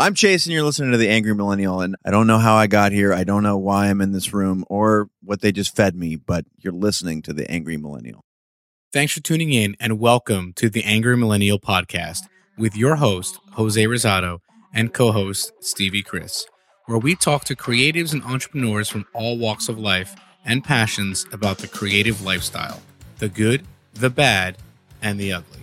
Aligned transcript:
I'm 0.00 0.14
Chase, 0.14 0.46
and 0.46 0.52
you're 0.52 0.62
listening 0.62 0.92
to 0.92 0.96
The 0.96 1.08
Angry 1.08 1.34
Millennial. 1.34 1.80
And 1.80 1.96
I 2.04 2.12
don't 2.12 2.28
know 2.28 2.38
how 2.38 2.54
I 2.54 2.68
got 2.68 2.92
here. 2.92 3.12
I 3.12 3.24
don't 3.24 3.42
know 3.42 3.58
why 3.58 3.88
I'm 3.88 4.00
in 4.00 4.12
this 4.12 4.32
room 4.32 4.64
or 4.68 5.10
what 5.24 5.40
they 5.40 5.50
just 5.50 5.74
fed 5.74 5.96
me, 5.96 6.14
but 6.14 6.44
you're 6.56 6.72
listening 6.72 7.20
to 7.22 7.32
The 7.32 7.50
Angry 7.50 7.76
Millennial. 7.76 8.24
Thanks 8.92 9.12
for 9.12 9.20
tuning 9.20 9.52
in, 9.52 9.74
and 9.80 9.98
welcome 9.98 10.52
to 10.52 10.70
The 10.70 10.84
Angry 10.84 11.16
Millennial 11.16 11.58
Podcast 11.58 12.28
with 12.56 12.76
your 12.76 12.94
host, 12.94 13.40
Jose 13.54 13.82
Rosado, 13.82 14.38
and 14.72 14.94
co 14.94 15.10
host, 15.10 15.50
Stevie 15.58 16.04
Chris, 16.04 16.46
where 16.86 16.98
we 16.98 17.16
talk 17.16 17.42
to 17.46 17.56
creatives 17.56 18.12
and 18.12 18.22
entrepreneurs 18.22 18.88
from 18.88 19.04
all 19.14 19.36
walks 19.36 19.68
of 19.68 19.80
life 19.80 20.14
and 20.44 20.62
passions 20.62 21.26
about 21.32 21.58
the 21.58 21.66
creative 21.66 22.22
lifestyle 22.22 22.80
the 23.18 23.28
good, 23.28 23.64
the 23.94 24.10
bad, 24.10 24.58
and 25.02 25.18
the 25.18 25.32
ugly. 25.32 25.58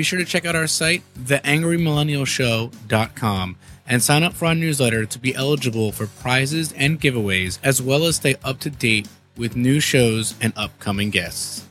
Be 0.00 0.04
sure 0.04 0.18
to 0.18 0.24
check 0.24 0.46
out 0.46 0.56
our 0.56 0.66
site, 0.66 1.02
theangrymillennialshow.com, 1.18 3.56
and 3.86 4.02
sign 4.02 4.22
up 4.22 4.32
for 4.32 4.46
our 4.46 4.54
newsletter 4.54 5.04
to 5.04 5.18
be 5.18 5.34
eligible 5.34 5.92
for 5.92 6.06
prizes 6.06 6.72
and 6.72 6.98
giveaways, 6.98 7.58
as 7.62 7.82
well 7.82 8.06
as 8.06 8.16
stay 8.16 8.36
up 8.42 8.60
to 8.60 8.70
date 8.70 9.06
with 9.36 9.56
new 9.56 9.78
shows 9.78 10.34
and 10.40 10.54
upcoming 10.56 11.10
guests. 11.10 11.66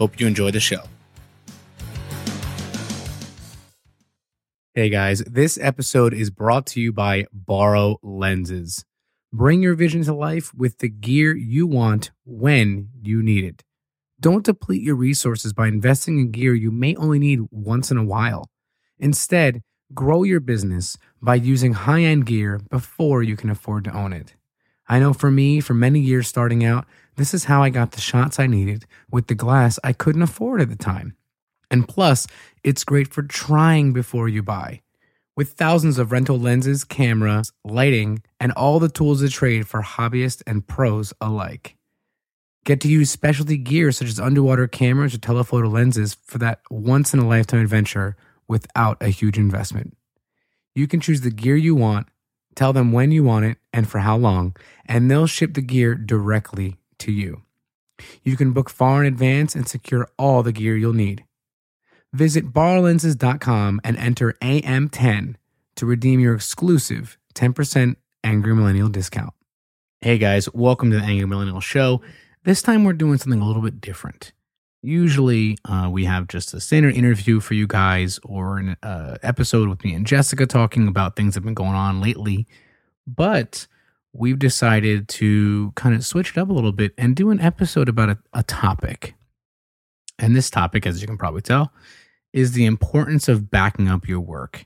Hope 0.00 0.18
you 0.18 0.26
enjoy 0.26 0.50
the 0.50 0.58
show. 0.58 0.82
Hey 4.74 4.88
guys, 4.88 5.20
this 5.20 5.56
episode 5.62 6.12
is 6.12 6.30
brought 6.30 6.66
to 6.66 6.80
you 6.80 6.92
by 6.92 7.26
Borrow 7.32 8.00
Lenses. 8.02 8.84
Bring 9.32 9.62
your 9.62 9.76
vision 9.76 10.02
to 10.02 10.12
life 10.12 10.52
with 10.52 10.78
the 10.78 10.88
gear 10.88 11.36
you 11.36 11.68
want 11.68 12.10
when 12.24 12.88
you 13.00 13.22
need 13.22 13.44
it. 13.44 13.62
Don't 14.20 14.44
deplete 14.44 14.82
your 14.82 14.96
resources 14.96 15.52
by 15.52 15.68
investing 15.68 16.18
in 16.18 16.32
gear 16.32 16.52
you 16.52 16.72
may 16.72 16.96
only 16.96 17.20
need 17.20 17.42
once 17.52 17.92
in 17.92 17.96
a 17.96 18.04
while. 18.04 18.50
Instead, 18.98 19.62
grow 19.94 20.24
your 20.24 20.40
business 20.40 20.98
by 21.22 21.36
using 21.36 21.72
high 21.72 22.02
end 22.02 22.26
gear 22.26 22.60
before 22.68 23.22
you 23.22 23.36
can 23.36 23.48
afford 23.48 23.84
to 23.84 23.96
own 23.96 24.12
it. 24.12 24.34
I 24.88 24.98
know 24.98 25.12
for 25.12 25.30
me, 25.30 25.60
for 25.60 25.74
many 25.74 26.00
years 26.00 26.26
starting 26.26 26.64
out, 26.64 26.84
this 27.14 27.32
is 27.32 27.44
how 27.44 27.62
I 27.62 27.70
got 27.70 27.92
the 27.92 28.00
shots 28.00 28.40
I 28.40 28.48
needed 28.48 28.86
with 29.08 29.28
the 29.28 29.36
glass 29.36 29.78
I 29.84 29.92
couldn't 29.92 30.22
afford 30.22 30.60
at 30.60 30.68
the 30.68 30.76
time. 30.76 31.16
And 31.70 31.86
plus, 31.86 32.26
it's 32.64 32.82
great 32.82 33.12
for 33.12 33.22
trying 33.22 33.92
before 33.92 34.28
you 34.28 34.42
buy. 34.42 34.82
With 35.36 35.52
thousands 35.52 35.96
of 35.98 36.10
rental 36.10 36.40
lenses, 36.40 36.82
cameras, 36.82 37.52
lighting, 37.64 38.24
and 38.40 38.50
all 38.52 38.80
the 38.80 38.88
tools 38.88 39.22
of 39.22 39.32
trade 39.32 39.68
for 39.68 39.82
hobbyists 39.82 40.42
and 40.44 40.66
pros 40.66 41.12
alike. 41.20 41.77
Get 42.68 42.82
to 42.82 42.88
use 42.88 43.10
specialty 43.10 43.56
gear 43.56 43.90
such 43.92 44.08
as 44.08 44.20
underwater 44.20 44.68
cameras 44.68 45.14
or 45.14 45.18
telephoto 45.18 45.70
lenses 45.70 46.18
for 46.26 46.36
that 46.36 46.60
once 46.70 47.14
in 47.14 47.20
a 47.20 47.26
lifetime 47.26 47.62
adventure 47.62 48.14
without 48.46 48.98
a 49.00 49.08
huge 49.08 49.38
investment. 49.38 49.96
You 50.74 50.86
can 50.86 51.00
choose 51.00 51.22
the 51.22 51.30
gear 51.30 51.56
you 51.56 51.74
want, 51.74 52.08
tell 52.54 52.74
them 52.74 52.92
when 52.92 53.10
you 53.10 53.24
want 53.24 53.46
it 53.46 53.56
and 53.72 53.88
for 53.88 54.00
how 54.00 54.18
long, 54.18 54.54
and 54.84 55.10
they'll 55.10 55.26
ship 55.26 55.54
the 55.54 55.62
gear 55.62 55.94
directly 55.94 56.76
to 56.98 57.10
you. 57.10 57.40
You 58.22 58.36
can 58.36 58.52
book 58.52 58.68
far 58.68 59.02
in 59.02 59.10
advance 59.10 59.54
and 59.54 59.66
secure 59.66 60.06
all 60.18 60.42
the 60.42 60.52
gear 60.52 60.76
you'll 60.76 60.92
need. 60.92 61.24
Visit 62.12 62.52
borrowlenses.com 62.52 63.80
and 63.82 63.96
enter 63.96 64.34
AM10 64.42 65.36
to 65.76 65.86
redeem 65.86 66.20
your 66.20 66.34
exclusive 66.34 67.16
10% 67.34 67.96
Angry 68.22 68.54
Millennial 68.54 68.90
discount. 68.90 69.32
Hey 70.02 70.18
guys, 70.18 70.52
welcome 70.52 70.90
to 70.90 70.98
the 70.98 71.02
Angry 71.02 71.26
Millennial 71.26 71.62
Show. 71.62 72.02
This 72.48 72.62
time 72.62 72.84
we're 72.84 72.94
doing 72.94 73.18
something 73.18 73.42
a 73.42 73.46
little 73.46 73.60
bit 73.60 73.78
different. 73.78 74.32
Usually 74.80 75.58
uh, 75.66 75.90
we 75.92 76.06
have 76.06 76.28
just 76.28 76.54
a 76.54 76.60
standard 76.62 76.96
interview 76.96 77.40
for 77.40 77.52
you 77.52 77.66
guys 77.66 78.18
or 78.24 78.56
an 78.56 78.74
uh, 78.82 79.18
episode 79.22 79.68
with 79.68 79.84
me 79.84 79.92
and 79.92 80.06
Jessica 80.06 80.46
talking 80.46 80.88
about 80.88 81.14
things 81.14 81.34
that 81.34 81.40
have 81.40 81.44
been 81.44 81.52
going 81.52 81.74
on 81.74 82.00
lately. 82.00 82.46
But 83.06 83.66
we've 84.14 84.38
decided 84.38 85.08
to 85.08 85.74
kind 85.76 85.94
of 85.94 86.06
switch 86.06 86.30
it 86.30 86.38
up 86.38 86.48
a 86.48 86.54
little 86.54 86.72
bit 86.72 86.94
and 86.96 87.14
do 87.14 87.28
an 87.28 87.38
episode 87.38 87.86
about 87.86 88.08
a, 88.08 88.18
a 88.32 88.42
topic. 88.44 89.14
And 90.18 90.34
this 90.34 90.48
topic, 90.48 90.86
as 90.86 91.02
you 91.02 91.06
can 91.06 91.18
probably 91.18 91.42
tell, 91.42 91.70
is 92.32 92.52
the 92.52 92.64
importance 92.64 93.28
of 93.28 93.50
backing 93.50 93.88
up 93.88 94.08
your 94.08 94.20
work. 94.20 94.64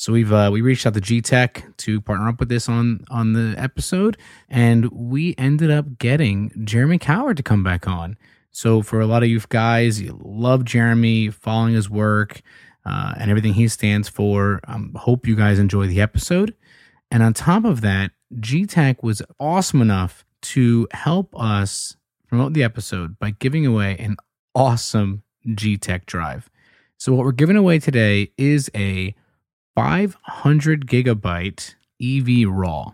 So 0.00 0.14
we've 0.14 0.32
uh, 0.32 0.48
we 0.50 0.62
reached 0.62 0.86
out 0.86 0.94
to 0.94 1.00
G 1.02 1.20
Tech 1.20 1.62
to 1.76 2.00
partner 2.00 2.26
up 2.26 2.40
with 2.40 2.48
this 2.48 2.70
on 2.70 3.04
on 3.10 3.34
the 3.34 3.54
episode, 3.58 4.16
and 4.48 4.90
we 4.90 5.34
ended 5.36 5.70
up 5.70 5.98
getting 5.98 6.50
Jeremy 6.64 6.98
Cowart 6.98 7.36
to 7.36 7.42
come 7.42 7.62
back 7.62 7.86
on. 7.86 8.16
So 8.50 8.80
for 8.80 9.02
a 9.02 9.06
lot 9.06 9.22
of 9.22 9.28
you 9.28 9.38
guys, 9.50 10.00
you 10.00 10.18
love 10.24 10.64
Jeremy, 10.64 11.28
following 11.28 11.74
his 11.74 11.90
work 11.90 12.40
uh, 12.86 13.12
and 13.18 13.30
everything 13.30 13.52
he 13.52 13.68
stands 13.68 14.08
for. 14.08 14.60
Um, 14.66 14.94
hope 14.94 15.26
you 15.26 15.36
guys 15.36 15.58
enjoy 15.58 15.86
the 15.86 16.00
episode. 16.00 16.54
And 17.10 17.22
on 17.22 17.34
top 17.34 17.66
of 17.66 17.82
that, 17.82 18.12
G 18.40 18.64
Tech 18.64 19.02
was 19.02 19.20
awesome 19.38 19.82
enough 19.82 20.24
to 20.42 20.88
help 20.92 21.38
us 21.38 21.98
promote 22.26 22.54
the 22.54 22.62
episode 22.62 23.18
by 23.18 23.32
giving 23.32 23.66
away 23.66 23.98
an 23.98 24.16
awesome 24.54 25.24
G 25.54 25.76
Tech 25.76 26.06
drive. 26.06 26.48
So 26.96 27.12
what 27.12 27.26
we're 27.26 27.32
giving 27.32 27.56
away 27.56 27.78
today 27.80 28.32
is 28.38 28.70
a 28.74 29.14
500 29.80 30.86
gigabyte 30.86 31.74
EV 32.02 32.46
RAW. 32.46 32.92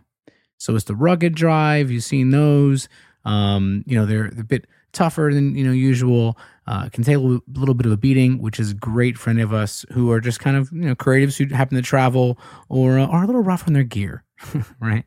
So 0.56 0.76
it's 0.76 0.84
the 0.84 0.94
rugged 0.94 1.34
drive. 1.34 1.90
You've 1.90 2.04
seen 2.04 2.30
those. 2.30 2.88
Um, 3.24 3.82
you 3.88 3.98
know, 3.98 4.06
they're 4.06 4.26
a 4.26 4.44
bit 4.44 4.68
tougher 4.92 5.32
than 5.34 5.56
you 5.56 5.64
know 5.64 5.72
usual. 5.72 6.38
Uh, 6.68 6.88
can 6.88 7.02
take 7.02 7.16
a 7.16 7.18
little, 7.18 7.74
bit 7.74 7.86
of 7.86 7.92
a 7.92 7.96
beating, 7.96 8.40
which 8.40 8.60
is 8.60 8.72
great 8.72 9.18
for 9.18 9.30
any 9.30 9.42
of 9.42 9.52
us 9.52 9.84
who 9.92 10.12
are 10.12 10.20
just 10.20 10.38
kind 10.38 10.56
of 10.56 10.70
you 10.70 10.82
know 10.82 10.94
creatives 10.94 11.36
who 11.36 11.52
happen 11.52 11.74
to 11.74 11.82
travel 11.82 12.38
or 12.68 13.00
uh, 13.00 13.06
are 13.06 13.24
a 13.24 13.26
little 13.26 13.42
rough 13.42 13.66
on 13.66 13.72
their 13.72 13.82
gear, 13.82 14.22
right? 14.80 15.06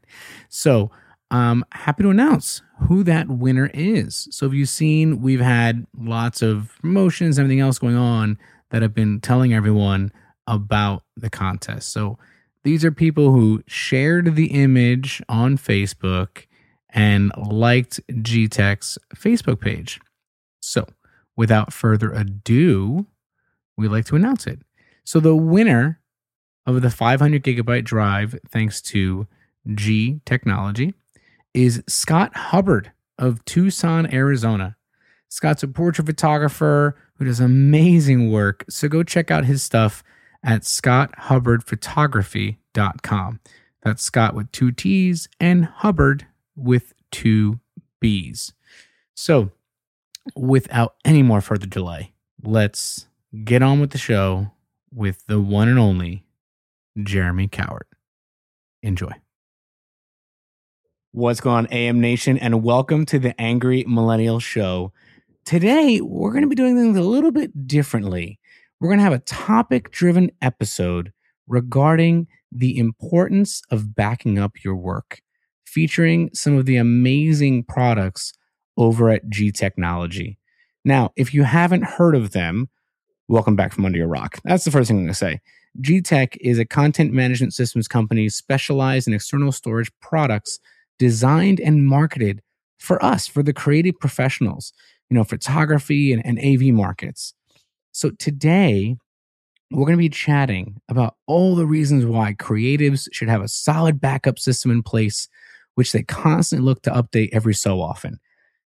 So 0.50 0.92
I'm 1.32 1.64
happy 1.72 2.04
to 2.04 2.10
announce 2.10 2.62
who 2.90 3.04
that 3.06 3.30
winner 3.30 3.72
is. 3.74 4.28
So 4.32 4.48
have 4.48 4.54
you've 4.54 4.68
seen? 4.68 5.22
We've 5.22 5.40
had 5.40 5.88
lots 5.98 6.42
of 6.42 6.76
promotions, 6.82 7.40
everything 7.40 7.62
else 7.62 7.80
going 7.80 7.96
on 7.96 8.38
that 8.72 8.82
have 8.82 8.94
been 8.94 9.22
telling 9.22 9.54
everyone 9.54 10.12
about 10.50 11.04
the 11.16 11.30
contest. 11.30 11.92
So 11.92 12.18
these 12.64 12.84
are 12.84 12.92
people 12.92 13.32
who 13.32 13.64
shared 13.68 14.36
the 14.36 14.48
image 14.48 15.22
on 15.30 15.58
Facebook 15.58 16.46
and 16.90 17.32
liked 17.38 18.00
GTech's 18.10 18.98
Facebook 19.16 19.62
page. 19.62 20.00
So 20.60 20.86
without 21.38 21.72
further 21.72 22.12
ado, 22.12 23.06
we'd 23.78 23.92
like 23.92 24.06
to 24.06 24.16
announce 24.16 24.48
it. 24.48 24.60
So 25.06 25.20
the 25.20 25.36
winner 25.36 26.02
of 26.66 26.82
the 26.82 26.90
500 26.90 27.44
gigabyte 27.44 27.84
drive, 27.84 28.38
thanks 28.50 28.82
to 28.82 29.28
G 29.74 30.22
Technology, 30.26 30.94
is 31.54 31.84
Scott 31.88 32.36
Hubbard 32.36 32.92
of 33.18 33.44
Tucson, 33.46 34.12
Arizona. 34.14 34.76
Scott's 35.30 35.64
a 35.64 35.68
portrait 35.68 36.06
photographer 36.06 36.98
who 37.16 37.26
does 37.26 37.40
amazing 37.40 38.32
work. 38.32 38.66
So 38.70 38.88
go 38.88 39.04
check 39.04 39.30
out 39.30 39.46
his 39.46 39.62
stuff 39.62 40.04
at 40.44 40.64
scotthubbardphotography.com. 40.64 43.40
That's 43.84 44.04
Scott 44.04 44.36
with 44.36 44.52
two 44.52 44.72
T's 44.72 45.30
and 45.40 45.66
Hubbard 45.66 46.28
with 46.56 46.94
two 47.12 47.60
B's. 48.00 48.54
So, 49.16 49.52
without 50.36 50.96
any 51.06 51.24
more 51.24 51.42
further 51.42 51.66
delay, 51.66 52.14
let's 52.44 53.08
get 53.44 53.62
on 53.62 53.80
with 53.80 53.92
the 53.92 53.98
show 53.98 54.52
with 54.94 55.26
the 55.28 55.40
one 55.40 55.68
and 55.68 55.80
only 55.80 56.26
Jeremy 57.02 57.48
Cowart. 57.48 57.88
Enjoy. 58.82 59.12
What's 61.12 61.42
going 61.42 61.66
on, 61.66 61.68
AM 61.68 62.00
Nation, 62.00 62.38
and 62.38 62.64
welcome 62.64 63.06
to 63.08 63.20
the 63.20 63.40
Angry 63.42 63.84
Millennial 63.88 64.40
Show. 64.40 64.94
Today, 65.44 66.02
we're 66.02 66.32
going 66.32 66.44
to 66.44 66.48
be 66.48 66.56
doing 66.56 66.76
things 66.76 66.98
a 66.98 67.02
little 67.02 67.32
bit 67.32 67.68
differently 67.68 68.39
we're 68.80 68.90
going 68.90 69.00
to 69.00 69.04
have 69.04 69.14
a 69.14 69.20
topic 69.20 69.92
driven 69.92 70.32
episode 70.42 71.12
regarding 71.48 72.28
the 72.52 72.78
importance 72.78 73.62
of 73.70 73.94
backing 73.94 74.40
up 74.40 74.64
your 74.64 74.76
work, 74.76 75.22
featuring 75.66 76.30
some 76.34 76.58
of 76.58 76.66
the 76.66 76.78
amazing 76.78 77.64
products 77.64 78.34
over 78.78 79.10
at 79.10 79.28
G 79.30 79.52
Technology. 79.52 80.38
Now, 80.86 81.12
if 81.18 81.34
you 81.34 81.44
haven't 81.44 81.84
heard 81.84 82.16
of 82.16 82.32
them, 82.32 82.70
welcome 83.28 83.58
back 83.58 83.74
from 83.74 83.86
under 83.86 83.98
your 83.98 84.08
rock. 84.08 84.40
That's 84.46 84.64
the 84.64 84.72
first 84.72 84.88
thing 84.88 84.98
I'm 84.98 85.04
going 85.04 85.14
to 85.14 85.18
say. 85.18 85.42
G 85.82 86.00
Tech 86.02 86.38
is 86.40 86.58
a 86.58 86.66
content 86.66 87.12
management 87.12 87.54
systems 87.54 87.88
company 87.88 88.30
specialized 88.30 89.08
in 89.08 89.14
external 89.14 89.52
storage 89.52 89.92
products 90.00 90.60
designed 90.98 91.60
and 91.60 91.86
marketed 91.86 92.42
for 92.78 93.04
us, 93.04 93.28
for 93.28 93.44
the 93.44 93.54
creative 93.54 94.00
professionals, 94.00 94.72
you 95.10 95.18
know, 95.18 95.26
photography 95.26 96.14
and, 96.14 96.26
and 96.26 96.40
AV 96.40 96.74
markets. 96.74 97.34
So 98.00 98.12
today, 98.12 98.96
we're 99.72 99.86
going 99.86 99.98
to 99.98 99.98
be 99.98 100.08
chatting 100.08 100.80
about 100.88 101.18
all 101.28 101.58
the 101.58 101.66
reasons 101.66 102.06
why 102.06 102.34
creatives 102.34 103.10
should 103.12 103.28
have 103.28 103.42
a 103.42 103.50
solid 103.50 104.00
backup 104.00 104.40
system 104.40 104.72
in 104.72 104.84
place, 104.84 105.28
which 105.76 105.92
they 105.92 106.04
constantly 106.04 106.66
look 106.66 106.82
to 106.84 106.92
update 106.92 107.28
every 107.34 107.54
so 107.54 107.82
often. 107.82 108.22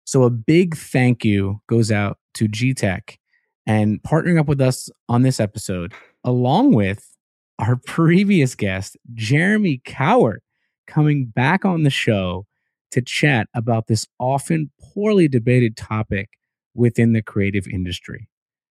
So, 0.05 0.25
a 0.25 0.31
big 0.31 0.77
thank 0.77 1.25
you 1.25 1.63
goes 1.67 1.91
out 1.91 2.19
to 2.35 2.47
G 2.47 2.75
Tech 2.75 3.19
and 3.67 4.03
partnering 4.03 4.39
up 4.39 4.49
with 4.49 4.61
us 4.61 4.91
on 5.09 5.23
this 5.23 5.41
episode, 5.41 5.95
along 6.23 6.75
with 6.75 7.17
our 7.59 7.77
previous 7.87 8.55
guest, 8.55 8.99
Jeremy 9.15 9.81
Cowart, 9.87 10.41
coming 10.87 11.25
back 11.25 11.65
on 11.65 11.85
the 11.85 11.91
show 11.91 12.45
to 12.91 13.01
chat 13.01 13.49
about 13.55 13.87
this 13.87 14.07
often 14.21 14.71
poorly 14.79 15.27
debated 15.27 15.75
topic 15.75 16.29
within 16.75 17.15
the 17.15 17.23
creative 17.23 17.67
industry. 17.67 18.29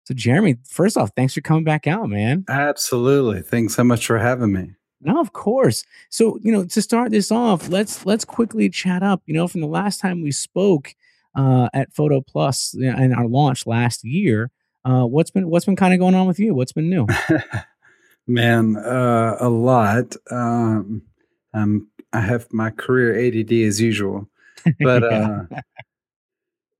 So, 0.05 0.15
Jeremy, 0.15 0.57
first 0.67 0.97
off, 0.97 1.11
thanks 1.17 1.35
for 1.35 1.41
coming 1.41 1.65
back 1.65 1.87
out, 1.87 2.09
man. 2.09 2.45
Absolutely. 2.49 3.41
Thanks 3.41 3.75
so 3.75 3.85
much 3.85 4.07
for 4.07 4.19
having 4.19 4.53
me. 4.53 4.71
No, 5.01 5.21
of 5.21 5.33
course. 5.33 5.85
So, 6.09 6.39
you 6.43 6.53
know, 6.53 6.65
to 6.65 6.83
start 6.83 7.11
this 7.11 7.31
off, 7.31 7.69
let's 7.69 8.07
let's 8.07 8.25
quickly 8.25 8.71
chat 8.71 9.03
up. 9.03 9.23
You 9.27 9.35
know, 9.35 9.49
from 9.49 9.61
the 9.61 9.67
last 9.67 10.01
time 10.01 10.23
we 10.23 10.33
spoke 10.33 10.95
uh, 11.35 11.69
at 11.75 11.93
Photo 11.93 12.21
Plus 12.21 12.75
and 12.75 13.15
our 13.15 13.27
launch 13.27 13.67
last 13.67 14.05
year, 14.05 14.51
uh, 14.85 15.05
what's 15.05 15.31
been 15.31 15.49
what's 15.49 15.67
been 15.67 15.77
kind 15.77 15.93
of 15.95 16.01
going 16.01 16.15
on 16.15 16.27
with 16.27 16.39
you? 16.39 16.55
What's 16.55 16.73
been 16.73 16.89
new? 16.89 17.07
Man, 18.27 18.77
uh, 18.77 19.37
a 19.39 19.49
lot. 19.49 20.17
Um, 20.31 21.03
um, 21.53 21.89
I 22.13 22.21
have 22.21 22.51
my 22.53 22.71
career 22.71 23.15
ADD 23.27 23.53
as 23.53 23.81
usual, 23.81 24.29
but 24.81 25.05
uh, 25.13 25.45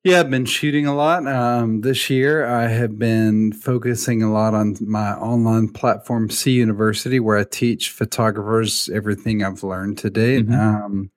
yeah, 0.05 0.21
I've 0.21 0.31
been 0.31 0.45
shooting 0.45 0.87
a 0.87 0.95
lot. 0.95 1.27
Um, 1.27 1.81
this 1.81 2.11
year, 2.11 2.45
I 2.45 2.69
have 2.69 2.99
been 2.99 3.53
focusing 3.53 4.23
a 4.23 4.31
lot 4.31 4.53
on 4.53 4.77
my 4.81 5.13
online 5.15 5.71
platform, 5.71 6.29
SEE 6.29 6.53
University, 6.53 7.19
where 7.21 7.39
I 7.39 7.45
teach 7.45 7.91
photographers 7.91 8.91
everything 8.93 9.43
I've 9.43 9.63
learned 9.63 9.97
to 9.99 10.11
date. 10.11 10.47
Mhm. 10.47 10.59
Um, 10.59 11.11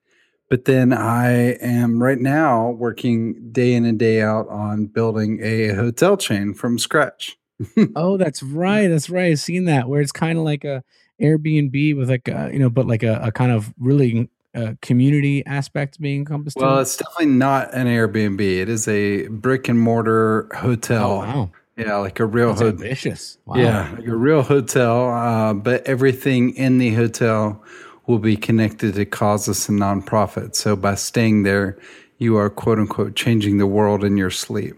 but 0.48 0.64
then 0.64 0.94
I 0.94 1.52
am 1.60 2.02
right 2.02 2.18
now 2.18 2.70
working 2.70 3.50
day 3.52 3.74
in 3.74 3.84
and 3.84 3.98
day 3.98 4.22
out 4.22 4.48
on 4.48 4.86
building 4.86 5.40
a 5.42 5.68
hotel 5.74 6.16
chain 6.16 6.54
from 6.54 6.78
scratch. 6.78 7.36
oh, 7.94 8.16
that's 8.16 8.42
right. 8.42 8.88
That's 8.88 9.10
right. 9.10 9.32
I've 9.32 9.40
seen 9.40 9.66
that 9.66 9.88
where 9.90 10.00
it's 10.00 10.12
kind 10.12 10.38
of 10.38 10.44
like 10.44 10.64
a 10.64 10.82
Airbnb 11.20 11.94
with 11.96 12.08
like 12.08 12.28
a, 12.28 12.48
you 12.50 12.58
know, 12.58 12.70
but 12.70 12.86
like 12.86 13.02
a, 13.02 13.20
a 13.22 13.32
kind 13.32 13.52
of 13.52 13.74
really 13.78 14.30
uh, 14.54 14.72
community 14.82 15.44
aspect 15.46 16.00
being 16.00 16.20
encompassed. 16.20 16.56
Well, 16.56 16.78
it. 16.78 16.82
it's 16.82 16.96
definitely 16.96 17.34
not 17.34 17.72
an 17.74 17.86
Airbnb. 17.86 18.40
It 18.40 18.68
is 18.68 18.88
a 18.88 19.28
brick 19.28 19.68
and 19.68 19.78
mortar 19.78 20.48
hotel. 20.56 21.10
oh 21.12 21.18
wow, 21.18 21.50
Yeah, 21.76 21.96
like 21.96 22.18
a 22.20 22.26
real 22.26 22.52
hotel. 22.54 22.68
ambitious. 22.68 23.38
Wow. 23.46 23.56
Yeah, 23.56 23.94
like 23.96 24.06
a 24.06 24.16
real 24.16 24.42
hotel. 24.42 25.10
Uh, 25.10 25.54
but 25.54 25.86
everything 25.86 26.54
in 26.54 26.78
the 26.78 26.94
hotel 26.94 27.62
will 28.06 28.18
be 28.18 28.36
connected 28.36 28.94
to 28.94 29.04
causes 29.04 29.68
and 29.68 29.78
nonprofits. 29.78 30.56
So 30.56 30.74
by 30.76 30.94
staying 30.94 31.42
there, 31.42 31.76
you 32.16 32.36
are 32.36 32.48
quote 32.48 32.78
unquote 32.78 33.14
changing 33.14 33.58
the 33.58 33.66
world 33.66 34.02
in 34.02 34.16
your 34.16 34.30
sleep. 34.30 34.76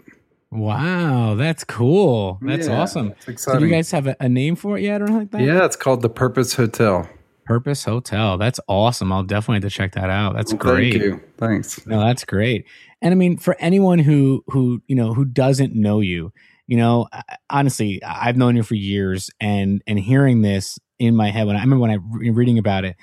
Wow, 0.51 1.35
that's 1.35 1.63
cool. 1.63 2.37
That's 2.41 2.67
Yeah, 2.67 2.81
awesome. 2.81 3.11
It's 3.11 3.25
So 3.25 3.31
exciting. 3.31 3.59
do 3.61 3.65
you 3.67 3.71
guys 3.71 3.89
have 3.91 4.05
a, 4.07 4.17
a 4.19 4.27
name 4.27 4.57
for 4.57 4.77
it 4.77 4.81
yet 4.83 5.01
or 5.01 5.05
anything 5.05 5.17
like 5.21 5.31
that? 5.31 5.41
yeah, 5.41 5.63
it's 5.65 5.77
called 5.77 6.01
the 6.01 6.09
Purpose 6.09 6.53
Hotel. 6.55 7.07
Purpose 7.51 7.83
Hotel. 7.83 8.37
That's 8.37 8.61
awesome. 8.69 9.11
I'll 9.11 9.23
definitely 9.23 9.55
have 9.57 9.63
to 9.71 9.75
check 9.75 9.91
that 9.95 10.09
out. 10.09 10.35
That's 10.35 10.53
Well, 10.53 10.59
great. 10.59 10.91
Thank 10.93 11.03
you. 11.03 11.21
Thanks. 11.37 11.85
No, 11.85 11.99
that's 11.99 12.23
great. 12.23 12.65
And 13.01 13.11
I 13.11 13.15
mean, 13.15 13.35
for 13.37 13.57
anyone 13.59 13.99
who 13.99 14.41
who 14.47 14.81
you 14.87 14.95
know 14.95 15.13
who 15.13 15.25
doesn't 15.25 15.75
know 15.75 15.99
you, 15.99 16.31
you 16.67 16.77
know, 16.77 17.07
honestly, 17.49 18.01
I've 18.03 18.37
known 18.37 18.55
you 18.55 18.63
for 18.63 18.75
years, 18.75 19.29
and 19.41 19.81
and 19.85 19.99
hearing 19.99 20.43
this 20.43 20.79
in 20.97 21.13
my 21.15 21.29
head 21.29 21.45
when 21.45 21.57
I, 21.57 21.59
I 21.59 21.63
remember 21.63 21.81
when 21.81 21.91
I 21.91 21.97
re- 22.09 22.29
reading 22.29 22.57
about 22.57 22.85
it, 22.85 22.95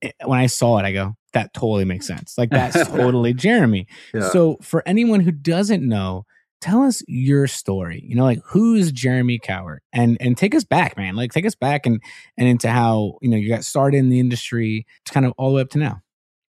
it- 0.00 0.16
when 0.24 0.40
I 0.40 0.46
saw 0.46 0.78
it, 0.78 0.84
I 0.84 0.92
go, 0.92 1.14
that 1.32 1.54
totally 1.54 1.84
makes 1.84 2.06
sense. 2.06 2.36
Like 2.36 2.50
that's 2.50 2.88
totally 2.88 3.32
Jeremy. 3.32 3.86
Yeah. 4.12 4.28
So 4.30 4.56
for 4.60 4.82
anyone 4.86 5.20
who 5.20 5.30
doesn't 5.30 5.86
know, 5.86 6.26
tell 6.64 6.82
us 6.82 7.02
your 7.06 7.46
story. 7.46 8.02
You 8.06 8.16
know, 8.16 8.24
like 8.24 8.40
who's 8.44 8.90
Jeremy 8.90 9.38
Cowart, 9.38 9.78
and 9.92 10.16
and 10.20 10.36
take 10.36 10.54
us 10.54 10.64
back, 10.64 10.96
man. 10.96 11.14
Like 11.14 11.32
take 11.32 11.46
us 11.46 11.54
back 11.54 11.84
and 11.86 12.00
and 12.38 12.48
into 12.48 12.70
how 12.70 13.18
you 13.20 13.28
know 13.28 13.36
you 13.36 13.48
got 13.48 13.64
started 13.64 13.98
in 13.98 14.08
the 14.08 14.18
industry, 14.18 14.86
to 15.04 15.12
kind 15.12 15.26
of 15.26 15.34
all 15.36 15.50
the 15.50 15.56
way 15.56 15.62
up 15.62 15.70
to 15.70 15.78
now. 15.78 16.00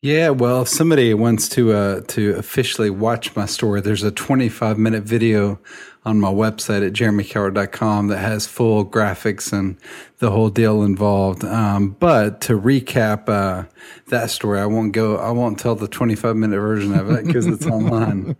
Yeah, 0.03 0.29
well, 0.29 0.63
if 0.63 0.67
somebody 0.67 1.13
wants 1.13 1.47
to 1.49 1.71
uh, 1.73 2.01
to 2.09 2.35
officially 2.35 2.89
watch 2.89 3.35
my 3.35 3.45
story, 3.45 3.81
there's 3.81 4.03
a 4.03 4.11
25 4.11 4.77
minute 4.77 5.03
video 5.03 5.59
on 6.03 6.19
my 6.19 6.31
website 6.31 6.85
at 6.85 6.93
jeremycowart.com 6.93 8.07
that 8.07 8.17
has 8.17 8.47
full 8.47 8.83
graphics 8.83 9.53
and 9.53 9.77
the 10.17 10.31
whole 10.31 10.49
deal 10.49 10.81
involved. 10.81 11.43
Um, 11.43 11.91
but 11.99 12.41
to 12.41 12.59
recap 12.59 13.29
uh, 13.29 13.69
that 14.07 14.31
story, 14.31 14.59
I 14.59 14.65
won't 14.65 14.91
go. 14.91 15.17
I 15.17 15.29
won't 15.29 15.59
tell 15.59 15.75
the 15.75 15.87
25 15.87 16.35
minute 16.35 16.59
version 16.59 16.97
of 16.97 17.11
it 17.11 17.25
because 17.25 17.45
it's 17.45 17.65
online. 17.67 18.35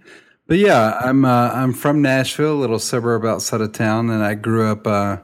But 0.52 0.60
yeah, 0.60 1.00
I'm 1.00 1.24
uh, 1.24 1.50
I'm 1.54 1.72
from 1.72 2.02
Nashville, 2.02 2.52
a 2.52 2.60
little 2.60 2.78
suburb 2.78 3.24
outside 3.24 3.62
of 3.62 3.72
town, 3.72 4.10
and 4.10 4.22
I 4.22 4.34
grew 4.34 4.70
up 4.70 4.86
uh, 4.86 5.20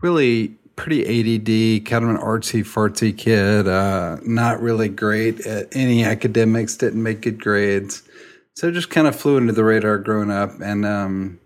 really 0.00 0.56
pretty 0.74 1.02
ADD, 1.02 1.84
kind 1.84 2.02
of 2.02 2.08
an 2.08 2.16
artsy 2.16 2.62
fartsy 2.62 3.14
kid. 3.14 3.68
Uh, 3.68 4.16
not 4.22 4.62
really 4.62 4.88
great 4.88 5.46
at 5.46 5.68
any 5.76 6.02
academics. 6.02 6.78
Didn't 6.78 7.02
make 7.02 7.20
good 7.20 7.42
grades, 7.42 8.02
so 8.54 8.70
just 8.70 8.88
kind 8.88 9.06
of 9.06 9.14
flew 9.14 9.36
under 9.36 9.52
the 9.52 9.64
radar 9.64 9.98
growing 9.98 10.30
up. 10.30 10.58
And 10.62 10.86
um, 10.86 11.38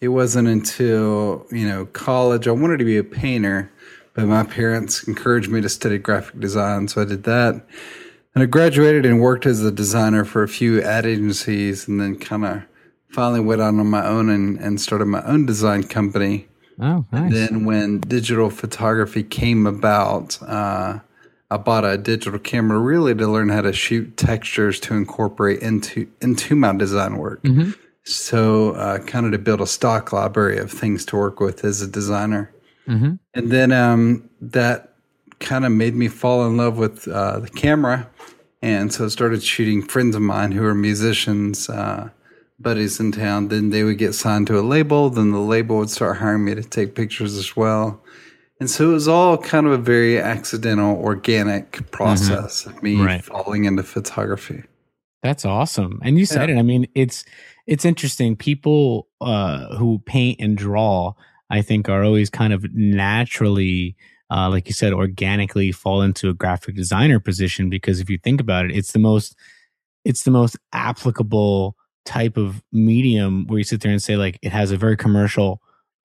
it 0.00 0.10
wasn't 0.10 0.46
until 0.46 1.44
you 1.50 1.66
know 1.66 1.86
college 1.86 2.46
I 2.46 2.52
wanted 2.52 2.78
to 2.78 2.84
be 2.84 2.96
a 2.96 3.02
painter, 3.02 3.72
but 4.14 4.26
my 4.26 4.44
parents 4.44 5.02
encouraged 5.08 5.50
me 5.50 5.60
to 5.62 5.68
study 5.68 5.98
graphic 5.98 6.38
design, 6.38 6.86
so 6.86 7.02
I 7.02 7.06
did 7.06 7.24
that. 7.24 7.66
And 8.34 8.42
I 8.42 8.46
graduated 8.46 9.04
and 9.04 9.20
worked 9.20 9.44
as 9.46 9.62
a 9.62 9.70
designer 9.70 10.24
for 10.24 10.42
a 10.42 10.48
few 10.48 10.80
ad 10.80 11.04
agencies, 11.04 11.86
and 11.86 12.00
then 12.00 12.16
kind 12.18 12.44
of 12.44 12.62
finally 13.08 13.40
went 13.40 13.60
out 13.60 13.74
on 13.74 13.86
my 13.86 14.06
own 14.06 14.30
and, 14.30 14.58
and 14.58 14.80
started 14.80 15.06
my 15.06 15.22
own 15.24 15.44
design 15.44 15.82
company. 15.82 16.48
Oh, 16.80 17.04
nice. 17.12 17.32
Then, 17.32 17.64
when 17.66 18.00
digital 18.00 18.48
photography 18.48 19.22
came 19.22 19.66
about, 19.66 20.38
uh, 20.42 21.00
I 21.50 21.56
bought 21.58 21.84
a 21.84 21.98
digital 21.98 22.38
camera 22.38 22.78
really 22.78 23.14
to 23.14 23.26
learn 23.26 23.50
how 23.50 23.60
to 23.60 23.74
shoot 23.74 24.16
textures 24.16 24.80
to 24.80 24.94
incorporate 24.94 25.60
into 25.60 26.08
into 26.22 26.56
my 26.56 26.74
design 26.74 27.18
work. 27.18 27.42
Mhm. 27.42 27.76
So, 28.04 28.70
uh, 28.70 28.98
kind 29.00 29.26
of 29.26 29.32
to 29.32 29.38
build 29.38 29.60
a 29.60 29.66
stock 29.66 30.12
library 30.12 30.56
of 30.56 30.70
things 30.70 31.04
to 31.06 31.16
work 31.16 31.38
with 31.38 31.62
as 31.64 31.82
a 31.82 31.86
designer. 31.86 32.50
Mhm. 32.88 33.18
And 33.34 33.50
then 33.50 33.70
um, 33.70 34.28
that 34.40 34.91
kind 35.42 35.64
of 35.66 35.72
made 35.72 35.94
me 35.94 36.08
fall 36.08 36.46
in 36.46 36.56
love 36.56 36.78
with 36.78 37.06
uh, 37.08 37.40
the 37.40 37.50
camera. 37.50 38.08
And 38.62 38.92
so 38.92 39.04
I 39.06 39.08
started 39.08 39.42
shooting 39.42 39.82
friends 39.82 40.14
of 40.14 40.22
mine 40.22 40.52
who 40.52 40.64
are 40.64 40.74
musicians, 40.74 41.68
uh, 41.68 42.10
buddies 42.58 43.00
in 43.00 43.10
town. 43.12 43.48
Then 43.48 43.70
they 43.70 43.82
would 43.82 43.98
get 43.98 44.14
signed 44.14 44.46
to 44.46 44.58
a 44.58 44.62
label. 44.62 45.10
Then 45.10 45.32
the 45.32 45.40
label 45.40 45.78
would 45.78 45.90
start 45.90 46.18
hiring 46.18 46.44
me 46.44 46.54
to 46.54 46.62
take 46.62 46.94
pictures 46.94 47.36
as 47.36 47.56
well. 47.56 48.00
And 48.60 48.70
so 48.70 48.90
it 48.90 48.92
was 48.92 49.08
all 49.08 49.36
kind 49.36 49.66
of 49.66 49.72
a 49.72 49.78
very 49.78 50.20
accidental, 50.20 50.96
organic 50.96 51.90
process 51.90 52.64
of 52.64 52.80
me 52.80 53.00
Right. 53.00 53.24
falling 53.24 53.64
into 53.64 53.82
photography. 53.82 54.62
That's 55.24 55.44
awesome. 55.44 56.00
And 56.04 56.16
you 56.18 56.26
said 56.26 56.48
it. 56.50 56.56
I 56.56 56.62
mean, 56.62 56.86
it's 56.94 57.24
it's 57.66 57.84
interesting. 57.84 58.36
People 58.36 59.08
uh, 59.20 59.76
who 59.76 60.00
paint 60.06 60.40
and 60.40 60.56
draw, 60.56 61.14
I 61.50 61.62
think, 61.62 61.88
are 61.88 62.02
always 62.04 62.30
kind 62.30 62.52
of 62.52 62.64
naturally, 62.74 63.96
uh, 64.32 64.48
like 64.48 64.66
you 64.66 64.72
said, 64.72 64.94
organically 64.94 65.70
fall 65.72 66.00
into 66.00 66.30
a 66.30 66.34
graphic 66.34 66.74
designer 66.74 67.20
position 67.20 67.68
because 67.68 68.00
if 68.00 68.08
you 68.08 68.18
think 68.18 68.40
about 68.40 68.64
it, 68.64 68.74
it's 68.74 68.92
the 68.92 68.98
most 68.98 69.36
it's 70.04 70.24
the 70.24 70.30
most 70.30 70.56
applicable 70.72 71.76
type 72.04 72.36
of 72.36 72.62
medium 72.72 73.46
where 73.46 73.58
you 73.58 73.64
sit 73.64 73.82
there 73.82 73.92
and 73.92 74.02
say 74.02 74.16
like 74.16 74.38
it 74.42 74.50
has 74.50 74.70
a 74.70 74.76
very 74.76 74.96
commercial 74.96 75.60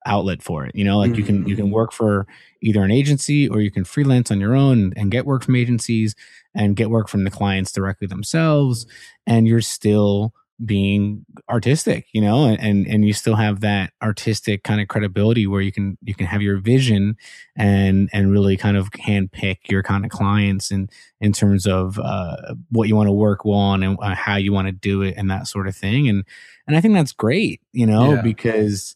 outlet 0.05 0.41
for 0.43 0.65
it. 0.65 0.75
You 0.75 0.83
know, 0.83 0.97
like 0.97 1.15
you 1.15 1.23
can 1.23 1.47
you 1.47 1.55
can 1.55 1.71
work 1.71 1.93
for 1.93 2.27
either 2.61 2.83
an 2.83 2.91
agency 2.91 3.47
or 3.47 3.61
you 3.61 3.71
can 3.71 3.85
freelance 3.85 4.29
on 4.29 4.41
your 4.41 4.55
own 4.55 4.93
and 4.97 5.09
get 5.09 5.25
work 5.25 5.43
from 5.43 5.55
agencies 5.55 6.13
and 6.53 6.75
get 6.75 6.89
work 6.89 7.07
from 7.07 7.23
the 7.23 7.31
clients 7.31 7.71
directly 7.71 8.07
themselves 8.07 8.85
and 9.25 9.47
you're 9.47 9.61
still 9.61 10.33
being 10.65 11.23
artistic 11.49 12.07
you 12.13 12.19
know 12.19 12.45
and 12.45 12.87
and 12.87 13.05
you 13.05 13.13
still 13.13 13.35
have 13.35 13.59
that 13.59 13.93
artistic 14.01 14.63
kind 14.63 14.81
of 14.81 14.87
credibility 14.87 15.45
where 15.45 15.61
you 15.61 15.71
can 15.71 15.97
you 16.03 16.15
can 16.15 16.25
have 16.25 16.41
your 16.41 16.57
vision 16.57 17.15
and 17.55 18.09
and 18.11 18.31
really 18.31 18.57
kind 18.57 18.75
of 18.75 18.89
handpick 18.91 19.57
your 19.69 19.83
kind 19.83 20.03
of 20.03 20.09
clients 20.09 20.71
and 20.71 20.89
in 21.21 21.31
terms 21.31 21.67
of 21.67 21.99
uh, 21.99 22.55
what 22.71 22.87
you 22.87 22.95
want 22.95 23.07
to 23.07 23.11
work 23.11 23.45
on 23.45 23.83
and 23.83 23.97
uh, 24.01 24.15
how 24.15 24.35
you 24.35 24.51
want 24.51 24.67
to 24.67 24.71
do 24.71 25.03
it 25.03 25.13
and 25.15 25.29
that 25.29 25.45
sort 25.47 25.67
of 25.67 25.75
thing 25.75 26.09
and 26.09 26.23
and 26.65 26.75
i 26.75 26.81
think 26.81 26.95
that's 26.95 27.11
great 27.13 27.61
you 27.71 27.85
know 27.85 28.15
Yeah. 28.15 28.21
because 28.23 28.95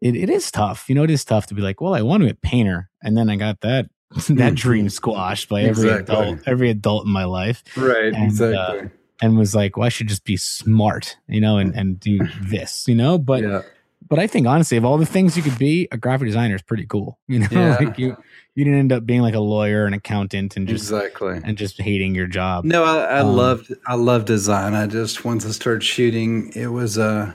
it, 0.00 0.14
it 0.14 0.30
is 0.30 0.52
tough 0.52 0.88
you 0.88 0.94
know 0.94 1.02
it 1.02 1.10
is 1.10 1.24
tough 1.24 1.46
to 1.48 1.54
be 1.54 1.62
like 1.62 1.80
well 1.80 1.94
i 1.94 2.02
want 2.02 2.20
to 2.20 2.26
be 2.26 2.30
a 2.30 2.34
painter 2.34 2.90
and 3.02 3.16
then 3.16 3.28
i 3.28 3.34
got 3.34 3.60
that 3.62 3.86
that 4.28 4.52
Mhm. 4.52 4.56
dream 4.56 4.88
squashed 4.88 5.48
by 5.48 5.62
every 5.62 5.90
Exactly. 5.90 6.14
adult 6.14 6.38
every 6.46 6.70
adult 6.70 7.06
in 7.06 7.12
my 7.12 7.24
life 7.24 7.64
Right, 7.76 8.14
And, 8.14 8.22
exactly. 8.24 8.90
And 9.22 9.38
was 9.38 9.54
like, 9.54 9.76
well, 9.78 9.86
I 9.86 9.88
should 9.88 10.08
just 10.08 10.24
be 10.24 10.36
smart, 10.36 11.16
you 11.28 11.40
know, 11.40 11.56
and, 11.56 11.74
and 11.74 11.98
do 11.98 12.18
this, 12.42 12.86
you 12.86 12.94
know. 12.94 13.16
But 13.16 13.42
yeah. 13.42 13.62
but 14.08 14.18
I 14.18 14.26
think 14.26 14.46
honestly, 14.46 14.76
of 14.76 14.84
all 14.84 14.98
the 14.98 15.06
things 15.06 15.36
you 15.36 15.42
could 15.42 15.58
be, 15.58 15.88
a 15.90 15.96
graphic 15.96 16.26
designer 16.26 16.56
is 16.56 16.62
pretty 16.62 16.84
cool. 16.86 17.18
You 17.28 17.38
know, 17.38 17.48
Yeah. 17.52 17.76
like 17.80 17.98
you 17.98 18.16
you 18.54 18.64
didn't 18.66 18.80
end 18.80 18.92
up 18.92 19.06
being 19.06 19.22
like 19.22 19.34
a 19.34 19.40
lawyer, 19.40 19.86
an 19.86 19.94
accountant, 19.94 20.56
and 20.58 20.68
just 20.68 20.84
exactly. 20.90 21.40
and 21.42 21.56
just 21.56 21.80
hating 21.80 22.14
your 22.14 22.26
job. 22.26 22.64
No, 22.66 22.84
I, 22.84 23.04
I 23.04 23.20
Um, 23.20 23.34
loved 23.36 23.72
I 23.86 23.94
love 23.94 24.26
design. 24.26 24.74
I 24.74 24.86
just 24.86 25.24
once 25.24 25.46
I 25.46 25.50
started 25.52 25.82
shooting, 25.82 26.52
it 26.54 26.66
was 26.66 26.98
uh 26.98 27.32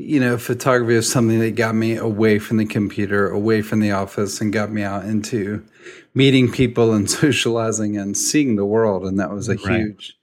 you 0.00 0.20
know, 0.20 0.38
photography 0.38 0.94
is 0.94 1.10
something 1.10 1.40
that 1.40 1.56
got 1.56 1.74
me 1.74 1.96
away 1.96 2.38
from 2.38 2.56
the 2.58 2.64
computer, 2.64 3.28
away 3.28 3.62
from 3.62 3.80
the 3.80 3.90
office, 3.90 4.40
and 4.40 4.52
got 4.52 4.70
me 4.70 4.84
out 4.84 5.04
into 5.04 5.60
meeting 6.14 6.48
people 6.52 6.92
and 6.94 7.10
socializing 7.22 7.96
and 7.96 8.16
seeing 8.16 8.54
the 8.54 8.64
world. 8.64 9.04
And 9.04 9.18
that 9.18 9.32
was 9.32 9.48
a 9.48 9.56
Right. 9.56 9.80
huge, 9.80 10.16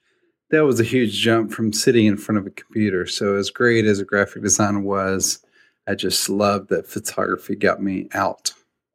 that 0.55 0.65
was 0.65 0.79
a 0.79 0.83
huge 0.83 1.13
jump 1.19 1.51
from 1.51 1.74
sitting 1.74 2.05
in 2.05 2.17
front 2.17 2.39
of 2.39 2.45
a 2.47 2.51
computer. 2.51 3.05
So 3.05 3.35
as 3.35 3.50
great 3.50 3.85
as 3.85 4.00
a 4.00 4.05
graphic 4.05 4.41
design 4.41 4.83
was, 4.83 5.43
I 5.88 5.95
just 5.95 6.29
loved 6.29 6.69
that 6.69 6.88
photography 6.88 7.55
got 7.55 7.81
me 7.81 8.07
out. 8.13 8.51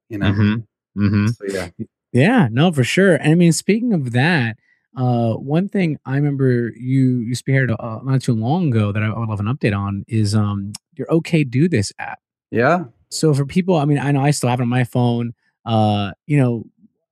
You 0.09 0.19
know, 0.19 0.33
Mm-hmm. 0.33 1.05
Mm-hmm. 1.05 1.27
so 1.29 1.45
yeah, 1.49 1.69
Yeah, 2.13 2.49
no, 2.51 2.73
for 2.73 2.83
sure. 2.83 3.15
And 3.15 3.33
I 3.33 3.35
mean, 3.35 3.53
speaking 3.53 3.93
of 3.93 4.13
that, 4.13 4.57
uh, 4.97 5.35
one 5.35 5.69
thing 5.69 5.99
I 6.05 6.17
remember 6.17 6.71
you 6.77 7.19
you 7.19 7.35
spearheaded 7.37 7.77
uh, 7.79 8.01
not 8.03 8.23
too 8.23 8.35
long 8.35 8.71
ago 8.71 8.91
that 8.91 9.03
I 9.03 9.17
would 9.17 9.29
love 9.29 9.39
an 9.39 9.47
update 9.47 9.77
on 9.77 10.05
is 10.09 10.35
um 10.35 10.73
your 10.97 11.07
OK 11.13 11.45
Do 11.45 11.69
This 11.69 11.93
app. 12.01 12.19
yeah, 12.51 12.85
So 13.11 13.33
for 13.33 13.47
people, 13.47 13.77
I 13.77 13.85
mean, 13.85 13.99
I 13.99 14.11
know 14.11 14.21
I 14.21 14.33
still 14.33 14.51
have 14.51 14.59
it 14.59 14.65
on 14.65 14.69
my 14.69 14.83
phone. 14.85 15.33
Uh, 15.65 16.11
you 16.27 16.37
know, 16.39 16.65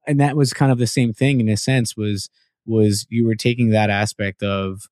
and 0.08 0.18
that 0.18 0.36
was 0.36 0.52
kind 0.52 0.72
of 0.72 0.78
the 0.78 0.86
same 0.88 1.12
thing 1.12 1.38
in 1.40 1.48
a 1.48 1.56
sense. 1.56 1.96
Was 1.96 2.28
was 2.68 3.06
you 3.10 3.26
were 3.26 3.34
taking 3.34 3.70
that 3.70 3.90
aspect 3.90 4.42
of 4.42 4.82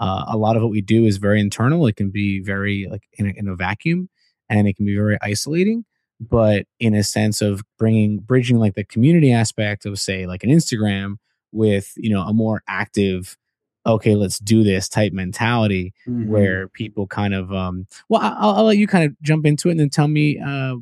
uh, 0.00 0.24
a 0.28 0.36
lot 0.36 0.56
of 0.56 0.62
what 0.62 0.72
we 0.72 0.80
do 0.80 1.04
is 1.04 1.16
very 1.18 1.40
internal. 1.40 1.86
It 1.86 1.96
can 1.96 2.10
be 2.10 2.40
very 2.42 2.86
like 2.90 3.04
in 3.14 3.26
a, 3.26 3.32
in 3.36 3.48
a 3.48 3.54
vacuum, 3.56 4.08
and 4.50 4.66
it 4.66 4.76
can 4.76 4.86
be 4.86 4.96
very 4.96 5.18
isolating. 5.22 5.84
But 6.18 6.66
in 6.80 6.94
a 6.94 7.02
sense 7.04 7.42
of 7.42 7.62
bringing 7.78 8.18
bridging 8.18 8.58
like 8.58 8.74
the 8.74 8.84
community 8.84 9.32
aspect 9.32 9.84
of 9.86 9.98
say 10.00 10.26
like 10.26 10.42
an 10.44 10.50
Instagram 10.50 11.16
with 11.52 11.92
you 11.96 12.10
know 12.10 12.22
a 12.22 12.32
more 12.32 12.62
active, 12.68 13.36
okay, 13.84 14.14
let's 14.14 14.38
do 14.38 14.64
this 14.64 14.88
type 14.88 15.12
mentality 15.12 15.92
Mhm. 16.08 16.26
where 16.26 16.68
people 16.68 17.06
kind 17.06 17.34
of 17.34 17.52
um 17.52 17.86
well 18.08 18.20
I'll, 18.22 18.56
I'll 18.56 18.64
let 18.64 18.78
you 18.78 18.86
kind 18.86 19.04
of 19.04 19.14
jump 19.22 19.44
into 19.46 19.68
it 19.68 19.72
and 19.72 19.80
then 19.80 19.90
tell 19.90 20.08
me 20.08 20.38
uh, 20.38 20.76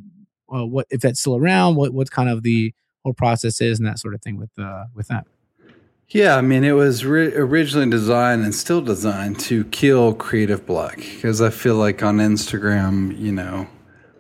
uh 0.53 0.65
what 0.67 0.87
if 0.91 1.01
that's 1.01 1.21
still 1.21 1.37
around 1.37 1.75
what 1.77 1.93
what 1.93 2.11
kind 2.11 2.29
of 2.29 2.43
the 2.43 2.73
whole 3.03 3.15
process 3.15 3.61
is 3.61 3.79
and 3.79 3.87
that 3.89 3.99
sort 3.99 4.15
of 4.15 4.23
thing 4.23 4.37
with 4.39 4.51
uh 4.59 4.85
with 4.95 5.09
that 5.09 5.27
Yeah, 6.09 6.37
I 6.37 6.43
mean, 6.43 6.65
it 6.65 6.73
was 6.73 7.05
ri- 7.05 7.35
originally 7.35 7.91
designed 7.91 8.45
and 8.45 8.55
still 8.55 8.81
designed 8.81 9.41
to 9.41 9.65
kill 9.67 10.15
creative 10.15 10.65
block 10.67 10.97
because 10.97 11.41
I 11.41 11.51
feel 11.51 11.77
like 11.77 12.03
on 12.03 12.19
Instagram, 12.19 13.19
you 13.19 13.33
know, 13.33 13.67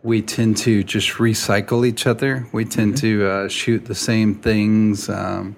we 0.02 0.20
tend 0.22 0.56
to 0.58 0.82
just 0.82 1.10
recycle 1.12 1.86
each 1.86 2.06
other. 2.06 2.46
We 2.52 2.64
tend 2.64 2.96
to 2.98 3.26
uh, 3.26 3.48
shoot 3.48 3.84
the 3.84 3.94
same 3.94 4.34
things. 4.34 5.08
Um, 5.08 5.56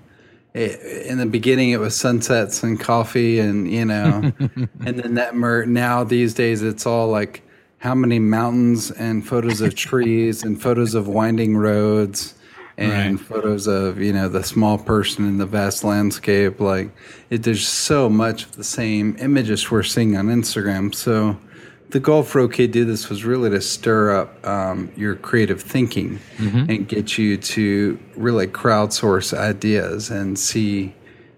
it, 0.52 0.80
in 1.06 1.18
the 1.18 1.26
beginning, 1.26 1.70
it 1.70 1.80
was 1.80 1.96
sunsets 1.96 2.62
and 2.62 2.78
coffee, 2.78 3.38
and 3.38 3.70
you 3.70 3.84
know, 3.84 4.32
and 4.40 4.98
then 4.98 5.14
that 5.14 5.34
mer- 5.34 5.66
now 5.66 6.04
these 6.04 6.34
days 6.34 6.62
it's 6.62 6.86
all 6.86 7.08
like 7.08 7.42
how 7.78 7.94
many 7.94 8.18
mountains 8.18 8.90
and 8.92 9.26
photos 9.26 9.60
of 9.60 9.74
trees 9.74 10.42
and 10.42 10.60
photos 10.60 10.94
of 10.94 11.08
winding 11.08 11.56
roads 11.56 12.34
and 12.78 13.18
Right. 13.18 13.26
photos 13.26 13.66
of 13.66 14.00
you 14.00 14.12
know 14.12 14.28
the 14.28 14.42
small 14.44 14.76
person 14.78 15.24
in 15.26 15.38
the 15.38 15.46
vast 15.46 15.82
landscape 15.84 16.60
like 16.60 16.90
it, 17.30 17.42
there's 17.42 17.66
so 17.66 18.08
much 18.10 18.44
of 18.44 18.56
the 18.56 18.64
same 18.64 19.16
images 19.18 19.70
we're 19.70 19.82
seeing 19.82 20.16
on 20.16 20.26
instagram 20.26 20.94
so 20.94 21.38
the 21.90 22.00
goal 22.00 22.22
for 22.24 22.40
OK 22.40 22.66
Do 22.66 22.84
This 22.84 23.08
was 23.08 23.24
really 23.24 23.48
to 23.50 23.60
stir 23.60 24.10
up 24.20 24.44
um, 24.46 24.90
your 24.96 25.14
creative 25.14 25.62
thinking 25.62 26.18
and 26.38 26.88
get 26.88 27.16
you 27.16 27.36
to 27.36 27.98
really 28.16 28.48
crowdsource 28.48 29.32
ideas 29.32 30.10
and 30.10 30.36
see 30.36 30.92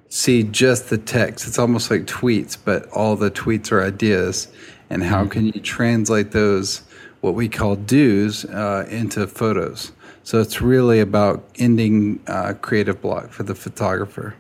see 0.09 0.43
just 0.43 0.89
the 0.89 0.97
text. 0.97 1.47
It's 1.47 1.59
almost 1.59 1.91
like 1.91 2.07
tweets, 2.07 2.57
but 2.65 2.89
all 2.93 3.15
the 3.15 3.31
tweets 3.31 3.71
are 3.71 3.83
ideas. 3.85 4.49
And 4.89 5.05
how 5.05 5.27
can 5.27 5.45
you 5.45 5.61
translate 5.61 6.31
those, 6.31 6.81
what 7.21 7.35
we 7.35 7.47
call 7.47 7.77
do's, 7.77 8.47
uh, 8.47 8.87
into 8.91 9.27
photos? 9.27 9.93
So 10.29 10.43
it's 10.43 10.61
really 10.61 11.01
about 11.01 11.43
ending 11.59 12.21
uh, 12.27 12.53
creative 12.61 13.01
block 13.01 13.31
for 13.31 13.45
the 13.45 13.55
photographer. 13.55 14.35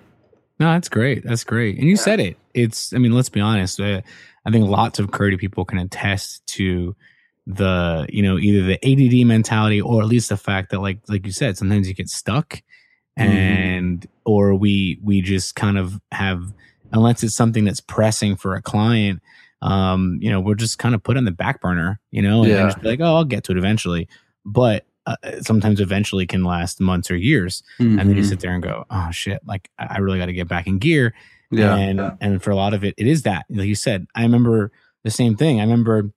no 0.60 0.66
that's 0.72 0.90
great. 0.90 1.24
That's 1.24 1.44
great. 1.44 1.78
And 1.78 1.88
you 1.88 1.96
said 1.96 2.20
it. 2.20 2.36
It's 2.52 2.92
i 2.92 2.98
mean 2.98 3.12
let's 3.12 3.30
be 3.30 3.40
honest 3.40 3.80
uh, 3.80 4.02
i 4.44 4.50
think 4.50 4.68
lots 4.68 4.98
of 4.98 5.12
creative 5.12 5.40
people 5.40 5.64
can 5.64 5.78
attest 5.78 6.46
to 6.58 6.94
the 7.46 8.06
you 8.10 8.22
know 8.22 8.36
either 8.36 8.66
the 8.66 8.78
add 8.84 9.26
mentality 9.26 9.80
or 9.80 10.02
at 10.02 10.08
least 10.08 10.28
the 10.28 10.36
fact 10.36 10.72
that 10.72 10.80
like 10.80 10.98
like 11.08 11.24
you 11.24 11.32
said 11.32 11.56
sometimes 11.56 11.88
you 11.88 11.94
get 11.94 12.10
stuck 12.10 12.60
and 13.16 14.06
or 14.26 14.54
we 14.54 14.98
we 15.02 15.22
just 15.22 15.54
kind 15.54 15.78
of 15.78 15.98
have 16.12 16.52
unless 16.92 17.22
it's 17.22 17.34
something 17.34 17.64
that's 17.64 17.80
pressing 17.80 18.36
for 18.36 18.54
a 18.54 18.60
client 18.60 19.22
um 19.62 20.18
you 20.20 20.30
know 20.30 20.38
we're 20.40 20.54
just 20.54 20.78
kind 20.78 20.94
of 20.94 21.02
put 21.02 21.16
on 21.16 21.24
the 21.24 21.30
back 21.30 21.62
burner 21.62 21.98
you 22.10 22.20
know 22.20 22.42
and, 22.42 22.50
and 22.52 22.60
Yeah. 22.60 22.66
just 22.66 22.82
be 22.82 22.88
like 22.88 23.00
oh 23.00 23.14
i'll 23.16 23.24
get 23.24 23.44
to 23.44 23.52
it 23.52 23.58
eventually. 23.58 24.06
But 24.44 24.84
uh, 25.22 25.40
sometimes 25.40 25.80
eventually 25.80 26.26
can 26.26 26.44
last 26.44 26.80
months 26.80 27.10
or 27.10 27.16
years 27.16 27.62
and 27.78 27.98
then 27.98 28.10
you 28.14 28.22
Mhm. 28.22 28.28
sit 28.28 28.40
there 28.40 28.52
and 28.52 28.62
go 28.62 28.84
oh 28.90 29.10
shit 29.10 29.40
like 29.46 29.70
i 29.78 29.86
I 29.96 29.98
really 29.98 30.18
got 30.18 30.26
to 30.26 30.32
get 30.32 30.48
back 30.48 30.66
in 30.66 30.78
gear 30.78 31.14
yeah, 31.50 31.74
and 31.76 31.98
yeah. 31.98 32.14
and 32.20 32.42
for 32.42 32.50
a 32.50 32.56
lot 32.56 32.74
of 32.74 32.84
it, 32.84 32.92
it 32.98 33.06
is 33.06 33.22
that. 33.22 33.46
Like 33.48 33.66
you 33.68 33.74
said, 33.74 34.06
I 34.14 34.20
remember 34.22 34.70
the 35.02 35.10
same 35.10 35.34
thing. 35.34 35.60
I 35.60 35.64
remember 35.64 36.10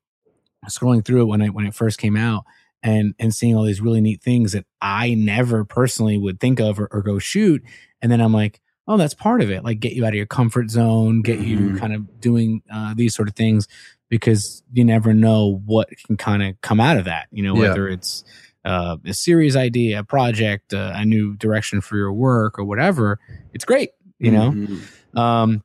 scrolling 0.69 1.03
through 1.05 1.21
it 1.21 1.25
when 1.25 1.41
it 1.41 1.53
when 1.53 1.65
it 1.65 1.73
first 1.73 1.97
came 1.99 2.17
out 2.17 2.43
and 2.83 3.13
and 3.19 3.33
seeing 3.33 3.55
all 3.55 3.63
these 3.63 3.79
really 3.81 4.01
neat 4.01 4.21
things 4.21 4.51
that 4.51 4.65
I 4.81 5.13
never 5.13 5.63
personally 5.63 6.17
would 6.17 6.39
think 6.41 6.59
of 6.59 6.79
or, 6.79 6.87
or 6.91 7.01
go 7.01 7.17
shoot. 7.19 7.63
And 8.01 8.11
then 8.11 8.19
I'm 8.21 8.33
like, 8.33 8.59
oh, 8.87 8.97
that's 8.97 9.13
part 9.13 9.41
of 9.41 9.49
it. 9.49 9.63
Like 9.63 9.79
get 9.79 9.93
you 9.93 10.03
out 10.05 10.09
of 10.09 10.15
your 10.15 10.25
comfort 10.25 10.69
zone, 10.69 11.21
get 11.21 11.39
you 11.39 11.57
Mhm. 11.57 11.79
kind 11.79 11.93
of 11.93 12.19
doing 12.19 12.61
uh, 12.69 12.93
these 12.93 13.15
sort 13.15 13.29
of 13.29 13.35
things 13.35 13.67
because 14.09 14.63
you 14.73 14.83
never 14.83 15.13
know 15.13 15.61
what 15.65 15.87
can 16.05 16.17
kind 16.17 16.43
of 16.43 16.59
come 16.61 16.79
out 16.81 16.97
of 16.97 17.05
that. 17.05 17.27
You 17.31 17.43
know, 17.43 17.55
Yeah. 17.55 17.69
whether 17.69 17.87
it's 17.87 18.25
uh, 18.65 18.97
a 19.05 19.13
series 19.13 19.55
idea, 19.55 19.99
a 19.99 20.03
project, 20.03 20.73
uh, 20.73 20.93
a 20.95 21.05
new 21.05 21.35
direction 21.35 21.81
for 21.81 21.97
your 21.97 22.13
work, 22.13 22.59
or 22.59 22.63
whatever. 22.63 23.19
It's 23.53 23.65
great. 23.65 23.91
You 24.19 24.31
know. 24.31 24.51
Mhm. 24.51 25.17
Um, 25.17 25.63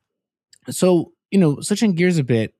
so 0.71 1.13
you 1.31 1.39
know, 1.39 1.61
switching 1.61 1.95
gears 1.95 2.19
a 2.19 2.25
bit, 2.25 2.55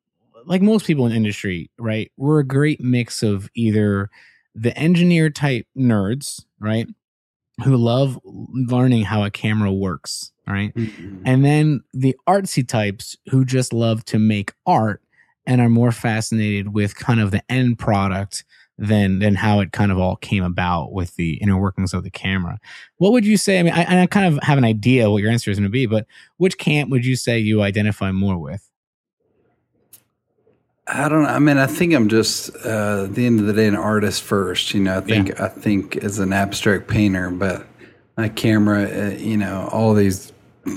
like 0.45 0.61
most 0.61 0.87
people 0.87 1.07
in 1.07 1.13
industry, 1.13 1.71
right? 1.79 2.11
We're 2.17 2.41
a 2.41 2.45
great 2.47 2.81
mix 2.81 3.23
of 3.23 3.49
either 3.55 4.11
the 4.55 4.77
engineer 4.77 5.31
type 5.31 5.67
nerds, 5.77 6.45
right, 6.59 6.87
who 7.65 7.77
love 7.77 8.19
learning 8.25 9.05
how 9.05 9.25
a 9.25 9.31
camera 9.31 9.73
works, 9.73 10.33
right, 10.47 10.75
Mhm. 10.75 11.23
and 11.25 11.45
then 11.45 11.81
the 11.95 12.17
artsy 12.29 12.67
types 12.67 13.17
who 13.31 13.45
just 13.45 13.73
love 13.73 14.05
to 14.07 14.19
make 14.19 14.53
art 14.67 15.01
and 15.47 15.61
are 15.61 15.69
more 15.71 15.93
fascinated 15.93 16.75
with 16.75 16.97
kind 16.97 17.21
of 17.21 17.31
the 17.31 17.43
end 17.51 17.79
product 17.79 18.45
than 18.79 19.21
than 19.21 19.35
how 19.35 19.61
it 19.61 19.73
kind 19.73 19.91
of 19.91 19.99
all 19.99 20.17
came 20.17 20.45
about 20.45 20.93
with 20.93 21.17
the 21.17 21.35
inner 21.35 21.57
workings 21.59 21.95
of 21.95 22.03
the 22.05 22.11
camera. 22.11 22.59
What 22.99 23.13
would 23.13 23.25
you 23.25 23.37
say? 23.37 23.59
I 23.59 23.63
mean, 23.63 23.73
I, 23.73 24.03
I 24.03 24.07
kind 24.07 24.27
of 24.35 24.43
have 24.43 24.59
an 24.59 24.65
idea 24.65 25.11
what 25.11 25.23
your 25.23 25.31
answer 25.31 25.51
is 25.51 25.59
going 25.59 25.65
to 25.69 25.71
be, 25.71 25.87
but 25.87 26.07
which 26.37 26.59
camp 26.59 26.91
would 26.91 27.05
you 27.07 27.17
say 27.17 27.39
you 27.39 27.63
identify 27.63 28.13
more 28.13 28.37
with? 28.39 28.69
I 30.89 31.09
don't 31.09 31.23
know. 31.25 31.29
I 31.29 31.39
mean, 31.41 31.59
I 31.59 31.67
think 31.67 31.95
I'm 31.95 32.09
just 32.09 32.55
uh, 32.65 33.05
at 33.05 33.15
the 33.15 33.27
end 33.27 33.41
of 33.41 33.47
the 33.47 33.53
day 33.53 33.67
an 33.67 33.75
artist 33.75 34.23
first. 34.23 34.73
You 34.73 34.81
know, 34.83 34.99
I 34.99 35.01
think 35.01 35.41
I 35.41 35.49
think 35.49 35.97
as 35.97 36.19
an 36.21 36.33
abstract 36.33 36.87
painter, 36.87 37.31
but 37.31 37.67
my 38.17 38.29
camera, 38.29 38.85
uh, 38.85 39.11
you 39.17 39.37
know, 39.37 39.69
all 39.73 39.95
these, 39.95 40.33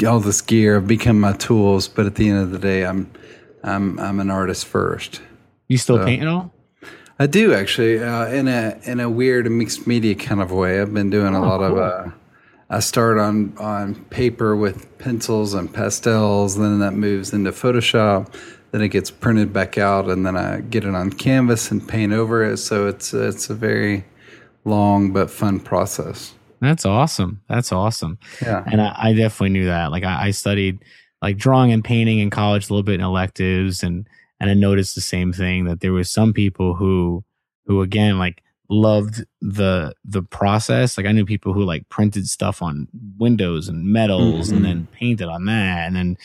all 0.08 0.20
this 0.20 0.42
gear 0.42 0.76
have 0.76 0.88
become 0.88 1.20
my 1.20 1.34
tools. 1.34 1.88
But 1.88 2.08
at 2.08 2.16
the 2.16 2.28
end 2.28 2.40
of 2.40 2.52
the 2.52 2.58
day, 2.58 2.86
I'm 2.86 3.12
I'm 3.64 4.00
I'm 4.00 4.20
an 4.20 4.32
artist 4.32 4.66
first. 4.66 5.22
You 5.68 5.78
still 5.78 5.98
So- 5.98 6.06
paint 6.06 6.24
at 6.24 6.28
all? 6.28 6.54
I 7.20 7.28
do 7.28 7.54
actually, 7.54 8.02
uh, 8.02 8.28
in 8.28 8.48
a 8.48 8.80
in 8.84 9.00
a 9.00 9.10
weird 9.10 9.50
mixed 9.52 9.86
media 9.88 10.16
kind 10.16 10.42
of 10.42 10.52
way. 10.52 10.80
I've 10.82 10.94
been 10.94 11.10
doing 11.10 11.36
a 11.36 11.40
Oh, 11.40 11.48
lot 11.48 11.58
cool. 11.60 11.80
of. 11.80 12.08
Uh, 12.08 12.12
I 12.70 12.80
start 12.80 13.18
on 13.18 13.54
on 13.58 13.96
paper 14.06 14.56
with 14.56 14.98
pencils 15.00 15.54
and 15.54 15.74
pastels, 15.74 16.58
then 16.58 16.80
that 16.80 16.94
moves 16.94 17.34
into 17.34 17.52
Photoshop. 17.52 18.34
Then 18.72 18.82
it 18.82 18.90
gets 18.90 19.10
printed 19.12 19.52
back 19.52 19.78
out, 19.80 20.08
and 20.10 20.26
then 20.26 20.38
I 20.38 20.62
get 20.62 20.86
it 20.86 20.94
on 20.94 21.12
canvas 21.12 21.72
and 21.72 21.86
paint 21.88 22.14
over 22.14 22.44
it. 22.44 22.58
So 22.58 22.88
it's 22.88 23.14
it's 23.14 23.50
a 23.50 23.56
very 23.56 24.06
long 24.66 25.12
but 25.12 25.30
fun 25.32 25.60
process. 25.60 26.34
That's 26.62 26.86
awesome. 26.86 27.42
That's 27.50 27.72
awesome. 27.72 28.18
Yeah. 28.42 28.64
And 28.68 28.82
I, 28.82 28.94
I 28.98 29.14
definitely 29.14 29.50
knew 29.50 29.66
that. 29.66 29.92
Like 29.92 30.04
I, 30.04 30.28
I 30.28 30.32
studied 30.32 30.84
like 31.22 31.38
drawing 31.38 31.72
and 31.72 31.84
painting 31.84 32.20
in 32.20 32.30
college 32.30 32.70
a 32.70 32.74
little 32.74 32.84
bit 32.84 32.96
in 32.96 33.02
electives 33.02 33.82
and 33.82 34.08
and 34.40 34.50
I 34.50 34.54
noticed 34.54 34.96
the 34.96 35.02
same 35.02 35.34
thing 35.34 35.66
that 35.66 35.82
there 35.82 35.94
was 35.94 36.10
some 36.10 36.34
people 36.34 36.76
who 36.76 37.24
who 37.66 37.82
again 37.82 38.18
like 38.18 38.42
loved 38.70 39.26
the 39.42 39.94
the 40.06 40.22
process. 40.22 40.98
Like 40.98 41.08
I 41.08 41.12
knew 41.12 41.26
people 41.26 41.54
who 41.54 41.64
like 41.64 41.88
printed 41.90 42.28
stuff 42.28 42.62
on 42.62 42.88
windows 43.18 43.68
and 43.68 43.86
metals 43.86 44.50
Mhm. 44.50 44.56
and 44.58 44.66
then 44.66 44.88
painted 44.92 45.28
on 45.28 45.46
that. 45.46 45.88
And 45.88 45.96
then, 45.96 46.18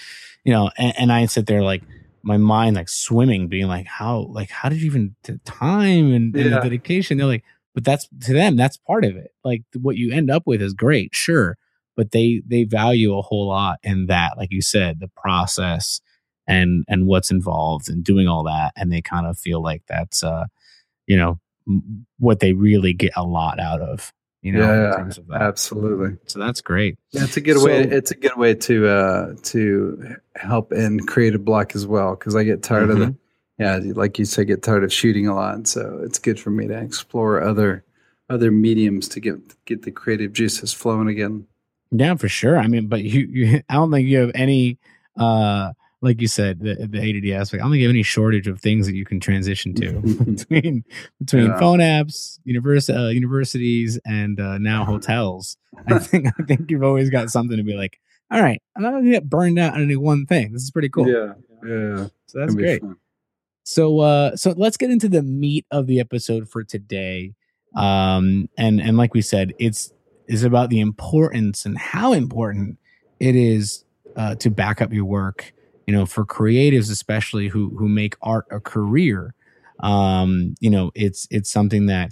you 0.44 0.52
know, 0.52 0.70
and, 0.76 0.92
and 0.98 1.12
I 1.12 1.26
sit 1.26 1.46
there 1.46 1.62
like 1.62 1.82
my 2.22 2.36
mind 2.36 2.76
like 2.76 2.88
swimming, 2.88 3.48
being 3.48 3.66
like, 3.66 3.86
how 3.86 4.28
like 4.30 4.50
how 4.50 4.68
did 4.68 4.80
you 4.80 4.86
even 4.86 5.14
t- 5.22 5.38
time 5.44 6.12
and, 6.12 6.34
and 6.36 6.52
the 6.52 6.60
dedication? 6.60 7.16
They're 7.18 7.26
like, 7.26 7.44
but 7.74 7.84
that's 7.84 8.08
to 8.24 8.32
them, 8.32 8.56
that's 8.56 8.76
part 8.76 9.04
of 9.04 9.16
it. 9.16 9.32
Like 9.42 9.62
what 9.80 9.96
you 9.96 10.12
end 10.12 10.30
up 10.30 10.42
with 10.46 10.62
is 10.62 10.72
great, 10.74 11.14
sure 11.14 11.56
but 11.96 12.10
they 12.10 12.42
they 12.44 12.64
value 12.64 13.16
a 13.16 13.22
whole 13.22 13.46
lot 13.46 13.78
in 13.84 14.06
that 14.06 14.32
like 14.36 14.50
you 14.50 14.60
said 14.60 14.98
the 14.98 15.06
process 15.16 16.00
and 16.46 16.84
and 16.88 17.06
what's 17.06 17.30
involved 17.30 17.88
and 17.88 18.04
doing 18.04 18.28
all 18.28 18.44
that 18.44 18.72
and 18.76 18.92
they 18.92 19.00
kind 19.00 19.26
of 19.26 19.38
feel 19.38 19.62
like 19.62 19.82
that's 19.86 20.22
uh 20.22 20.44
you 21.06 21.16
know 21.16 21.38
what 22.18 22.40
they 22.40 22.52
really 22.52 22.92
get 22.92 23.12
a 23.16 23.24
lot 23.24 23.58
out 23.58 23.80
of 23.80 24.12
you 24.42 24.52
know 24.52 24.60
in 24.60 24.82
yeah, 24.82 24.96
terms 24.96 25.16
of 25.18 25.26
that. 25.28 25.40
absolutely. 25.40 26.16
so 26.26 26.38
that's 26.38 26.60
great 26.60 26.98
Yeah, 27.12 27.24
it's 27.24 27.36
a 27.36 27.40
good 27.40 27.62
way. 27.62 27.82
It's 27.82 28.10
a 28.10 28.16
good 28.16 28.36
way 28.36 28.54
to 28.54 28.86
uh, 28.86 29.34
to 29.44 30.16
help 30.36 30.72
in 30.72 31.00
creative 31.06 31.44
block 31.44 31.74
as 31.74 31.86
well 31.86 32.14
because 32.14 32.36
I 32.36 32.44
get 32.44 32.62
tired 32.62 32.90
of 32.90 32.98
the 32.98 33.14
yeah, 33.58 33.80
like 33.94 34.18
you 34.18 34.24
said, 34.24 34.48
get 34.48 34.62
tired 34.62 34.82
of 34.82 34.92
shooting 34.92 35.28
a 35.28 35.34
lot. 35.34 35.68
So 35.68 36.00
it's 36.02 36.18
good 36.18 36.40
for 36.40 36.50
me 36.50 36.66
to 36.66 36.76
explore 36.76 37.42
other 37.42 37.84
other 38.28 38.50
mediums 38.50 39.08
to 39.08 39.20
get 39.20 39.36
get 39.64 39.82
the 39.82 39.92
creative 39.92 40.32
juices 40.32 40.72
flowing 40.72 41.08
again. 41.08 41.46
Yeah, 41.90 42.16
for 42.16 42.28
sure. 42.28 42.58
I 42.58 42.66
mean, 42.66 42.88
but 42.88 43.04
you, 43.04 43.20
you 43.30 43.62
I 43.68 43.74
don't 43.74 43.90
think 43.90 44.08
you 44.08 44.18
have 44.18 44.32
any, 44.34 44.78
uh, 45.16 45.72
like 46.04 46.20
you 46.20 46.28
said, 46.28 46.60
the, 46.60 46.74
the 46.88 47.00
ADD 47.00 47.40
aspect. 47.40 47.60
I 47.60 47.64
don't 47.64 47.72
think 47.72 47.80
you 47.80 47.86
have 47.88 47.94
any 47.94 48.02
shortage 48.02 48.46
of 48.46 48.60
things 48.60 48.86
that 48.86 48.94
you 48.94 49.04
can 49.04 49.20
transition 49.20 49.74
to 49.76 49.92
between 50.24 50.84
between 51.18 51.46
Yeah. 51.46 51.58
phone 51.58 51.78
apps, 51.80 52.38
univers- 52.44 52.90
uh, 52.90 53.08
universities, 53.08 53.98
and 54.06 54.38
uh, 54.38 54.58
now 54.58 54.84
hotels. 54.92 55.56
I 55.88 55.98
think 55.98 56.26
I 56.38 56.42
think 56.44 56.70
you've 56.70 56.82
always 56.84 57.10
got 57.10 57.30
something 57.30 57.56
to 57.56 57.62
be 57.64 57.74
like. 57.74 57.98
All 58.30 58.42
right, 58.42 58.60
I'm 58.76 58.82
not 58.82 58.92
gonna 58.92 59.10
get 59.10 59.28
burned 59.28 59.58
out 59.58 59.74
on 59.74 59.82
any 59.82 59.96
one 59.96 60.24
thing. 60.26 60.52
This 60.52 60.62
is 60.62 60.70
pretty 60.70 60.88
cool. 60.88 61.08
Yeah, 61.08 61.34
yeah, 61.64 62.06
So 62.26 62.38
that's 62.40 62.54
great. 62.54 62.80
fun. 62.80 62.96
So 63.64 64.00
uh 64.00 64.36
so 64.36 64.54
let's 64.56 64.76
get 64.76 64.90
into 64.90 65.08
the 65.08 65.22
meat 65.22 65.66
of 65.70 65.86
the 65.86 66.00
episode 66.00 66.48
for 66.48 66.64
today. 66.64 67.34
Um 67.76 68.48
and 68.58 68.80
and 68.80 68.96
like 68.96 69.14
we 69.14 69.22
said, 69.22 69.52
it's 69.58 69.92
is 70.26 70.42
about 70.44 70.70
the 70.70 70.80
importance 70.80 71.64
and 71.66 71.76
how 71.78 72.12
important 72.12 72.78
it 73.20 73.36
is 73.36 73.84
uh 74.16 74.34
to 74.36 74.50
back 74.50 74.80
up 74.82 74.92
your 74.92 75.04
work, 75.04 75.52
you 75.86 75.94
know, 75.94 76.06
for 76.06 76.24
creatives 76.24 76.90
especially 76.90 77.48
who 77.48 77.74
who 77.76 77.88
make 77.88 78.16
art 78.22 78.46
a 78.50 78.60
career. 78.60 79.34
Um 79.80 80.54
you 80.60 80.70
know, 80.70 80.90
it's 80.94 81.26
it's 81.30 81.50
something 81.50 81.86
that 81.86 82.10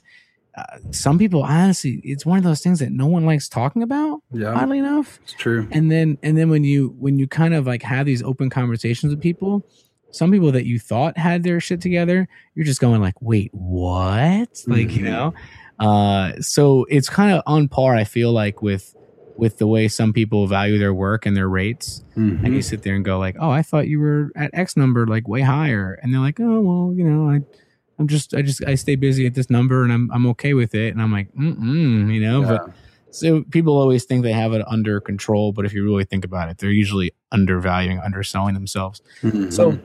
uh, 0.56 0.64
some 0.90 1.18
people 1.18 1.42
honestly 1.42 2.00
it's 2.04 2.26
one 2.26 2.36
of 2.38 2.44
those 2.44 2.60
things 2.60 2.78
that 2.80 2.92
no 2.92 3.06
one 3.06 3.24
likes 3.24 3.48
talking 3.48 3.82
about 3.82 4.20
Yeah, 4.32 4.52
oddly 4.52 4.78
enough 4.78 5.18
it's 5.22 5.32
true. 5.32 5.66
and 5.72 5.90
then 5.90 6.18
and 6.22 6.36
then 6.36 6.50
when 6.50 6.62
you 6.62 6.94
when 6.98 7.18
you 7.18 7.26
kind 7.26 7.54
of 7.54 7.66
like 7.66 7.82
have 7.82 8.04
these 8.04 8.22
open 8.22 8.50
conversations 8.50 9.10
with 9.14 9.22
people 9.22 9.64
some 10.10 10.30
people 10.30 10.52
that 10.52 10.66
you 10.66 10.78
thought 10.78 11.16
had 11.16 11.42
their 11.42 11.58
shit 11.58 11.80
together 11.80 12.28
you're 12.54 12.66
just 12.66 12.82
going 12.82 13.00
like 13.00 13.14
wait 13.22 13.48
what 13.54 14.50
like 14.66 14.94
you 14.94 15.04
Mhm. 15.06 15.10
know 15.10 15.34
uh 15.78 16.32
so 16.42 16.84
it's 16.90 17.08
kind 17.08 17.32
of 17.32 17.42
on 17.46 17.66
par 17.68 17.94
i 17.96 18.04
feel 18.04 18.30
like 18.30 18.60
with 18.60 18.94
with 19.36 19.58
the 19.58 19.66
way 19.66 19.88
some 19.88 20.12
people 20.12 20.46
value 20.46 20.78
their 20.78 20.92
work 20.94 21.24
and 21.26 21.36
their 21.36 21.48
rates 21.48 22.04
and 22.16 22.40
Mhm. 22.40 22.54
you 22.54 22.62
sit 22.62 22.82
there 22.82 22.94
and 22.94 23.04
go 23.04 23.18
like 23.18 23.36
oh 23.40 23.50
i 23.50 23.62
thought 23.62 23.88
you 23.88 23.98
were 23.98 24.30
at 24.36 24.50
x 24.52 24.76
number 24.76 25.06
like 25.06 25.26
way 25.26 25.40
higher 25.40 25.98
and 26.02 26.12
they're 26.12 26.20
like 26.20 26.38
oh 26.40 26.60
well 26.60 26.92
you 26.96 27.02
know 27.04 27.28
i 27.30 27.40
i'm 27.98 28.08
just 28.08 28.34
i 28.34 28.42
just 28.42 28.62
i 28.66 28.74
stay 28.74 28.94
busy 28.94 29.26
at 29.26 29.34
this 29.34 29.48
number 29.48 29.82
and 29.84 29.92
i'm 29.92 30.10
i'm 30.12 30.26
okay 30.26 30.52
with 30.54 30.74
it 30.74 30.92
and 30.92 31.00
i'm 31.00 31.10
like 31.12 31.32
mm 31.34 32.12
you 32.14 32.20
know 32.20 32.42
but 32.42 32.70
so 33.10 33.42
people 33.50 33.76
always 33.78 34.04
think 34.04 34.22
they 34.22 34.32
have 34.32 34.52
it 34.54 34.62
under 34.66 34.98
control, 34.98 35.52
but 35.52 35.66
if 35.66 35.74
you 35.74 35.84
really 35.84 36.04
think 36.04 36.24
about 36.24 36.48
it, 36.48 36.56
they're 36.56 36.70
usually 36.70 37.12
undervaluing, 37.30 37.98
underselling 38.00 38.54
themselves. 38.54 39.02
Mhm. 39.22 39.52
So, 39.52 39.78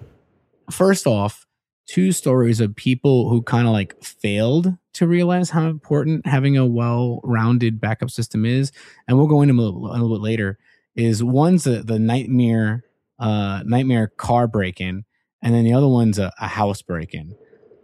first 0.71 1.07
off, 1.07 1.45
two 1.87 2.11
stories 2.11 2.59
of 2.59 2.75
people 2.75 3.29
who 3.29 3.41
kind 3.41 3.65
of 3.65 3.73
like 3.73 4.01
failed 4.03 4.73
to 4.93 5.07
realize 5.07 5.49
how 5.49 5.67
important 5.67 6.25
having 6.27 6.57
a 6.57 6.65
well-rounded 6.65 7.79
backup 7.79 8.09
system 8.09 8.45
is, 8.45 8.71
and 9.07 9.17
we'll 9.17 9.27
go 9.27 9.41
into 9.41 9.53
a 9.53 9.61
little, 9.61 9.87
a 9.87 9.93
little 9.93 10.15
bit 10.15 10.21
later. 10.21 10.59
Is 10.95 11.23
one's 11.23 11.63
the, 11.63 11.83
the 11.83 11.99
nightmare, 11.99 12.83
uh, 13.19 13.61
nightmare 13.65 14.07
car 14.07 14.47
break-in, 14.47 15.05
and 15.41 15.53
then 15.53 15.63
the 15.63 15.73
other 15.73 15.87
one's 15.87 16.17
a, 16.17 16.33
a 16.39 16.47
house 16.47 16.81
break-in. 16.81 17.35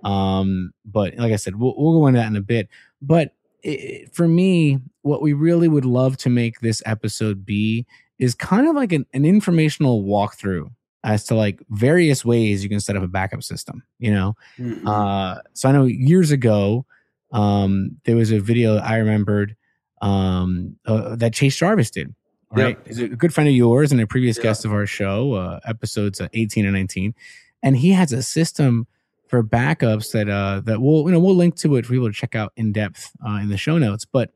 Um, 0.04 0.74
but 0.84 1.16
like 1.18 1.32
I 1.32 1.38
said, 1.38 1.56
we'll, 1.56 1.76
we'll 1.78 2.00
go 2.00 2.08
into 2.08 2.20
that 2.20 2.28
in 2.28 2.36
a 2.36 2.42
bit. 2.42 2.70
But 3.02 3.36
it, 3.62 4.14
for 4.14 4.28
me, 4.28 4.80
what 5.04 5.22
we 5.22 5.34
really 5.34 5.68
would 5.68 5.86
love 5.86 6.18
to 6.18 6.30
make 6.30 6.60
this 6.60 6.82
episode 6.86 7.46
be 7.46 7.86
is 8.18 8.36
kind 8.36 8.68
of 8.68 8.76
like 8.76 8.92
an, 8.92 9.06
an 9.14 9.26
informational 9.26 10.04
walkthrough 10.04 10.72
as 11.04 11.26
to 11.26 11.36
like 11.36 11.62
various 11.70 12.24
ways 12.24 12.64
you 12.64 12.70
can 12.70 12.80
set 12.80 12.96
up 12.96 13.04
a 13.04 13.08
backup 13.08 13.44
system, 13.44 13.84
you 14.00 14.12
know? 14.12 14.36
Mhm. 14.58 14.86
Uh, 14.88 15.42
so 15.54 15.68
I 15.70 15.72
know 15.74 15.86
years 15.86 16.32
ago, 16.32 16.86
um, 17.32 17.98
there 18.06 18.16
was 18.16 18.32
a 18.32 18.40
video 18.40 18.78
I 18.78 18.98
remembered 18.98 19.56
um, 20.02 20.76
uh, 20.86 21.16
that 21.16 21.34
Chase 21.34 21.56
Jarvis 21.56 21.90
did. 21.90 22.14
Right, 22.52 22.78
Yep. 22.78 22.88
he's 22.88 23.00
a 23.00 23.08
good 23.08 23.34
friend 23.34 23.48
of 23.50 23.56
yours 23.56 23.92
and 23.92 24.00
a 24.02 24.06
previous 24.06 24.38
Yeah. 24.38 24.44
guest 24.44 24.66
of 24.66 24.72
our 24.74 24.86
show, 24.86 25.34
uh, 25.34 25.60
episodes 25.66 26.22
uh, 26.22 26.28
eighteen 26.34 26.66
and 26.66 26.74
nineteen, 26.76 27.16
and 27.64 27.76
he 27.78 27.92
has 27.94 28.12
a 28.14 28.22
system 28.22 28.86
for 29.28 29.42
backups 29.44 30.12
that 30.12 30.30
uh 30.30 30.62
that 30.66 30.80
we'll 30.82 31.06
you 31.06 31.12
know 31.12 31.20
we'll 31.20 31.36
link 31.36 31.56
to 31.56 31.76
it 31.78 31.86
for 31.86 31.94
people 31.94 32.08
to 32.08 32.14
check 32.14 32.36
out 32.36 32.52
in 32.56 32.72
depth 32.72 33.12
uh, 33.28 33.40
in 33.42 33.50
the 33.50 33.58
show 33.58 33.78
notes. 33.80 34.06
But 34.06 34.32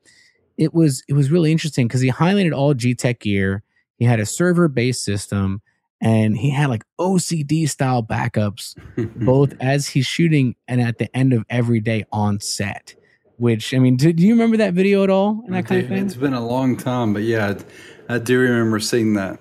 it 0.58 0.74
was 0.74 1.04
it 1.08 1.14
was 1.14 1.30
really 1.30 1.52
interesting 1.52 1.88
because 1.88 2.02
he 2.02 2.10
highlighted 2.12 2.56
all 2.56 2.74
G 2.74 2.96
Tech 2.96 3.20
gear. 3.20 3.62
He 3.98 4.06
had 4.06 4.20
a 4.20 4.26
server 4.26 4.68
based 4.68 5.04
system, 5.04 5.62
and 6.02 6.38
he 6.38 6.50
had 6.50 6.70
like 6.70 6.84
OCD 7.00 7.68
style 7.68 8.04
backups 8.04 8.76
both 9.16 9.54
as 9.60 9.88
he's 9.88 10.06
shooting 10.06 10.56
and 10.68 10.82
at 10.82 10.98
the 10.98 11.16
end 11.16 11.34
of 11.34 11.44
every 11.50 11.80
day 11.80 12.04
on 12.12 12.40
set. 12.40 12.96
Which 13.38 13.74
I 13.74 13.78
mean, 13.80 13.98
do, 13.98 14.12
do 14.14 14.24
you 14.24 14.34
remember 14.34 14.58
that 14.58 14.74
video 14.74 15.04
at 15.04 15.10
all 15.12 15.44
and 15.46 15.54
that 15.56 15.68
kind 15.68 15.82
of 15.84 15.88
thing? 15.90 16.06
It's 16.06 16.16
been 16.16 16.34
a 16.34 16.46
long 16.46 16.76
time, 16.76 17.14
but 17.14 17.22
yeah, 17.22 17.54
I 18.10 18.18
do 18.18 18.40
remember 18.40 18.80
seeing 18.80 19.14
that. 19.14 19.40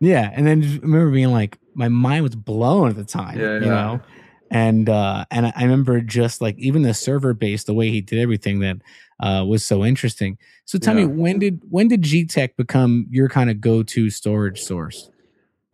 Yeah, 0.00 0.30
and 0.32 0.46
then 0.46 0.62
just 0.62 0.80
remember 0.82 1.10
being 1.10 1.30
like, 1.32 1.58
my 1.74 1.88
mind 1.88 2.22
was 2.22 2.36
blown 2.36 2.88
at 2.88 2.96
the 2.96 3.04
time. 3.04 3.38
Yeah, 3.38 3.54
you 3.58 3.66
yeah. 3.66 3.70
know, 3.70 4.02
and 4.50 4.88
uh, 4.88 5.24
and 5.30 5.46
I 5.46 5.52
I 5.56 5.62
remember 5.64 6.00
just 6.00 6.40
like 6.40 6.56
even 6.58 6.82
the 6.82 6.94
server 6.94 7.34
base, 7.34 7.64
the 7.64 7.74
way 7.74 7.90
he 7.90 8.00
did 8.00 8.18
everything 8.18 8.60
that 8.60 8.76
uh, 9.20 9.44
was 9.46 9.64
so 9.64 9.84
interesting. 9.84 10.38
So 10.64 10.78
tell 10.78 10.94
Yeah. 10.94 11.06
me, 11.06 11.14
when 11.14 11.38
did 11.38 11.60
when 11.68 11.88
did 11.88 12.02
G 12.02 12.24
Tech 12.24 12.56
become 12.56 13.06
your 13.10 13.28
kind 13.28 13.50
of 13.50 13.60
go 13.60 13.82
to 13.82 14.08
storage 14.08 14.62
source? 14.62 15.10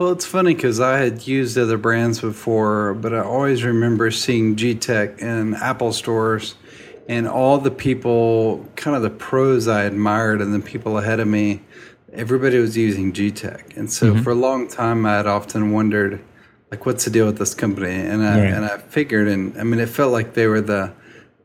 Well, 0.00 0.10
it's 0.10 0.26
funny 0.26 0.54
because 0.54 0.80
I 0.80 0.98
had 0.98 1.24
used 1.24 1.56
other 1.56 1.78
brands 1.78 2.20
before, 2.20 2.94
but 2.94 3.14
I 3.14 3.20
always 3.20 3.62
remember 3.62 4.10
seeing 4.10 4.56
G 4.56 4.74
Tech 4.74 5.20
in 5.20 5.54
Apple 5.54 5.92
stores 5.92 6.56
and 7.08 7.28
all 7.28 7.58
the 7.58 7.70
people, 7.70 8.68
kind 8.74 8.96
of 8.96 9.04
the 9.04 9.10
pros 9.10 9.68
I 9.68 9.84
admired 9.84 10.40
and 10.40 10.52
the 10.52 10.58
people 10.58 10.98
ahead 10.98 11.20
of 11.20 11.28
me, 11.28 11.62
everybody 12.12 12.58
was 12.58 12.76
using 12.76 13.12
G 13.12 13.30
Tech. 13.30 13.76
And 13.76 13.88
so 13.88 14.20
for 14.20 14.30
a 14.30 14.34
long 14.34 14.66
time, 14.66 15.06
I 15.06 15.18
had 15.18 15.28
often 15.28 15.70
wondered, 15.70 16.20
like, 16.72 16.86
what's 16.86 17.04
the 17.04 17.10
deal 17.12 17.26
with 17.26 17.38
this 17.38 17.54
company? 17.54 17.94
And 17.94 18.24
I, 18.24 18.36
Right. 18.40 18.52
and 18.52 18.64
I 18.64 18.78
figured, 18.78 19.28
and 19.28 19.56
I 19.56 19.62
mean, 19.62 19.78
it 19.78 19.88
felt 19.90 20.10
like 20.10 20.34
they 20.34 20.48
were 20.48 20.60
the, 20.60 20.92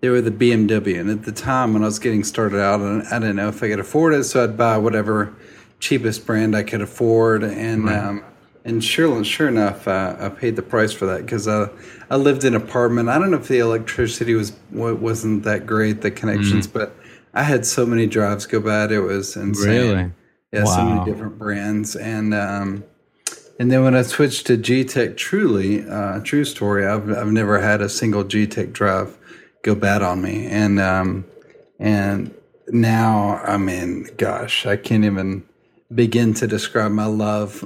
they 0.01 0.09
were 0.09 0.21
the 0.21 0.31
BMW. 0.31 0.99
And 0.99 1.11
at 1.11 1.21
the 1.21 1.31
time 1.31 1.73
when 1.73 1.83
I 1.83 1.85
was 1.85 1.99
getting 1.99 2.23
started 2.23 2.59
out, 2.59 2.79
and 2.79 3.03
I 3.09 3.19
didn't 3.19 3.35
know 3.35 3.49
if 3.49 3.61
I 3.61 3.69
could 3.69 3.79
afford 3.79 4.15
it, 4.15 4.23
so 4.23 4.43
I'd 4.43 4.57
buy 4.57 4.79
whatever 4.79 5.35
cheapest 5.79 6.25
brand 6.25 6.55
I 6.55 6.63
could 6.63 6.81
afford. 6.81 7.43
And 7.43 7.87
um, 7.89 8.23
and 8.69 8.83
sure, 8.83 9.23
sure 9.23 9.47
enough, 9.47 9.87
uh, 9.87 10.15
I 10.19 10.29
paid 10.29 10.55
the 10.55 10.61
price 10.61 10.93
for 10.93 11.05
that 11.07 11.25
because 11.25 11.47
I 11.47 11.69
I 12.09 12.15
lived 12.15 12.43
in 12.43 12.55
an 12.55 12.61
apartment. 12.61 13.09
I 13.09 13.17
don't 13.19 13.31
know 13.31 13.37
if 13.37 13.47
the 13.47 13.59
electricity 13.59 14.35
was 14.35 14.53
wasn't 14.71 15.43
that 15.43 15.65
great, 15.65 16.01
the 16.01 16.11
connections, 16.11 16.67
but 16.67 16.95
I 17.33 17.43
had 17.43 17.65
so 17.65 17.85
many 17.85 18.07
drives 18.07 18.45
go 18.45 18.59
bad, 18.59 18.91
it 18.91 19.01
was 19.01 19.35
insane. 19.35 19.69
Really? 19.69 20.11
Yeah, 20.51 20.63
so 20.65 20.83
many 20.83 21.11
different 21.11 21.37
brands, 21.37 21.95
and 21.95 22.33
um, 22.33 22.83
and 23.59 23.71
then 23.71 23.83
when 23.83 23.95
I 23.95 24.03
switched 24.03 24.47
to 24.47 24.57
G 24.57 24.83
Tech, 24.83 25.17
truly, 25.17 25.87
uh, 25.87 26.21
true 26.21 26.45
story. 26.45 26.87
I've 26.87 27.09
I've 27.11 27.31
never 27.31 27.59
had 27.59 27.81
a 27.81 27.89
single 27.89 28.23
G 28.23 28.47
Tech 28.47 28.71
drive 28.71 29.17
go 29.63 29.75
bad 29.75 30.01
on 30.01 30.21
me, 30.21 30.47
and 30.47 30.79
um, 30.79 31.25
and 31.79 32.33
now 32.69 33.41
I 33.43 33.57
mean, 33.57 34.09
gosh, 34.17 34.65
I 34.65 34.77
can't 34.77 35.05
even 35.05 35.43
begin 35.93 36.33
to 36.35 36.47
describe 36.47 36.91
my 36.91 37.05
love 37.05 37.65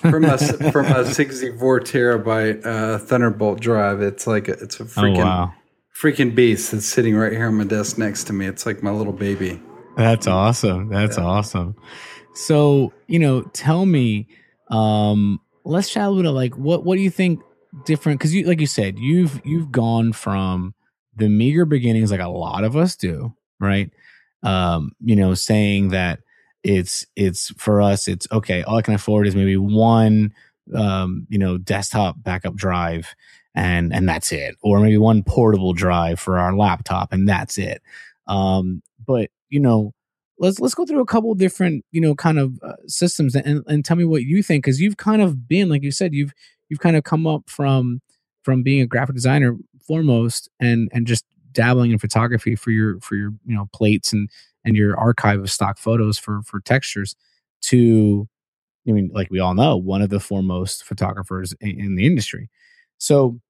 for 0.00 0.20
my 0.20 0.36
for 0.36 0.82
my 0.82 1.04
64 1.04 1.80
terabyte 1.80 2.66
uh, 2.66 2.98
Thunderbolt 2.98 3.60
drive. 3.60 4.02
It's 4.02 4.26
like 4.26 4.48
a, 4.48 4.52
it's 4.52 4.80
a 4.80 4.84
Oh 4.84 4.86
freaking 4.86 5.24
wow, 5.24 5.54
freaking 5.94 6.34
beast 6.34 6.72
that's 6.72 6.86
sitting 6.86 7.16
right 7.16 7.32
here 7.32 7.46
on 7.46 7.54
my 7.54 7.64
desk 7.64 7.98
next 7.98 8.24
to 8.24 8.32
me. 8.32 8.46
It's 8.46 8.66
like 8.66 8.82
my 8.82 8.90
little 8.90 9.12
baby. 9.12 9.60
that's 9.96 10.26
awesome. 10.26 10.88
That's 10.88 11.18
awesome. 11.18 11.76
So 12.34 12.92
you 13.06 13.18
know, 13.18 13.42
tell 13.42 13.86
me, 13.86 14.28
um, 14.70 15.40
let's 15.64 15.90
chat 15.90 16.06
a 16.06 16.10
little. 16.10 16.34
Like, 16.34 16.54
what 16.56 16.84
what 16.84 16.96
do 16.96 17.02
you 17.02 17.10
think 17.10 17.40
different? 17.84 18.18
Because 18.18 18.34
you, 18.34 18.46
like 18.46 18.60
you 18.60 18.66
said, 18.66 18.98
you've 18.98 19.40
you've 19.44 19.72
gone 19.72 20.12
from 20.12 20.74
the 21.16 21.28
meager 21.28 21.64
beginnings, 21.64 22.10
like 22.10 22.20
a 22.20 22.28
lot 22.28 22.62
of 22.64 22.76
us 22.76 22.94
do, 22.96 23.34
right? 23.58 23.90
Um, 24.42 24.92
you 25.00 25.16
know, 25.16 25.32
saying 25.32 25.88
that 25.88 26.20
it's 26.66 27.06
it's 27.14 27.50
for 27.56 27.80
us, 27.80 28.08
it's 28.08 28.26
okay. 28.32 28.64
All 28.64 28.76
I 28.76 28.82
can 28.82 28.94
afford 28.94 29.28
is 29.28 29.36
maybe 29.36 29.56
one, 29.56 30.34
um, 30.74 31.26
you 31.30 31.38
know, 31.38 31.58
desktop 31.58 32.16
backup 32.18 32.56
drive, 32.56 33.14
and 33.54 33.94
and 33.94 34.08
that's 34.08 34.32
it, 34.32 34.56
or 34.62 34.80
maybe 34.80 34.98
one 34.98 35.22
portable 35.22 35.72
drive 35.72 36.18
for 36.18 36.38
our 36.40 36.54
laptop, 36.56 37.12
and 37.12 37.28
that's 37.28 37.56
it. 37.56 37.82
Um, 38.26 38.82
but 39.06 39.30
you 39.48 39.60
know, 39.60 39.94
let's 40.40 40.58
let's 40.58 40.74
go 40.74 40.84
through 40.84 41.00
a 41.00 41.06
couple 41.06 41.32
different 41.34 41.84
you 41.92 42.00
know 42.00 42.16
kind 42.16 42.38
of 42.38 42.58
uh, 42.64 42.72
systems 42.88 43.36
and 43.36 43.62
and 43.68 43.84
tell 43.84 43.96
me 43.96 44.04
what 44.04 44.22
you 44.22 44.42
think 44.42 44.64
because 44.64 44.80
you've 44.80 44.96
kind 44.96 45.22
of 45.22 45.46
been 45.46 45.68
like 45.68 45.84
you 45.84 45.92
said 45.92 46.12
you've 46.14 46.32
you've 46.68 46.80
kind 46.80 46.96
of 46.96 47.04
come 47.04 47.28
up 47.28 47.48
from 47.48 48.00
from 48.42 48.64
being 48.64 48.80
a 48.82 48.86
graphic 48.86 49.14
designer 49.14 49.56
foremost 49.86 50.48
and 50.58 50.88
and 50.92 51.06
just 51.06 51.24
dabbling 51.52 51.92
in 51.92 51.98
photography 51.98 52.56
for 52.56 52.72
your 52.72 52.98
for 53.00 53.14
your 53.14 53.30
you 53.46 53.54
know 53.54 53.68
plates 53.72 54.12
and 54.12 54.28
and 54.66 54.76
your 54.76 54.98
archive 54.98 55.40
of 55.40 55.50
stock 55.50 55.78
photos 55.78 56.18
for 56.18 56.42
for 56.42 56.60
textures 56.60 57.16
to 57.62 58.28
I 58.88 58.92
mean, 58.92 59.10
like 59.12 59.30
we 59.30 59.40
all 59.40 59.54
know, 59.54 59.76
one 59.76 60.02
of 60.02 60.10
the 60.10 60.20
foremost 60.20 60.84
photographers 60.84 61.52
in, 61.60 61.80
in 61.80 61.94
the 61.96 62.06
industry. 62.06 62.50
So 62.98 63.40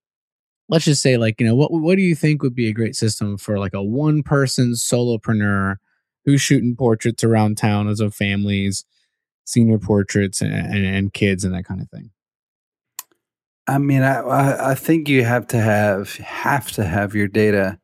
let's 0.68 0.84
just 0.84 1.02
say, 1.02 1.16
like, 1.16 1.40
you 1.40 1.46
know, 1.46 1.54
what 1.54 1.72
what 1.72 1.96
do 1.96 2.02
you 2.02 2.14
think 2.14 2.42
would 2.42 2.54
be 2.54 2.68
a 2.68 2.72
great 2.72 2.96
system 2.96 3.36
for 3.36 3.58
like 3.58 3.74
a 3.74 3.82
one 3.82 4.22
person 4.22 4.72
solopreneur 4.72 5.76
who's 6.24 6.40
shooting 6.40 6.76
portraits 6.76 7.22
around 7.22 7.56
town 7.56 7.88
as 7.88 8.00
of 8.00 8.14
families, 8.14 8.84
senior 9.44 9.78
portraits, 9.78 10.40
and, 10.40 10.52
and, 10.52 10.84
and 10.84 11.12
kids, 11.12 11.44
and 11.44 11.54
that 11.54 11.64
kind 11.64 11.80
of 11.80 11.90
thing? 11.90 12.10
I 13.66 13.78
mean, 13.78 14.02
I 14.02 14.70
I 14.70 14.74
think 14.74 15.08
you 15.08 15.24
have 15.24 15.46
to 15.48 15.60
have 15.60 16.16
have 16.16 16.70
to 16.72 16.84
have 16.84 17.14
your 17.14 17.28
data 17.28 17.78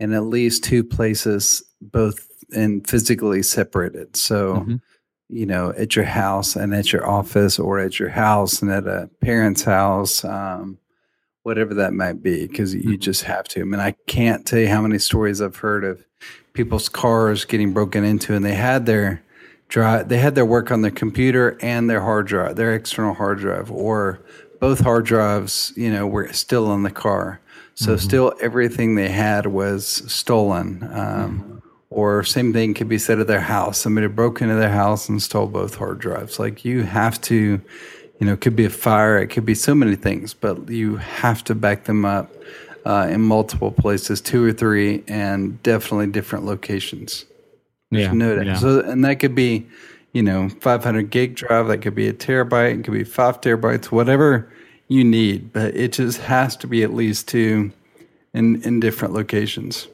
in 0.00 0.12
at 0.12 0.24
least 0.24 0.64
two 0.64 0.82
places, 0.82 1.62
both 1.80 2.28
and 2.52 2.86
physically 2.86 3.42
separated. 3.42 4.16
So. 4.16 4.56
Mm-hmm 4.56 4.76
you 5.28 5.46
know, 5.46 5.72
at 5.76 5.96
your 5.96 6.04
house 6.04 6.54
and 6.54 6.74
at 6.74 6.92
your 6.92 7.08
office, 7.08 7.58
or 7.58 7.78
at 7.78 7.98
your 7.98 8.10
house 8.10 8.60
and 8.60 8.70
at 8.70 8.86
a 8.86 9.08
parent's 9.20 9.64
house, 9.64 10.24
um, 10.24 10.78
whatever 11.42 11.74
that 11.74 11.92
might 11.92 12.22
be, 12.22 12.46
because 12.46 12.74
you 12.74 12.82
mm-hmm. 12.82 12.98
just 12.98 13.24
have 13.24 13.46
to. 13.48 13.60
I 13.60 13.64
mean, 13.64 13.80
I 13.80 13.92
can't 14.06 14.46
tell 14.46 14.58
you 14.58 14.68
how 14.68 14.82
many 14.82 14.98
stories 14.98 15.40
I've 15.40 15.56
heard 15.56 15.84
of 15.84 16.04
people's 16.52 16.88
cars 16.88 17.44
getting 17.44 17.72
broken 17.72 18.04
into, 18.04 18.34
and 18.34 18.44
they 18.44 18.54
had 18.54 18.86
their 18.86 19.22
drive, 19.68 20.08
they 20.08 20.18
had 20.18 20.34
their 20.34 20.46
work 20.46 20.70
on 20.70 20.82
their 20.82 20.90
computer 20.90 21.58
and 21.60 21.88
their 21.88 22.00
hard 22.00 22.26
drive, 22.26 22.56
their 22.56 22.74
external 22.74 23.14
hard 23.14 23.38
drive, 23.38 23.70
or 23.70 24.20
both 24.60 24.80
hard 24.80 25.04
drives, 25.04 25.72
you 25.76 25.90
know, 25.90 26.06
were 26.06 26.32
still 26.32 26.72
in 26.74 26.82
the 26.82 26.90
car. 26.90 27.40
So 27.74 27.92
mm-hmm. 27.92 27.98
still 27.98 28.34
everything 28.40 28.94
they 28.94 29.08
had 29.08 29.46
was 29.46 29.86
stolen. 30.06 30.82
Um, 30.84 30.90
mm-hmm. 31.40 31.53
Or 31.94 32.24
same 32.24 32.52
thing 32.52 32.74
could 32.74 32.88
be 32.88 32.98
said 32.98 33.20
of 33.20 33.28
their 33.28 33.40
house. 33.40 33.78
Somebody 33.78 34.08
broke 34.08 34.42
into 34.42 34.56
their 34.56 34.72
house 34.72 35.08
and 35.08 35.22
stole 35.22 35.46
both 35.46 35.76
hard 35.76 36.00
drives. 36.00 36.40
Like 36.40 36.64
you 36.64 36.82
have 36.82 37.20
to, 37.22 37.34
you 38.18 38.26
know, 38.26 38.32
it 38.32 38.40
could 38.40 38.56
be 38.56 38.64
a 38.64 38.70
fire, 38.70 39.16
it 39.18 39.28
could 39.28 39.46
be 39.46 39.54
so 39.54 39.76
many 39.76 39.94
things, 39.94 40.34
but 40.34 40.68
you 40.68 40.96
have 40.96 41.44
to 41.44 41.54
back 41.54 41.84
them 41.84 42.04
up 42.04 42.32
uh, 42.84 43.06
in 43.08 43.20
multiple 43.20 43.70
places, 43.70 44.20
two 44.20 44.44
or 44.44 44.52
three, 44.52 45.04
and 45.06 45.62
definitely 45.62 46.08
different 46.08 46.44
locations. 46.44 47.26
Yeah, 47.92 48.12
no 48.12 48.40
yeah. 48.40 48.56
So, 48.56 48.80
and 48.80 49.04
that 49.04 49.20
could 49.20 49.36
be, 49.36 49.64
you 50.12 50.22
know, 50.24 50.48
500 50.48 51.10
gig 51.10 51.36
drive. 51.36 51.68
That 51.68 51.78
could 51.78 51.94
be 51.94 52.08
a 52.08 52.12
terabyte. 52.12 52.80
It 52.80 52.82
could 52.82 52.94
be 52.94 53.04
five 53.04 53.40
terabytes. 53.40 53.92
Whatever 53.92 54.52
you 54.88 55.04
need, 55.04 55.52
but 55.52 55.76
it 55.76 55.92
just 55.92 56.20
has 56.22 56.56
to 56.56 56.66
be 56.66 56.82
at 56.82 56.92
least 56.92 57.28
two 57.28 57.70
in 58.32 58.60
in 58.62 58.80
different 58.80 59.14
locations. 59.14 59.86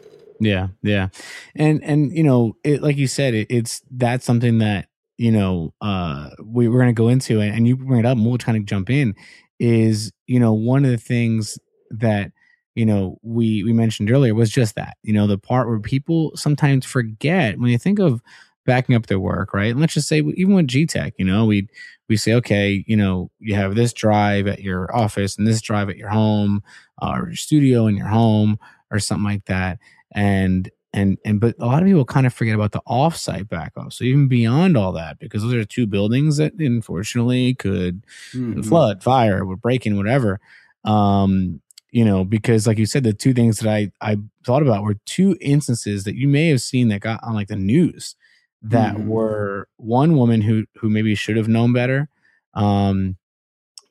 Yeah, 0.43 0.69
yeah, 0.83 1.09
and 1.55 1.85
and 1.85 2.13
you 2.17 2.23
know, 2.23 2.57
it, 2.65 2.83
like 2.83 2.97
you 2.97 3.07
said, 3.07 3.35
it, 3.35 3.49
it's 3.51 3.83
that's 3.91 4.25
something 4.25 4.59
that 4.59 4.89
you 5.19 5.31
know 5.31 5.75
uh, 5.83 6.31
we 6.43 6.67
we're 6.69 6.87
to 6.87 6.93
go 6.93 7.09
into, 7.09 7.41
and, 7.41 7.55
and 7.55 7.69
you 7.69 7.77
bring 7.77 8.01
it 8.01 8.07
up, 8.07 8.17
and 8.17 8.25
we'll 8.27 8.39
kind 8.39 8.57
of 8.57 8.65
jump 8.65 8.89
in. 8.89 9.15
Is 9.59 10.13
you 10.27 10.41
know 10.41 10.55
one 10.55 10.87
of 10.87 10.91
the 10.93 10.97
things 10.97 11.59
that 11.91 12.33
you 12.75 12.87
know 12.87 13.19
we 13.23 13.63
we 13.65 13.75
mentioned 13.75 14.11
earlier 14.11 14.35
was 14.35 14.51
just 14.51 14.77
that 14.77 14.97
you 15.03 15.13
know 15.13 15.27
the 15.27 15.37
part 15.37 15.69
where 15.69 15.79
people 15.79 16.33
sometimes 16.37 16.87
forget 16.87 17.59
when 17.59 17.71
you 17.71 17.79
think 17.79 17.99
of 17.99 18.23
backing 18.67 18.95
up 18.95 19.07
their 19.07 19.21
work, 19.21 19.53
right? 19.53 19.71
And 19.71 19.81
let's 19.81 19.95
just 19.95 20.09
say 20.09 20.19
even 20.21 20.55
with 20.55 20.69
GTech, 20.69 21.13
you 21.19 21.25
know, 21.27 21.45
we 21.45 21.69
we 22.09 22.17
say, 22.17 22.33
okay, 22.35 22.83
you 22.87 22.97
know, 22.97 23.31
you 23.39 23.55
have 23.55 23.75
this 23.75 23.93
drive 23.93 24.47
at 24.47 24.61
your 24.63 24.95
office 24.97 25.37
and 25.37 25.47
this 25.47 25.61
drive 25.61 25.89
at 25.91 25.97
your 25.97 26.09
home, 26.09 26.63
uh, 27.03 27.13
or 27.17 27.27
your 27.29 27.37
studio 27.37 27.87
in 27.87 27.97
your 27.97 28.09
home, 28.09 28.59
or 28.91 28.99
something 28.99 29.25
like 29.25 29.45
that 29.47 29.79
and 30.13 30.71
and 30.93 31.19
and 31.25 31.41
but 31.41 31.55
a 31.59 31.67
lot 31.67 31.83
of 31.83 31.87
people 31.87 32.05
kind 32.05 32.27
of 32.27 32.35
forget 32.35 32.55
about 32.55 32.73
the 32.73 32.83
offsite 32.89 33.49
backup. 33.49 33.93
So 33.93 34.05
even 34.05 34.29
beyond 34.29 34.77
all 34.77 34.93
that, 34.93 35.19
because 35.19 35.43
those 35.43 35.55
are 35.55 35.65
two 35.65 35.87
buildings 35.87 36.37
that 36.39 36.55
unfortunately 36.55 37.55
could 37.55 38.05
mm-hmm. 38.33 38.63
flood, 38.63 39.03
fire, 39.03 39.45
would 39.45 39.63
break 39.63 39.87
in, 39.87 39.97
whatever. 39.97 40.41
Um, 40.85 41.61
you 41.93 42.05
know, 42.05 42.25
because 42.25 42.67
like 42.67 42.79
you 42.79 42.87
said, 42.87 43.05
the 43.05 43.13
two 43.13 43.35
things 43.35 43.59
that 43.59 43.73
I 43.73 43.93
I 44.01 44.19
thought 44.45 44.63
about 44.63 44.83
were 44.83 44.97
two 45.07 45.37
instances 45.41 46.05
that 46.05 46.17
you 46.17 46.29
may 46.29 46.49
have 46.49 46.61
seen 46.61 46.89
that 46.89 47.01
got 47.01 47.23
on 47.23 47.35
like 47.35 47.49
the 47.49 47.57
news 47.57 48.17
that 48.63 48.95
mm-hmm. 48.95 49.09
were 49.09 49.69
one 49.77 50.17
woman 50.17 50.41
who 50.41 50.67
who 50.77 50.91
maybe 50.91 51.15
should 51.15 51.37
have 51.37 51.49
known 51.49 51.73
better. 51.73 52.09
Um, 52.55 53.17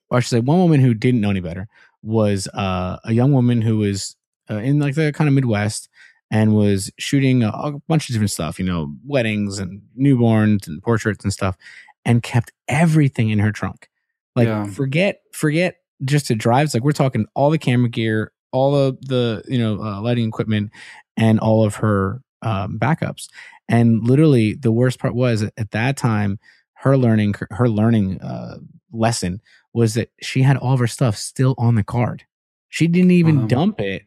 or 0.09 0.17
I 0.17 0.19
should 0.21 0.29
say, 0.29 0.39
one 0.39 0.59
woman 0.59 0.81
who 0.81 0.93
didn't 0.93 1.21
know 1.21 1.29
any 1.29 1.39
better 1.39 1.67
was 2.01 2.47
uh, 2.53 2.97
a 3.03 3.13
young 3.13 3.31
woman 3.31 3.61
who 3.61 3.77
was 3.77 4.15
uh, 4.49 4.55
in 4.55 4.79
like 4.79 4.95
the 4.95 5.11
kind 5.13 5.27
of 5.27 5.33
Midwest 5.33 5.89
and 6.31 6.55
was 6.55 6.91
shooting 6.99 7.43
a, 7.43 7.49
a, 7.49 7.79
bunch 7.87 8.09
of 8.09 8.13
different 8.13 8.31
stuff, 8.31 8.59
you 8.59 8.65
know, 8.65 8.93
weddings 9.05 9.59
and 9.59 9.81
newborns 9.99 10.67
and 10.67 10.81
portraits 10.81 11.23
and 11.23 11.33
stuff, 11.33 11.57
and 12.05 12.23
kept 12.23 12.51
everything 12.67 13.29
in 13.29 13.39
her 13.39 13.51
trunk. 13.51 13.89
Like 14.35 14.47
yeah. 14.47 14.65
forget 14.65 15.21
forget 15.33 15.77
just 16.05 16.27
to 16.27 16.35
drives. 16.35 16.73
like 16.73 16.83
we're 16.83 16.91
talking 16.91 17.25
all 17.35 17.49
the 17.49 17.57
camera 17.57 17.89
gear, 17.89 18.31
all 18.51 18.75
of 18.75 18.99
the 19.01 19.43
you 19.47 19.57
know 19.57 19.81
uh, 19.81 20.01
lighting 20.01 20.27
equipment, 20.27 20.71
and 21.17 21.39
all 21.39 21.63
of 21.63 21.75
her 21.75 22.21
um, 22.41 22.77
backups. 22.79 23.27
And 23.67 24.07
literally, 24.07 24.53
the 24.53 24.71
worst 24.71 24.99
part 24.99 25.15
was 25.15 25.43
at 25.43 25.71
that 25.71 25.97
time, 25.97 26.39
her 26.73 26.97
learning 26.97 27.35
her 27.51 27.67
learning 27.67 28.21
uh, 28.21 28.57
lesson 28.91 29.41
was 29.73 29.95
that 29.95 30.09
she 30.21 30.41
had 30.41 30.57
all 30.57 30.73
of 30.73 30.79
her 30.79 30.87
stuff 30.87 31.15
still 31.15 31.55
on 31.57 31.75
the 31.75 31.83
card. 31.83 32.23
She 32.69 32.87
didn't 32.87 33.11
even 33.11 33.39
um, 33.39 33.47
dump 33.47 33.81
it 33.81 34.03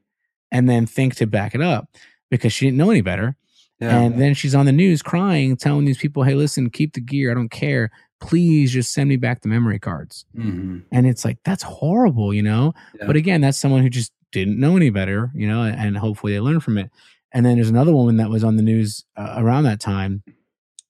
and 0.51 0.69
then 0.69 0.87
think 0.87 1.17
to 1.17 1.27
back 1.27 1.55
it 1.55 1.61
up 1.61 1.89
because 2.33 2.51
she 2.51 2.65
didn't 2.65 2.79
know 2.79 2.91
any 2.91 3.03
better. 3.03 3.37
Yeah. 3.79 3.99
And 3.99 4.19
then 4.19 4.33
she's 4.33 4.55
on 4.55 4.65
the 4.65 4.73
news 4.73 5.03
crying, 5.03 5.55
telling 5.55 5.85
these 5.85 5.99
people, 5.99 6.23
hey, 6.23 6.35
listen, 6.35 6.71
keep 6.71 6.95
the 6.95 7.01
gear. 7.01 7.31
I 7.31 7.35
don't 7.35 7.51
care. 7.51 7.91
Please 8.21 8.73
just 8.73 8.95
send 8.95 9.11
me 9.11 9.17
back 9.17 9.43
the 9.43 9.49
memory 9.49 9.79
cards. 9.79 10.25
Mm-hmm. 10.35 10.79
And 10.91 11.07
it's 11.07 11.27
like, 11.27 11.39
that's 11.45 11.63
horrible, 11.63 12.33
you 12.33 12.43
know? 12.43 12.73
Yeah. 12.99 13.07
But 13.07 13.17
again, 13.17 13.43
that's 13.43 13.59
someone 13.59 13.83
who 13.83 13.91
just 13.91 14.13
didn't 14.31 14.59
know 14.59 14.77
any 14.77 14.89
better, 14.89 15.31
you 15.35 15.47
know, 15.47 15.63
and 15.63 15.99
hopefully 15.99 16.33
they 16.33 16.41
learn 16.41 16.61
from 16.61 16.79
it. 16.79 16.91
And 17.33 17.45
then 17.45 17.57
there's 17.57 17.69
another 17.69 17.93
woman 17.93 18.17
that 18.17 18.31
was 18.31 18.43
on 18.43 18.57
the 18.57 18.63
news 18.63 19.05
uh, 19.17 19.35
around 19.37 19.65
that 19.65 19.81
time 19.81 20.23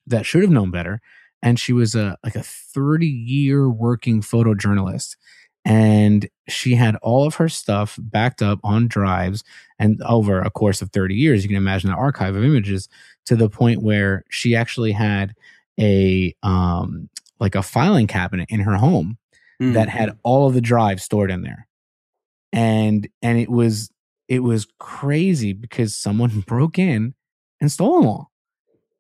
that 0.07 0.25
should 0.25 0.43
have 0.43 0.51
known 0.51 0.71
better. 0.71 1.01
And 1.43 1.59
she 1.59 1.73
was 1.73 1.97
a 1.97 2.17
like 2.23 2.37
a 2.37 2.43
30 2.43 3.07
year 3.07 3.69
working 3.69 4.21
photojournalist 4.21 5.17
and 5.65 6.29
she 6.49 6.75
had 6.75 6.97
all 6.97 7.27
of 7.27 7.37
her 7.37 7.49
stuff 7.49 7.99
backed 8.01 8.43
up 8.43 8.59
on 8.65 8.89
drives 8.89 9.45
and 9.79 10.03
over 10.03 10.41
a 10.41 10.51
course 10.51 10.83
of 10.83 10.91
30 10.91 11.15
years 11.15 11.43
you 11.43 11.49
can 11.49 11.57
imagine 11.57 11.91
the 11.91 11.97
archive 11.97 12.35
of 12.35 12.45
images 12.45 12.89
to 13.27 13.37
the 13.37 13.49
point 13.49 13.83
where 13.83 14.25
she 14.29 14.57
actually 14.57 14.93
had 14.93 15.35
a 15.81 16.35
um 16.43 17.09
like 17.39 17.55
a 17.55 17.63
filing 17.63 18.07
cabinet 18.07 18.49
in 18.51 18.61
her 18.61 18.77
home 18.77 19.19
mm. 19.61 19.75
that 19.75 19.89
had 19.89 20.17
all 20.23 20.47
of 20.47 20.55
the 20.55 20.61
drives 20.61 21.03
stored 21.03 21.31
in 21.31 21.43
there 21.43 21.69
and 22.53 23.09
and 23.23 23.39
it 23.39 23.51
was 23.51 23.91
it 24.29 24.41
was 24.41 24.67
crazy 24.79 25.53
because 25.53 25.97
someone 25.97 26.41
broke 26.47 26.79
in 26.79 27.15
and 27.61 27.71
stole 27.71 28.01
them 28.01 28.09
all 28.09 28.33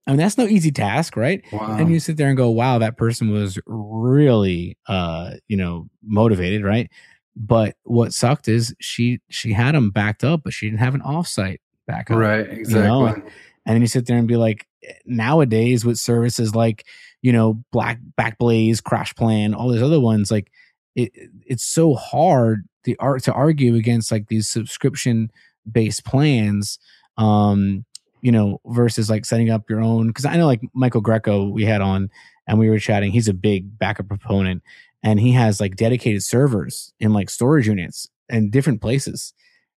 I 0.06 0.10
mean, 0.10 0.18
that's 0.18 0.36
no 0.36 0.46
easy 0.46 0.72
task, 0.72 1.16
right? 1.16 1.44
Wow. 1.52 1.76
And 1.78 1.90
you 1.90 2.00
sit 2.00 2.16
there 2.16 2.26
and 2.26 2.36
go, 2.36 2.50
wow, 2.50 2.78
that 2.78 2.96
person 2.96 3.30
was 3.30 3.58
really, 3.66 4.76
uh, 4.88 5.34
you 5.46 5.56
know, 5.56 5.88
motivated, 6.02 6.64
right? 6.64 6.90
But 7.34 7.76
what 7.84 8.12
sucked 8.12 8.48
is 8.48 8.74
she 8.78 9.20
she 9.28 9.52
had 9.52 9.74
them 9.74 9.90
backed 9.90 10.24
up, 10.24 10.42
but 10.44 10.52
she 10.52 10.66
didn't 10.66 10.80
have 10.80 10.94
an 10.94 11.00
offsite 11.00 11.58
backup. 11.86 12.16
Right, 12.16 12.48
exactly. 12.48 12.82
You 12.82 12.86
know? 12.86 13.06
And 13.06 13.74
then 13.76 13.80
you 13.80 13.86
sit 13.86 14.06
there 14.06 14.18
and 14.18 14.28
be 14.28 14.36
like, 14.36 14.66
nowadays 15.06 15.84
with 15.84 15.98
services 15.98 16.54
like, 16.54 16.84
you 17.22 17.32
know, 17.32 17.62
Black 17.70 18.00
Backblaze, 18.18 18.82
Crash 18.82 19.14
Plan, 19.14 19.54
all 19.54 19.70
these 19.70 19.82
other 19.82 20.00
ones, 20.00 20.30
like 20.30 20.50
it 20.94 21.12
it's 21.46 21.64
so 21.64 21.94
hard 21.94 22.68
the 22.84 22.96
art 22.98 23.22
to 23.24 23.32
argue 23.32 23.76
against 23.76 24.10
like 24.10 24.26
these 24.28 24.48
subscription 24.48 25.30
based 25.70 26.04
plans. 26.04 26.78
Um, 27.16 27.84
you 28.22 28.30
know, 28.30 28.60
versus 28.66 29.10
like 29.10 29.24
setting 29.24 29.50
up 29.50 29.68
your 29.68 29.80
own. 29.80 30.06
Because 30.06 30.24
I 30.24 30.36
know 30.36 30.46
like 30.46 30.62
Michael 30.74 31.00
Grecco 31.00 31.48
we 31.48 31.64
had 31.64 31.80
on 31.80 32.08
and 32.46 32.58
we 32.58 32.70
were 32.70 32.78
chatting. 32.78 33.12
He's 33.12 33.28
a 33.28 33.34
big 33.34 33.78
backup 33.78 34.08
proponent, 34.08 34.62
and 35.02 35.20
he 35.20 35.32
has 35.32 35.60
like 35.60 35.76
dedicated 35.76 36.22
servers 36.22 36.92
in 37.00 37.12
like 37.12 37.30
storage 37.30 37.66
units 37.66 38.08
and 38.28 38.50
different 38.50 38.80
places. 38.80 39.32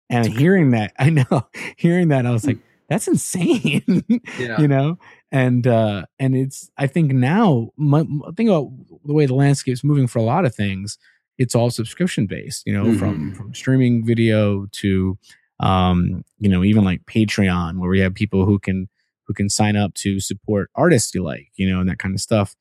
And 0.09 0.27
hearing 0.27 0.71
that, 0.71 0.93
I 0.99 1.09
know, 1.09 1.47
hearing 1.77 2.09
that, 2.09 2.25
I 2.25 2.31
was 2.31 2.45
like, 2.45 2.59
that's 2.89 3.07
insane, 3.07 4.03
yeah. 4.39 4.61
you 4.61 4.67
know. 4.67 4.97
And 5.31 5.65
uh 5.65 6.05
and 6.19 6.35
it's 6.35 6.69
I 6.77 6.88
think 6.88 7.11
now, 7.11 7.71
my, 7.77 8.05
think 8.35 8.49
about 8.49 8.71
the 9.03 9.13
way 9.13 9.25
the 9.25 9.35
landscape's 9.35 9.83
moving 9.83 10.07
for 10.07 10.19
a 10.19 10.23
lot 10.23 10.45
of 10.45 10.53
things. 10.53 10.97
It's 11.38 11.55
all 11.55 11.69
subscription 11.69 12.27
based, 12.27 12.63
you 12.65 12.73
know, 12.73 12.85
mm-hmm. 12.85 12.99
from 12.99 13.35
from 13.35 13.53
streaming 13.53 14.05
video 14.05 14.67
to 14.73 15.17
um, 15.59 16.23
you 16.39 16.49
know, 16.49 16.63
even 16.63 16.83
like 16.83 17.05
Patreon, 17.05 17.79
where 17.79 17.89
we 17.89 17.99
have 18.01 18.13
people 18.13 18.45
who 18.45 18.59
can 18.59 18.89
who 19.25 19.33
can 19.33 19.49
sign 19.49 19.75
up 19.75 19.93
to 19.95 20.19
support 20.19 20.69
artists 20.75 21.15
you 21.15 21.23
like, 21.23 21.49
you 21.55 21.69
know, 21.69 21.79
and 21.79 21.89
that 21.89 21.99
kind 21.99 22.13
of 22.13 22.21
stuff. 22.21 22.55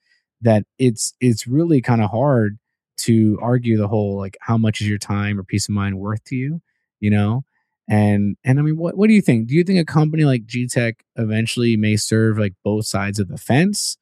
That 0.44 0.64
it's 0.78 1.12
it's 1.20 1.46
really 1.46 1.80
kind 1.80 2.02
of 2.02 2.10
hard 2.10 2.58
to 2.98 3.38
argue 3.42 3.76
the 3.76 3.88
whole 3.88 4.16
like 4.16 4.36
how 4.40 4.56
much 4.56 4.80
is 4.80 4.88
your 4.88 4.98
time 4.98 5.38
or 5.38 5.42
peace 5.42 5.68
of 5.68 5.74
mind 5.74 5.98
worth 5.98 6.22
to 6.24 6.36
you, 6.36 6.60
you 7.00 7.10
know? 7.10 7.44
And 7.88 8.36
and 8.44 8.58
I 8.58 8.62
mean, 8.62 8.76
what 8.76 8.96
what 8.96 9.08
do 9.08 9.14
you 9.14 9.20
think? 9.22 9.48
Do 9.48 9.54
you 9.54 9.64
think 9.64 9.78
a 9.80 9.84
company 9.84 10.24
like 10.24 10.46
GTech 10.46 10.94
eventually 11.16 11.76
may 11.76 11.96
serve 11.96 12.38
like 12.38 12.54
both 12.62 12.86
sides 12.86 13.18
of 13.18 13.28
the 13.28 13.36
fence, 13.36 13.96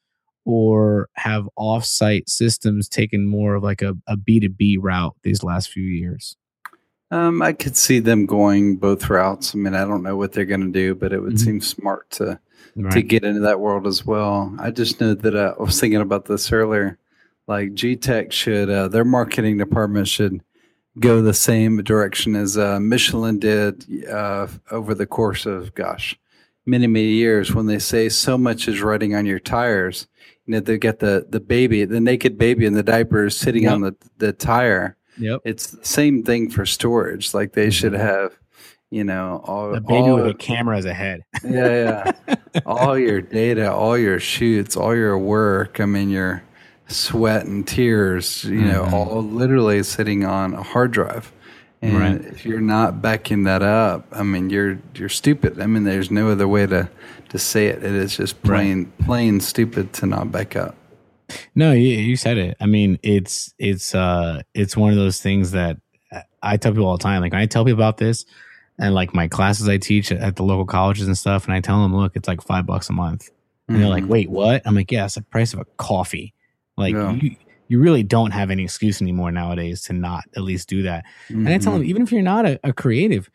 or 0.45 1.09
have 1.15 1.49
offsite 1.59 2.29
systems 2.29 2.89
taken 2.89 3.27
more 3.27 3.55
of 3.55 3.63
like 3.63 3.83
a 3.83 3.97
a 4.07 4.17
B 4.17 4.39
two 4.41 4.51
B 4.51 4.77
route 4.77 5.17
these 5.23 5.43
last 5.43 5.71
few 5.71 5.85
years? 5.85 6.37
Um, 7.11 7.43
I 7.43 7.53
could 7.53 7.77
see 7.77 7.99
them 7.99 8.25
going 8.25 8.77
both 8.77 9.11
routes. 9.11 9.55
I 9.55 9.59
mean, 9.59 9.75
I 9.75 9.85
don't 9.85 10.03
know 10.03 10.17
what 10.17 10.33
they're 10.33 10.45
going 10.47 10.65
to 10.73 10.73
do, 10.73 10.95
but 10.95 11.13
it 11.13 11.21
would 11.21 11.35
Mhm. 11.35 11.45
seem 11.45 11.61
smart 11.61 12.09
to 12.13 12.41
to 12.91 13.03
get 13.03 13.25
into 13.25 13.41
that 13.41 13.61
world 13.61 13.87
as 13.87 14.05
well. 14.07 14.55
I 14.59 14.71
just 14.71 15.01
know 15.01 15.15
that 15.15 15.35
uh, 15.35 15.55
I 15.59 15.63
was 15.63 15.79
thinking 15.81 16.01
about 16.01 16.25
this 16.27 16.51
earlier. 16.53 16.99
Like 17.49 17.75
G 17.75 17.97
Tech 17.97 18.33
should, 18.33 18.71
uh, 18.71 18.89
their 18.89 19.05
marketing 19.05 19.59
department 19.59 20.09
should 20.09 20.43
go 21.01 21.23
the 21.23 21.35
same 21.35 21.83
direction 21.83 22.37
as 22.37 22.57
uh, 22.57 22.79
Michelin 22.79 23.39
did 23.39 24.07
uh, 24.09 24.47
over 24.71 24.95
the 24.95 25.07
course 25.07 25.45
of, 25.47 25.75
gosh, 25.75 26.19
many, 26.67 26.87
many 26.87 27.09
years 27.09 27.55
when 27.55 27.67
they 27.67 27.79
say 27.79 28.09
so 28.09 28.39
much 28.39 28.69
is 28.69 28.81
riding 28.81 29.15
on 29.15 29.27
your 29.27 29.41
tires. 29.41 30.07
You 30.47 30.53
know, 30.53 30.61
they 30.61 30.79
get 30.79 31.01
the, 31.01 31.27
the 31.29 31.41
baby, 31.41 31.85
the 31.85 32.01
naked 32.01 32.39
baby 32.39 32.67
in 32.67 32.75
the 32.75 32.83
diapers 32.83 33.37
sitting 33.37 33.65
Yep. 33.65 33.73
on 33.73 33.81
the, 33.81 33.97
the 34.19 34.33
tire. 34.33 34.97
Yep. 35.19 35.41
It's 35.45 35.67
the 35.69 35.85
same 35.85 36.23
thing 36.23 36.49
for 36.51 36.65
storage. 36.65 37.35
Like 37.35 37.53
they 37.53 37.71
should 37.71 37.93
have, 37.93 38.37
you 38.93 39.05
know, 39.05 39.41
all, 39.45 39.75
A 39.75 39.81
baby 39.81 40.11
all 40.11 40.17
with 40.17 40.27
a 40.29 40.35
camera 40.35 40.77
as 40.77 40.85
a 40.85 40.93
head. 40.93 41.23
yeah, 41.45 42.13
yeah. 42.29 42.35
all 42.67 42.99
your 42.99 43.23
data, 43.23 43.73
all 43.73 43.97
your 43.97 44.21
shoots, 44.21 44.77
all 44.77 44.95
your 44.95 45.17
work. 45.19 45.81
I 45.81 45.87
mean, 45.87 46.11
your 46.11 46.43
sweat 46.89 47.47
and 47.47 47.67
tears. 47.67 48.45
You 48.45 48.61
know, 48.61 48.85
Mhm. 48.85 48.93
all 48.93 49.23
literally 49.23 49.83
sitting 49.83 50.25
on 50.27 50.53
a 50.53 50.63
hard 50.63 50.91
drive. 50.93 51.33
And 51.81 51.99
Right. 51.99 52.21
if 52.21 52.45
you're 52.45 52.61
not 52.61 53.01
backing 53.03 53.45
that 53.45 53.63
up, 53.63 54.07
I 54.13 54.23
mean, 54.23 54.51
you're 54.51 54.79
you're 54.95 55.09
stupid. 55.09 55.59
I 55.61 55.67
mean, 55.67 55.85
there's 55.85 56.11
no 56.11 56.29
other 56.29 56.47
way 56.47 56.67
to 56.67 56.89
to 57.31 57.39
say 57.39 57.69
it. 57.69 57.79
It 57.83 57.93
is 57.95 58.17
just 58.19 58.43
plain 58.43 58.93
plain 59.05 59.41
stupid 59.41 59.93
to 59.95 60.07
not 60.07 60.31
back 60.31 60.55
up. 60.55 60.75
No, 61.55 61.73
you, 61.73 61.89
you 61.89 62.17
said 62.17 62.37
it. 62.37 62.59
I 62.61 62.67
mean, 62.67 62.99
it's 63.03 63.55
it's 63.59 63.95
uh 63.95 64.43
it's 64.55 64.77
one 64.77 64.91
of 64.91 64.97
those 64.99 65.21
things 65.23 65.53
that 65.53 65.79
I 66.43 66.59
tell 66.59 66.73
people 66.73 66.87
all 66.89 66.99
the 66.99 67.03
time. 67.03 67.23
Like 67.23 67.33
when 67.33 67.41
I 67.41 67.47
tell 67.47 67.65
people 67.65 67.81
about 67.81 67.97
this, 67.97 68.27
and 68.83 68.95
like 68.95 69.15
my 69.15 69.29
classes 69.29 69.69
I 69.69 69.79
teach 69.79 70.13
at 70.13 70.37
the 70.37 70.43
local 70.43 70.67
colleges 70.67 71.07
and 71.07 71.17
stuff, 71.17 71.47
and 71.47 71.55
I 71.55 71.61
tell 71.61 71.81
them, 71.83 71.95
look, 71.97 72.17
it's 72.17 72.29
like 72.29 72.43
five 72.43 72.67
bucks 72.67 72.91
a 72.91 72.93
month, 72.93 73.31
and 73.69 73.81
they're 73.81 73.89
like, 73.89 74.05
Mhm. 74.05 74.09
wait, 74.09 74.31
what? 74.31 74.61
I'm 74.67 74.75
like, 74.75 74.93
yeah, 74.93 75.07
it's 75.07 75.15
the 75.15 75.23
price 75.23 75.55
of 75.55 75.61
a 75.61 75.65
coffee. 75.79 76.35
Like 76.77 76.95
Yeah. 76.95 77.13
you 77.15 77.37
you 77.69 77.81
really 77.81 78.03
don't 78.03 78.33
have 78.33 78.51
any 78.51 78.65
excuse 78.65 79.01
anymore 79.01 79.31
nowadays 79.33 79.81
to 79.85 79.95
not 79.95 80.25
at 80.37 80.43
least 80.43 80.69
do 80.69 80.83
that. 80.83 81.05
And 81.31 81.49
I 81.49 81.57
tell 81.57 81.73
Mhm. 81.73 81.77
them, 81.79 81.85
even 81.87 82.03
if 82.03 82.13
you're 82.13 82.21
not 82.21 82.45
a, 82.45 82.61
a 82.65 82.73
creative, 82.75 83.31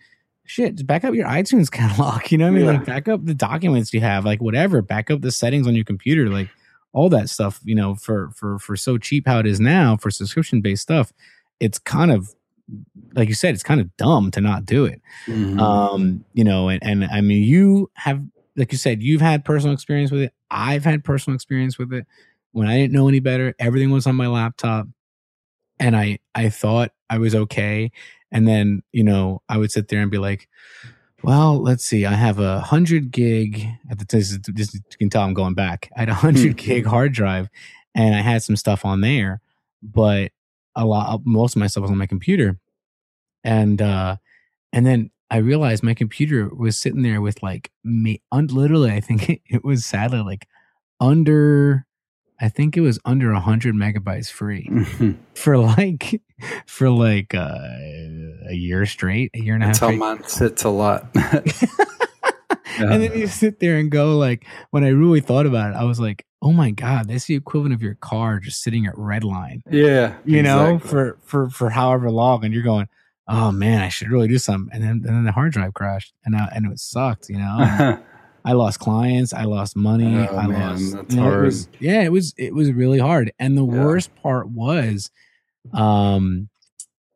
shit, 0.45 0.75
just 0.75 0.85
back 0.85 1.03
up 1.03 1.15
your 1.15 1.25
iTunes 1.27 1.71
catalog. 1.79 2.31
You 2.31 2.37
know 2.37 2.45
what 2.45 2.51
I 2.51 2.55
mean? 2.55 2.65
Yeah. 2.65 2.71
Like 2.73 2.85
back 2.85 3.07
up 3.07 3.25
the 3.25 3.33
documents 3.33 3.93
you 3.95 4.01
have, 4.01 4.25
like 4.25 4.39
whatever, 4.39 4.83
back 4.83 5.09
up 5.09 5.21
the 5.21 5.31
settings 5.31 5.65
on 5.65 5.73
your 5.75 5.85
computer, 5.85 6.29
like 6.29 6.49
all 6.93 7.09
that 7.09 7.29
stuff, 7.29 7.59
you 7.63 7.73
know, 7.73 7.95
for 7.95 8.29
for 8.35 8.59
for 8.59 8.75
so 8.75 8.99
cheap 8.99 9.25
how 9.27 9.39
it 9.39 9.47
is 9.47 9.59
now 9.59 9.97
for 9.97 10.11
subscription 10.11 10.61
based 10.61 10.83
stuff, 10.83 11.11
it's 11.59 11.79
kind 11.79 12.11
of 12.11 12.35
like 13.13 13.29
you 13.29 13.35
said, 13.35 13.53
it's 13.53 13.63
kind 13.63 13.79
of 13.81 13.95
dumb 13.97 14.31
to 14.31 14.41
not 14.41 14.65
do 14.65 14.85
it. 14.85 15.01
Mhm. 15.25 15.59
Um, 15.59 16.25
you 16.33 16.43
know, 16.43 16.69
and, 16.69 16.83
and 16.83 17.05
I 17.05 17.21
mean 17.21 17.43
you 17.43 17.89
have 17.95 18.21
like 18.55 18.71
you 18.71 18.77
said, 18.77 19.03
you've 19.03 19.21
had 19.21 19.45
personal 19.45 19.73
experience 19.73 20.11
with 20.11 20.21
it. 20.21 20.33
I've 20.49 20.83
had 20.83 21.03
personal 21.03 21.35
experience 21.35 21.77
with 21.77 21.93
it. 21.93 22.07
When 22.51 22.67
I 22.67 22.75
didn't 22.77 22.93
know 22.93 23.07
any 23.07 23.19
better, 23.19 23.53
everything 23.59 23.91
was 23.91 24.07
on 24.07 24.15
my 24.15 24.27
laptop 24.27 24.87
and 25.79 25.95
I 25.95 26.19
I 26.35 26.49
thought 26.49 26.91
I 27.09 27.17
was 27.19 27.35
okay. 27.35 27.91
And 28.31 28.47
then, 28.47 28.83
you 28.91 29.03
know, 29.03 29.41
I 29.47 29.57
would 29.57 29.71
sit 29.71 29.87
there 29.87 30.01
and 30.01 30.11
be 30.11 30.17
like, 30.17 30.49
well, 31.23 31.61
let's 31.61 31.85
see. 31.85 32.05
I 32.05 32.13
have 32.13 32.39
a 32.39 32.59
hundred 32.59 33.11
gig 33.11 33.65
at 33.89 33.99
the 33.99 34.05
this, 34.05 34.37
this 34.47 34.73
you 34.73 34.81
can 34.99 35.09
tell 35.09 35.23
I'm 35.23 35.33
going 35.33 35.53
back. 35.53 35.89
I 35.95 36.01
had 36.01 36.09
a 36.09 36.13
hundred 36.13 36.57
gig 36.57 36.85
hard 36.85 37.13
drive 37.13 37.49
and 37.95 38.15
I 38.15 38.21
had 38.21 38.43
some 38.43 38.55
stuff 38.55 38.85
on 38.85 39.01
there, 39.01 39.41
but 39.81 40.31
a 40.77 40.85
lot 40.85 41.21
most 41.25 41.55
of 41.55 41.59
my 41.59 41.67
stuff 41.67 41.81
was 41.81 41.91
on 41.91 41.97
my 41.97 42.05
computer. 42.07 42.57
And 43.43 43.81
uh 43.81 44.15
and 44.71 44.85
then 44.85 45.11
I 45.29 45.37
realized 45.37 45.83
my 45.83 45.93
computer 45.93 46.47
was 46.55 46.79
sitting 46.79 47.01
there 47.01 47.19
with 47.19 47.43
like 47.43 47.71
me 47.83 48.21
un- 48.31 48.47
literally 48.47 48.91
I 48.91 49.01
think 49.01 49.29
it 49.45 49.65
was 49.65 49.85
sadly 49.85 50.19
like 50.19 50.47
under 51.01 51.85
I 52.39 52.49
think 52.49 52.77
it 52.77 52.81
was 52.81 52.99
under 53.03 53.31
a 53.31 53.39
hundred 53.39 53.73
megabytes 53.75 54.29
free 54.31 54.67
Mhm. 54.71 55.17
for 55.33 55.57
like 55.57 56.21
for 56.67 56.89
like 56.91 57.33
uh, 57.33 57.57
a 58.49 58.53
year 58.53 58.85
straight, 58.85 59.31
a 59.33 59.39
year 59.39 59.55
and 59.55 59.63
a 59.63 59.67
half. 59.67 59.73
That's 59.73 59.79
how 59.79 59.87
straight. 59.87 59.99
mine 59.99 60.23
sits 60.27 60.63
a 60.63 60.69
lot. 60.69 61.07
and 62.77 63.01
then 63.01 63.11
you 63.17 63.25
sit 63.25 63.59
there 63.59 63.77
and 63.77 63.89
go 63.89 64.19
like, 64.19 64.45
when 64.69 64.83
I 64.83 64.89
really 64.89 65.19
thought 65.19 65.47
about 65.47 65.71
it, 65.71 65.77
I 65.77 65.83
was 65.85 65.99
like, 65.99 66.26
oh 66.47 66.53
my 66.53 66.71
god, 66.71 67.07
that's 67.09 67.25
the 67.25 67.35
equivalent 67.35 67.73
of 67.73 67.81
your 67.81 67.95
car 67.95 68.39
just 68.39 68.61
sitting 68.63 68.85
at 68.85 68.97
red 68.97 69.23
line, 69.23 69.63
yeah, 69.69 70.15
you 70.23 70.41
know, 70.41 70.79
for 70.79 71.17
for 71.23 71.49
for 71.49 71.69
however 71.69 72.09
long, 72.09 72.45
and 72.45 72.53
you're 72.53 72.63
going. 72.63 72.87
Oh 73.29 73.51
man, 73.51 73.81
I 73.81 73.89
should 73.89 74.09
really 74.09 74.29
do 74.29 74.37
something, 74.37 74.69
and 74.73 74.81
then 74.81 74.91
and 75.05 75.17
then 75.17 75.23
the 75.25 75.33
hard 75.33 75.51
drive 75.51 75.73
crashed, 75.73 76.13
and 76.23 76.33
I, 76.33 76.47
and 76.55 76.65
it 76.71 76.79
sucked, 76.79 77.27
you 77.27 77.37
know. 77.37 77.99
I 78.45 78.53
lost 78.53 78.79
clients, 78.79 79.33
I 79.33 79.43
lost 79.43 79.75
money, 79.75 80.05
Oh, 80.31 80.37
I 80.37 80.47
man, 80.47 80.69
lost. 80.71 81.11
you 81.11 81.17
know, 81.17 81.33
it 81.39 81.41
was- 81.43 81.67
yeah, 81.79 82.03
it 82.03 82.11
was 82.13 82.33
it 82.37 82.55
was 82.55 82.71
really 82.71 82.99
hard, 82.99 83.33
and 83.37 83.57
the 83.57 83.65
Yeah. 83.65 83.83
worst 83.83 84.15
part 84.15 84.47
was, 84.49 85.11
um, 85.73 86.47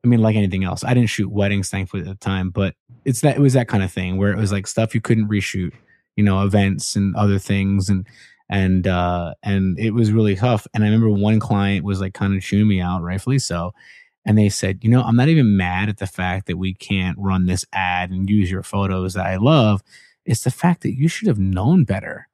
I 0.03 0.07
mean, 0.07 0.21
like 0.21 0.35
anything 0.35 0.63
else, 0.65 0.83
I 0.83 0.93
didn't 0.93 1.09
shoot 1.09 1.31
weddings, 1.31 1.69
thankfully, 1.69 2.01
at 2.01 2.09
the 2.09 2.15
time, 2.15 2.49
but 2.49 2.75
it's 3.05 3.21
that 3.21 3.37
it 3.37 3.39
was 3.39 3.53
that 3.53 3.67
kind 3.69 3.81
of 3.83 3.91
thing 3.91 4.17
where 4.17 4.31
it 4.31 4.37
was 4.37 4.51
like 4.51 4.67
stuff 4.67 4.93
you 4.93 4.99
couldn't 5.01 5.29
reshoot, 5.29 5.71
you 6.17 6.23
know, 6.25 6.43
events 6.43 6.95
and 6.97 7.15
other 7.15 7.39
things, 7.39 7.89
and 7.89 8.05
and 8.51 8.85
uh 8.85 9.33
and 9.41 9.79
it 9.79 9.91
was 9.91 10.11
really 10.11 10.35
tough. 10.35 10.67
And 10.73 10.83
I 10.83 10.87
remember 10.87 11.09
one 11.09 11.39
client 11.39 11.83
was 11.85 11.99
like 12.01 12.13
kind 12.13 12.35
of 12.35 12.43
chewing 12.43 12.67
me 12.67 12.79
out, 12.81 13.01
rightfully 13.01 13.39
so. 13.39 13.73
And 14.25 14.37
they 14.37 14.49
said, 14.49 14.83
you 14.83 14.89
know, 14.91 15.01
I'm 15.01 15.15
not 15.15 15.29
even 15.29 15.57
mad 15.57 15.89
at 15.89 15.97
the 15.97 16.05
fact 16.05 16.45
that 16.45 16.57
we 16.57 16.75
can't 16.75 17.17
run 17.17 17.47
this 17.47 17.65
ad 17.73 18.11
and 18.11 18.29
use 18.29 18.51
your 18.51 18.61
photos 18.61 19.15
that 19.15 19.25
I 19.25 19.37
love. 19.37 19.81
It's 20.25 20.43
the 20.43 20.51
fact 20.51 20.83
that 20.83 20.93
you 20.95 21.07
should 21.07 21.27
have 21.27 21.39
known 21.39 21.85
better. 21.85 22.27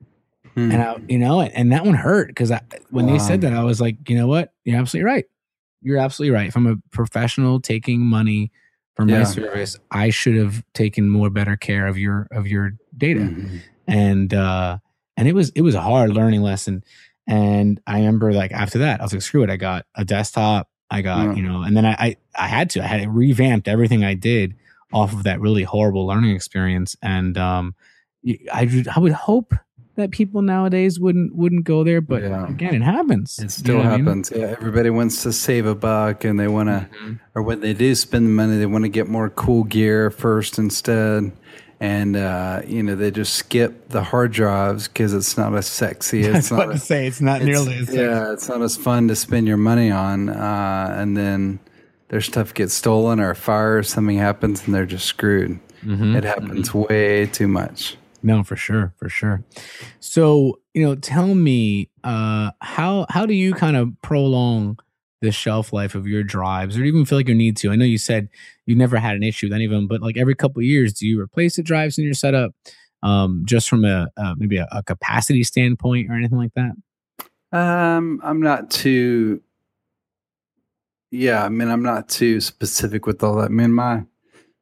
Hmm. 0.55 0.71
And 0.71 0.81
I, 0.81 0.97
you 1.07 1.17
know, 1.17 1.39
and, 1.39 1.71
that 1.71 1.85
one 1.85 1.93
hurt 1.93 2.27
because 2.27 2.51
when 2.89 3.05
they 3.05 3.19
said 3.19 3.39
that, 3.41 3.53
I 3.53 3.63
was 3.63 3.79
like, 3.79 4.09
you 4.09 4.17
know 4.17 4.27
what? 4.27 4.51
You're 4.65 4.77
absolutely 4.79 5.05
right. 5.05 5.25
You're 5.81 5.99
absolutely 5.99 6.35
right. 6.35 6.47
If 6.47 6.57
I'm 6.57 6.67
a 6.67 6.75
professional 6.91 7.61
taking 7.61 8.01
money 8.01 8.51
for 8.95 9.05
my 9.05 9.19
Yeah. 9.19 9.23
service, 9.23 9.77
I 9.91 10.09
should 10.09 10.35
have 10.35 10.63
taken 10.73 11.07
more 11.09 11.29
better 11.29 11.55
care 11.55 11.85
of 11.87 11.97
your 11.97 12.27
of 12.31 12.47
your 12.47 12.71
data. 12.97 13.19
Mhm. 13.21 13.61
And 13.87 14.33
uh 14.33 14.79
and 15.17 15.27
it 15.27 15.33
was 15.33 15.49
it 15.49 15.61
was 15.61 15.75
a 15.75 15.81
hard 15.81 16.11
learning 16.11 16.41
lesson. 16.41 16.83
And 17.27 17.81
I 17.85 17.97
remember 17.99 18.31
like 18.31 18.51
after 18.53 18.79
that, 18.79 19.01
I 19.01 19.03
was 19.03 19.11
like, 19.11 19.21
screw 19.21 19.43
it. 19.43 19.49
I 19.49 19.57
got 19.57 19.85
a 19.95 20.05
desktop. 20.05 20.69
I 20.89 21.01
got, 21.01 21.23
Yeah. 21.25 21.33
you 21.33 21.41
know, 21.41 21.63
and 21.63 21.75
then 21.75 21.85
I, 21.85 21.91
I 21.99 22.15
I 22.35 22.47
had 22.47 22.69
to. 22.71 22.81
I 22.83 22.87
had 22.87 23.13
revamped 23.13 23.67
everything 23.67 24.05
I 24.05 24.13
did 24.13 24.55
off 24.93 25.11
of 25.11 25.23
that 25.23 25.41
really 25.41 25.63
horrible 25.63 26.05
learning 26.07 26.33
experience. 26.33 26.95
And 27.01 27.37
um 27.37 27.75
I 28.53 28.63
would 28.73 28.87
I 28.87 28.99
would 28.99 29.11
hope 29.11 29.53
that 29.95 30.11
people 30.11 30.41
nowadays 30.43 30.99
wouldn't 30.99 31.35
wouldn't 31.35 31.63
go 31.65 31.83
there, 31.83 31.99
but 32.01 32.21
Yeah. 32.21 32.47
again, 32.47 32.75
it 32.75 32.81
happens. 32.83 33.37
It 33.39 33.43
You 33.43 33.49
still 33.49 33.77
know 33.79 33.83
what 33.83 33.87
I 33.93 33.97
mean? 33.97 34.05
happens. 34.05 34.31
Yeah, 34.33 34.55
everybody 34.59 34.89
wants 34.91 35.23
to 35.23 35.33
save 35.33 35.65
a 35.65 35.73
buck, 35.75 36.23
and 36.23 36.39
they 36.39 36.47
want 36.47 36.69
to, 36.69 36.87
Mhm. 37.03 37.19
or 37.35 37.41
when 37.41 37.61
they 37.61 37.73
do 37.73 37.95
spend 37.95 38.27
the 38.27 38.29
money, 38.29 38.57
they 38.57 38.65
want 38.67 38.83
to 38.85 38.89
get 38.89 39.07
more 39.09 39.29
cool 39.31 39.63
gear 39.63 40.11
first 40.11 40.59
instead, 40.59 41.31
and 41.79 42.15
uh, 42.15 42.61
you 42.65 42.81
know 42.83 42.95
they 42.95 43.11
just 43.11 43.33
skip 43.35 43.89
the 43.89 44.03
hard 44.03 44.31
drives 44.31 44.87
because 44.87 45.13
it's 45.13 45.37
not 45.37 45.53
as 45.55 45.67
sexy. 45.67 46.25
I 46.27 46.29
was 46.31 46.37
It's 46.39 46.51
about 46.51 46.59
not. 46.59 46.65
to 46.67 46.73
as- 46.75 46.83
say 46.83 47.07
it's 47.07 47.21
not 47.21 47.41
it's- 47.41 47.47
nearly 47.47 47.75
as 47.79 47.93
yeah, 47.93 48.31
it's 48.33 48.47
not 48.49 48.61
as 48.61 48.75
fun 48.77 49.07
to 49.09 49.15
spend 49.15 49.47
your 49.47 49.57
money 49.57 49.91
on, 49.91 50.29
uh, 50.29 50.95
and 50.97 51.15
then 51.15 51.59
their 52.09 52.21
stuff 52.21 52.53
gets 52.53 52.73
stolen 52.73 53.19
or 53.19 53.33
fire, 53.35 53.77
or 53.79 53.83
something 53.83 54.17
happens, 54.17 54.65
and 54.65 54.73
they're 54.73 54.85
just 54.85 55.05
screwed. 55.05 55.59
Mhm. 55.85 56.15
It 56.15 56.23
happens 56.23 56.73
way 56.73 57.27
too 57.27 57.47
much. 57.47 57.97
No, 58.23 58.43
for 58.43 58.55
sure, 58.55 58.93
for 58.97 59.09
sure. 59.09 59.43
So, 59.99 60.59
you 60.73 60.83
know, 60.83 60.95
tell 60.95 61.35
me, 61.35 61.89
uh, 62.03 62.49
how 62.61 63.05
how 63.09 63.25
do 63.27 63.33
you 63.33 63.53
kind 63.53 63.77
of 63.77 63.91
prolong 64.01 64.79
the 65.21 65.31
shelf 65.31 65.73
life 65.73 65.95
of 65.95 66.07
your 66.07 66.23
drives, 66.23 66.77
or 66.77 66.83
even 66.83 67.05
feel 67.05 67.17
like 67.17 67.27
you 67.27 67.35
need 67.35 67.57
to? 67.57 67.71
I 67.71 67.75
know 67.75 67.85
you 67.85 67.97
said 67.97 68.29
you 68.65 68.75
never 68.75 68.97
had 68.97 69.15
an 69.15 69.23
issue 69.23 69.47
with 69.47 69.53
any 69.53 69.65
of 69.65 69.71
them, 69.71 69.87
but 69.87 70.01
like 70.01 70.17
every 70.17 70.35
couple 70.35 70.59
of 70.59 70.65
years, 70.65 70.93
do 70.93 71.07
you 71.07 71.19
replace 71.19 71.55
the 71.55 71.63
drives 71.63 71.97
in 71.97 72.03
your 72.05 72.13
setup, 72.13 72.51
um, 73.03 73.43
just 73.45 73.69
from 73.69 73.85
a, 73.85 74.07
maybe 74.37 74.57
a, 74.57 74.67
a 74.71 74.83
capacity 74.83 75.43
standpoint 75.43 76.09
or 76.09 76.13
anything 76.13 76.37
like 76.37 76.53
that? 76.55 76.73
Um, 77.51 78.19
I'm 78.23 78.41
not 78.41 78.69
too. 78.69 79.41
Yeah, 81.11 81.43
I 81.45 81.49
mean, 81.49 81.69
I'm 81.69 81.83
not 81.83 82.09
too 82.09 82.41
specific 82.41 83.05
with 83.05 83.23
all 83.23 83.37
that. 83.37 83.45
I 83.45 83.47
mean, 83.47 83.71
my 83.71 84.03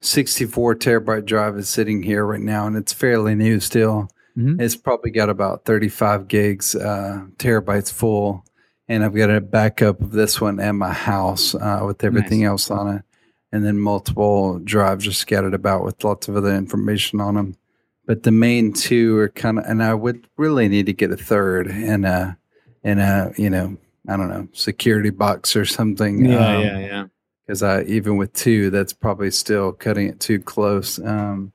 64 0.02 0.76
terabyte 0.76 1.26
drive 1.26 1.58
is 1.58 1.68
sitting 1.68 2.04
here 2.04 2.24
right 2.26 2.39
now, 2.39 2.68
and 2.68 2.78
it's 2.78 2.94
fairly 2.94 3.34
new 3.34 3.60
still. 3.60 4.10
Mhm. 4.38 4.62
It's 4.62 4.76
probably 4.76 5.10
got 5.12 5.30
about 5.30 5.65
35 5.65 6.28
gigs, 6.28 6.76
uh, 6.76 7.26
terabytes 7.38 7.91
full, 7.91 8.46
and 8.88 9.04
I've 9.04 9.15
got 9.15 9.30
a 9.30 9.41
backup 9.41 10.00
of 10.02 10.12
this 10.12 10.39
one 10.39 10.60
at 10.60 10.71
my 10.74 10.93
house 10.93 11.56
uh, 11.56 11.82
with 11.86 12.04
everything 12.04 12.41
nice. 12.41 12.50
else 12.50 12.71
on 12.71 12.98
it, 12.98 13.04
and 13.52 13.65
then 13.65 13.80
multiple 13.80 14.60
drives 14.60 15.08
are 15.08 15.13
scattered 15.13 15.54
about 15.54 15.84
with 15.84 16.04
lots 16.04 16.28
of 16.28 16.36
other 16.36 16.54
information 16.54 17.19
on 17.19 17.36
them. 17.36 17.58
But 18.06 18.24
the 18.24 18.32
main 18.32 18.74
two 18.74 19.17
are 19.17 19.30
kind 19.30 19.58
of, 19.58 19.65
and 19.65 19.82
I 19.82 19.93
would 19.95 20.28
really 20.38 20.67
need 20.67 20.86
to 20.86 20.93
get 20.93 21.12
a 21.12 21.17
third 21.17 21.67
and 21.67 22.06
a, 22.06 22.38
in 22.84 23.00
a, 23.00 23.32
you 23.36 23.50
know, 23.50 23.78
I 24.08 24.17
don't 24.17 24.30
know, 24.30 24.48
security 24.54 25.10
box 25.10 25.56
or 25.56 25.65
something. 25.65 26.24
Yeah, 26.24 26.58
um, 26.58 26.63
yeah, 26.63 26.80
yeah. 26.80 27.06
Because 27.45 27.63
I 27.63 27.82
even 27.84 28.17
with 28.17 28.34
two, 28.34 28.69
that's 28.69 28.93
probably 28.93 29.32
still 29.32 29.71
cutting 29.71 30.08
it 30.08 30.19
too 30.19 30.39
close. 30.39 31.00
Um, 31.00 31.52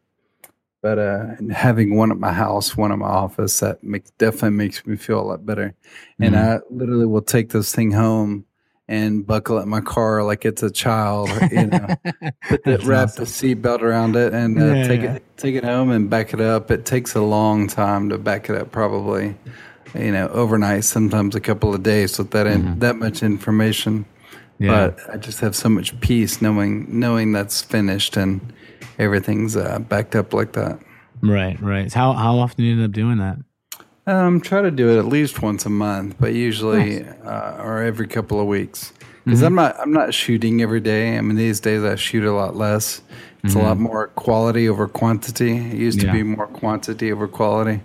but 0.82 0.98
uh, 0.98 1.26
having 1.50 1.96
one 1.96 2.10
at 2.10 2.18
my 2.18 2.32
house, 2.32 2.76
one 2.76 2.92
at 2.92 2.98
my 2.98 3.06
office, 3.06 3.60
that 3.60 3.80
definitely 4.18 4.50
makes 4.50 4.86
me 4.86 4.96
feel 4.96 5.20
a 5.20 5.22
lot 5.22 5.44
better. 5.44 5.74
Mm-hmm. 5.74 6.22
And 6.24 6.36
I 6.36 6.60
literally 6.70 7.06
will 7.06 7.22
take 7.22 7.50
this 7.50 7.74
thing 7.74 7.92
home 7.92 8.46
and 8.88 9.24
buckle 9.24 9.58
it 9.58 9.62
in 9.62 9.68
my 9.68 9.80
car 9.80 10.24
like 10.24 10.44
it's 10.44 10.62
a 10.62 10.70
child. 10.70 11.30
You 11.50 11.66
know, 11.66 11.86
put 12.48 12.64
the, 12.64 12.80
wrap 12.84 13.10
awesome. 13.10 13.24
the 13.24 13.30
seatbelt 13.30 13.82
around 13.82 14.16
it 14.16 14.34
and 14.34 14.60
uh, 14.60 14.66
yeah, 14.66 14.88
take 14.88 15.02
yeah. 15.02 15.14
it 15.14 15.22
take 15.36 15.54
it 15.54 15.64
home 15.64 15.90
and 15.90 16.10
back 16.10 16.34
it 16.34 16.40
up. 16.40 16.70
It 16.70 16.84
takes 16.84 17.14
a 17.14 17.20
long 17.20 17.68
time 17.68 18.08
to 18.08 18.18
back 18.18 18.50
it 18.50 18.56
up, 18.56 18.72
probably. 18.72 19.36
You 19.94 20.12
know, 20.12 20.28
overnight, 20.28 20.84
sometimes 20.84 21.34
a 21.34 21.40
couple 21.40 21.74
of 21.74 21.82
days 21.82 22.18
with 22.18 22.30
that 22.30 22.46
mm-hmm. 22.46 22.78
that 22.80 22.96
much 22.96 23.22
information. 23.22 24.06
Yeah. 24.58 24.88
But 24.88 25.10
I 25.10 25.16
just 25.16 25.40
have 25.40 25.56
so 25.56 25.68
much 25.68 25.98
peace 26.00 26.42
knowing 26.42 26.86
knowing 26.88 27.32
that's 27.32 27.62
finished 27.62 28.16
and 28.16 28.40
everything's 29.00 29.56
uh, 29.56 29.78
backed 29.80 30.14
up 30.14 30.32
like 30.32 30.52
that. 30.52 30.78
Right, 31.22 31.60
right. 31.60 31.92
How 31.92 32.12
how 32.12 32.38
often 32.38 32.58
do 32.58 32.64
you 32.64 32.72
end 32.74 32.84
up 32.84 32.92
doing 32.92 33.18
that? 33.18 33.38
Um, 34.06 34.40
try 34.40 34.62
to 34.62 34.70
do 34.70 34.90
it 34.90 34.98
at 34.98 35.06
least 35.06 35.42
once 35.42 35.66
a 35.66 35.70
month, 35.70 36.16
but 36.18 36.32
usually 36.34 37.00
nice. 37.00 37.14
uh, 37.24 37.60
or 37.62 37.82
every 37.82 38.06
couple 38.06 38.40
of 38.40 38.46
weeks. 38.46 38.92
Because 39.24 39.40
mm-hmm. 39.40 39.46
I'm 39.46 39.54
not 39.54 39.80
I'm 39.80 39.92
not 39.92 40.14
shooting 40.14 40.62
every 40.62 40.80
day. 40.80 41.16
I 41.16 41.20
mean, 41.20 41.36
these 41.36 41.60
days 41.60 41.82
I 41.84 41.96
shoot 41.96 42.24
a 42.24 42.32
lot 42.32 42.56
less. 42.56 43.02
It's 43.42 43.54
mm-hmm. 43.54 43.60
a 43.60 43.62
lot 43.62 43.74
mm-hmm. 43.74 43.82
more 43.84 44.08
quality 44.08 44.68
over 44.68 44.88
quantity. 44.88 45.56
It 45.56 45.74
used 45.74 46.02
yeah. 46.02 46.10
to 46.10 46.12
be 46.12 46.22
more 46.22 46.46
quantity 46.46 47.12
over 47.12 47.28
quality. 47.28 47.80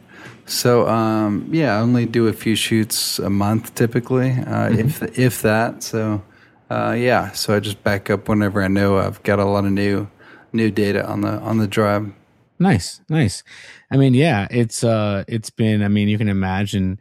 So 0.46 0.88
um, 0.88 1.50
yeah, 1.52 1.76
I 1.76 1.82
only 1.82 2.06
do 2.06 2.28
a 2.28 2.34
few 2.34 2.56
shoots 2.56 3.20
a 3.20 3.30
month 3.30 3.76
typically, 3.76 4.32
uh, 4.32 4.70
mm-hmm. 4.70 4.80
if 4.80 5.20
if 5.20 5.42
that. 5.42 5.84
So 5.84 6.24
uh, 6.70 6.96
yeah, 6.98 7.32
so 7.32 7.56
I 7.56 7.60
just 7.60 7.84
back 7.84 8.10
up 8.10 8.30
whenever 8.30 8.64
I 8.64 8.68
know 8.68 8.98
I've 8.98 9.22
got 9.24 9.40
a 9.40 9.46
lot 9.46 9.66
of 9.66 9.72
new 9.72 10.08
new 10.56 10.72
data 10.72 11.06
on 11.06 11.22
the 11.22 11.40
on 11.40 11.58
the 11.58 11.68
drive. 11.68 12.12
Nice, 12.58 13.02
nice. 13.10 13.44
I 13.92 13.98
mean, 13.98 14.14
yeah, 14.14 14.48
it's 14.50 14.84
uh 14.84 15.24
it's 15.28 15.50
been 15.50 15.84
I 15.84 15.88
mean, 15.88 16.08
you 16.08 16.18
can 16.18 16.30
imagine 16.30 17.00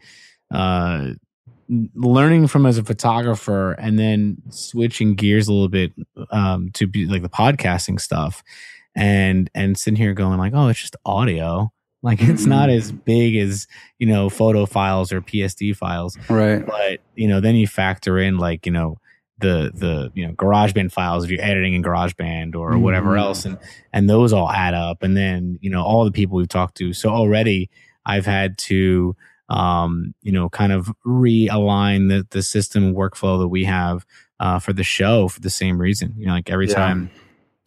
uh 0.52 1.10
learning 1.94 2.46
from 2.46 2.66
as 2.66 2.76
a 2.76 2.84
photographer 2.84 3.72
and 3.72 3.98
then 3.98 4.36
switching 4.50 5.14
gears 5.14 5.48
a 5.48 5.52
little 5.52 5.68
bit 5.68 5.92
um 6.30 6.70
to 6.74 6.86
be 6.86 7.06
like 7.06 7.22
the 7.22 7.28
podcasting 7.28 8.00
stuff 8.00 8.42
and 8.94 9.48
and 9.54 9.78
sitting 9.78 9.96
here 9.96 10.14
going 10.14 10.38
like, 10.38 10.52
"Oh, 10.54 10.68
it's 10.68 10.80
just 10.80 10.96
audio." 11.04 11.72
Like 12.04 12.20
it's 12.20 12.44
not 12.44 12.68
as 12.68 12.92
mm-hmm. 12.92 13.00
big 13.06 13.36
as, 13.36 13.66
you 13.98 14.06
know, 14.06 14.28
photo 14.28 14.66
files 14.66 15.10
or 15.10 15.22
PSD 15.22 15.74
files. 15.74 16.18
Right. 16.28 16.64
But, 16.64 17.00
you 17.14 17.26
know, 17.26 17.40
then 17.40 17.56
you 17.56 17.66
factor 17.66 18.18
in 18.18 18.36
like, 18.36 18.66
you 18.66 18.72
know, 18.72 18.98
the 19.38 19.72
the 19.74 20.10
you 20.14 20.26
know 20.26 20.32
GarageBand 20.34 20.92
files 20.92 21.24
if 21.24 21.30
you're 21.30 21.42
editing 21.42 21.74
in 21.74 21.82
GarageBand 21.82 22.54
or 22.54 22.78
whatever 22.78 23.10
mm-hmm. 23.10 23.18
else, 23.18 23.44
and 23.44 23.58
and 23.92 24.08
those 24.08 24.32
all 24.32 24.50
add 24.50 24.74
up, 24.74 25.02
and 25.02 25.16
then 25.16 25.58
you 25.60 25.70
know 25.70 25.82
all 25.82 26.04
the 26.04 26.12
people 26.12 26.36
we've 26.36 26.48
talked 26.48 26.76
to. 26.76 26.92
So 26.92 27.10
already 27.10 27.70
I've 28.06 28.26
had 28.26 28.58
to 28.58 29.16
um, 29.48 30.14
you 30.22 30.32
know 30.32 30.48
kind 30.48 30.72
of 30.72 30.92
realign 31.04 32.08
the 32.08 32.26
the 32.30 32.42
system 32.42 32.94
workflow 32.94 33.40
that 33.40 33.48
we 33.48 33.64
have 33.64 34.06
uh, 34.38 34.58
for 34.58 34.72
the 34.72 34.84
show 34.84 35.28
for 35.28 35.40
the 35.40 35.50
same 35.50 35.80
reason. 35.80 36.14
You 36.16 36.26
know, 36.26 36.34
like 36.34 36.50
every 36.50 36.68
yeah. 36.68 36.74
time 36.74 37.10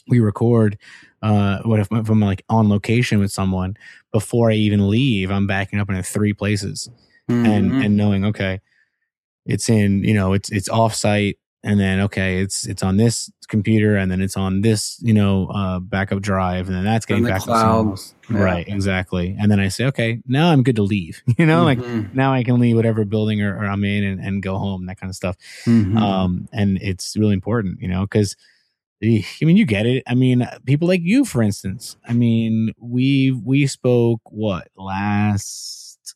we 0.08 0.22
record, 0.22 0.78
uh, 1.22 1.60
what 1.64 1.82
if, 1.82 1.88
if 1.92 2.10
I'm 2.10 2.22
like 2.22 2.44
on 2.48 2.70
location 2.70 3.20
with 3.20 3.32
someone 3.32 3.76
before 4.14 4.52
I 4.52 4.56
even 4.56 4.90
leave, 4.90 5.32
I'm 5.32 5.48
backing 5.48 5.80
up 5.80 5.90
in 5.90 6.02
three 6.02 6.34
places, 6.34 6.90
mm-hmm. 7.30 7.46
and 7.46 7.74
and 7.84 7.98
knowing 7.98 8.24
okay 8.26 8.62
it's 9.48 9.70
in 9.70 10.04
you 10.04 10.14
know 10.14 10.34
it's 10.34 10.52
it's 10.52 10.70
offsite 10.70 11.38
and 11.68 11.80
then 11.80 12.00
okay 12.00 12.40
it's 12.40 12.66
it's 12.66 12.82
on 12.82 12.96
this 12.96 13.30
computer 13.50 13.98
and 13.98 14.10
then 14.10 14.22
it's 14.22 14.38
on 14.38 14.62
this 14.62 15.00
you 15.02 15.14
know 15.14 15.48
uh, 15.48 15.80
backup 15.80 16.22
drive 16.22 16.68
and 16.68 16.76
then 16.76 16.84
that's 16.84 17.06
getting 17.06 17.26
back 17.26 17.42
cloud. 17.42 18.00
Yeah. 18.30 18.44
right 18.44 18.68
exactly 18.68 19.36
and 19.40 19.52
then 19.52 19.60
i 19.60 19.68
say 19.68 19.86
okay 19.86 20.22
now 20.26 20.50
i'm 20.50 20.64
good 20.64 20.78
to 20.78 20.84
leave 20.84 21.22
you 21.38 21.46
know 21.46 21.66
mm-hmm. 21.66 21.84
like 21.84 22.14
now 22.16 22.34
i 22.34 22.44
can 22.44 22.60
leave 22.60 22.76
whatever 22.76 23.04
building 23.06 23.42
or, 23.42 23.56
or 23.56 23.66
i'm 23.66 23.84
in 23.84 24.04
and, 24.04 24.20
and, 24.20 24.42
go 24.42 24.58
home 24.58 24.86
that 24.86 25.00
kind 25.00 25.10
of 25.10 25.16
stuff 25.16 25.36
mm-hmm. 25.66 25.98
um 25.98 26.48
and 26.54 26.78
it's 26.82 27.18
really 27.18 27.34
important 27.34 27.80
you 27.82 27.88
know 27.88 28.02
because 28.02 28.36
I 29.00 29.22
mean, 29.42 29.58
you 29.58 29.68
get 29.68 29.86
it. 29.86 30.02
I 30.08 30.16
mean, 30.16 30.48
people 30.66 30.88
like 30.88 31.02
you, 31.04 31.24
for 31.24 31.44
instance. 31.44 31.98
I 32.08 32.14
mean, 32.14 32.74
we 32.80 33.30
we 33.30 33.68
spoke 33.68 34.22
what 34.32 34.70
last 34.76 36.16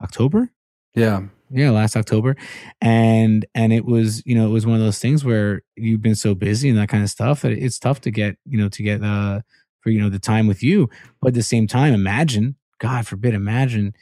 October? 0.00 0.50
Yeah 0.94 1.24
yeah 1.50 1.70
last 1.70 1.96
october. 1.96 2.36
And 2.80 3.44
and 3.54 3.72
it 3.72 3.84
was 3.84 4.24
you 4.26 4.34
know 4.34 4.46
it 4.46 4.50
was 4.50 4.66
one 4.66 4.76
of 4.76 4.82
those 4.82 4.98
things 4.98 5.24
where 5.24 5.62
you've 5.76 6.02
been 6.02 6.14
so 6.14 6.34
busy 6.34 6.68
and 6.68 6.78
that 6.78 6.88
kind 6.88 7.02
of 7.02 7.10
stuff 7.10 7.42
that 7.42 7.52
it's 7.52 7.78
tough 7.78 8.00
to 8.02 8.10
get 8.10 8.36
you 8.44 8.58
know 8.58 8.68
to 8.68 8.82
get 8.82 9.02
uh 9.02 9.40
for 9.80 9.90
you 9.90 10.00
know 10.00 10.08
the 10.08 10.18
time 10.18 10.46
with 10.46 10.62
you. 10.62 10.88
But 11.20 11.28
at 11.28 11.34
the 11.34 11.42
same 11.42 11.66
time 11.66 11.94
imagine 11.94 12.56
god 12.78 13.06
forbid 13.06 13.34
imagine 13.34 13.94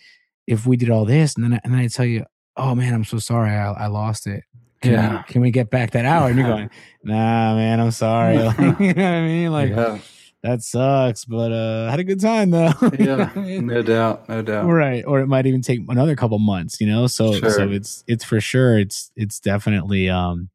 if 0.46 0.66
we 0.66 0.76
did 0.76 0.90
all 0.90 1.04
this 1.04 1.34
and 1.34 1.44
then 1.44 1.60
and 1.64 1.72
then 1.72 1.80
i 1.80 1.88
tell 1.88 2.06
you 2.06 2.24
oh 2.56 2.74
man 2.74 2.94
i'm 2.94 3.04
so 3.04 3.18
sorry. 3.18 3.50
I, 3.50 3.72
I 3.72 3.86
lost 3.86 4.26
it. 4.26 4.44
Can 4.80 4.92
yeah. 4.92 5.16
we, 5.16 5.32
can 5.32 5.40
we 5.42 5.50
get 5.50 5.70
back 5.70 5.90
that 5.90 6.04
hour? 6.04 6.28
And 6.28 6.38
you're 6.38 6.46
going 6.46 6.70
nah 7.02 7.54
man 7.54 7.80
i'm 7.80 7.90
sorry. 7.90 8.38
Like, 8.42 8.58
you 8.80 8.94
know 8.94 9.02
what 9.02 9.12
i 9.12 9.26
mean? 9.26 9.52
Like 9.52 9.70
yeah 9.70 9.98
that 10.42 10.62
sucks, 10.62 11.24
but 11.24 11.50
uh, 11.50 11.90
had 11.90 11.98
a 11.98 12.04
good 12.04 12.20
time 12.20 12.50
though. 12.50 12.72
yeah, 12.98 13.32
no 13.34 13.82
doubt, 13.82 14.28
no 14.28 14.42
doubt. 14.42 14.66
Right, 14.66 15.04
or 15.04 15.20
it 15.20 15.26
might 15.26 15.46
even 15.46 15.62
take 15.62 15.80
another 15.88 16.14
couple 16.14 16.38
months, 16.38 16.80
you 16.80 16.86
know. 16.86 17.06
So, 17.08 17.32
sure. 17.34 17.50
so 17.50 17.68
it's 17.68 18.04
it's 18.06 18.24
for 18.24 18.40
sure. 18.40 18.78
It's 18.78 19.10
it's 19.16 19.40
definitely 19.40 20.08
um, 20.08 20.48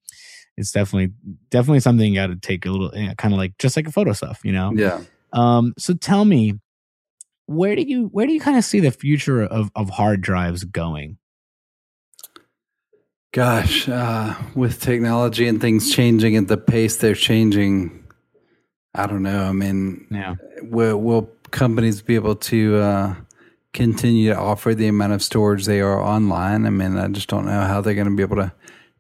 it's 0.56 0.72
definitely 0.72 1.14
definitely 1.50 1.82
something 1.82 2.14
you 2.14 2.20
got 2.20 2.28
to 2.28 2.38
take 2.38 2.66
a 2.66 2.70
little 2.70 2.92
know, 2.92 3.14
kind 3.16 3.34
of 3.34 3.38
like 3.38 3.58
just 3.58 3.76
like 3.76 3.88
a 3.88 3.92
photo 3.92 4.14
stuff, 4.14 4.40
you 4.44 4.54
know. 4.54 4.72
Yeah. 4.74 5.02
Um. 5.34 5.74
So 5.78 5.94
tell 5.94 6.24
me, 6.24 6.60
where 7.48 7.76
do 7.76 7.82
you 7.82 8.08
where 8.14 8.26
do 8.26 8.34
you 8.34 8.40
kind 8.40 8.58
of 8.58 8.64
see 8.64 8.80
the 8.80 8.92
future 8.92 9.44
of 9.44 9.70
of 9.76 9.90
hard 9.90 10.22
drives 10.22 10.64
going? 10.64 11.18
Gosh, 13.34 13.90
uh, 13.90 14.36
with 14.54 14.80
technology 14.80 15.48
and 15.48 15.60
things 15.60 15.92
changing 15.92 16.36
at 16.36 16.48
the 16.48 16.58
pace 16.58 16.98
they're 16.98 17.16
changing, 17.16 18.03
I 18.96 19.08
don't 19.08 19.24
know. 19.24 19.44
I 19.44 19.52
mean, 19.52 20.08
yeah. 20.12 20.36
will, 20.62 20.98
will 20.98 21.30
companies 21.52 22.02
be 22.02 22.16
able 22.16 22.36
to 22.36 22.78
uh, 22.78 23.16
continue 23.74 24.30
to 24.30 24.38
offer 24.38 24.76
the 24.76 24.88
amount 24.88 25.14
of 25.14 25.24
storage 25.24 25.66
they 25.66 25.82
are 25.82 26.00
online? 26.00 26.66
I 26.66 26.70
mean, 26.70 26.98
I 26.98 27.08
just 27.08 27.30
don't 27.30 27.46
know 27.46 27.62
how 27.62 27.82
they're 27.82 27.96
going 27.96 28.10
to 28.10 28.16
be 28.16 28.24
able 28.24 28.38
to 28.38 28.54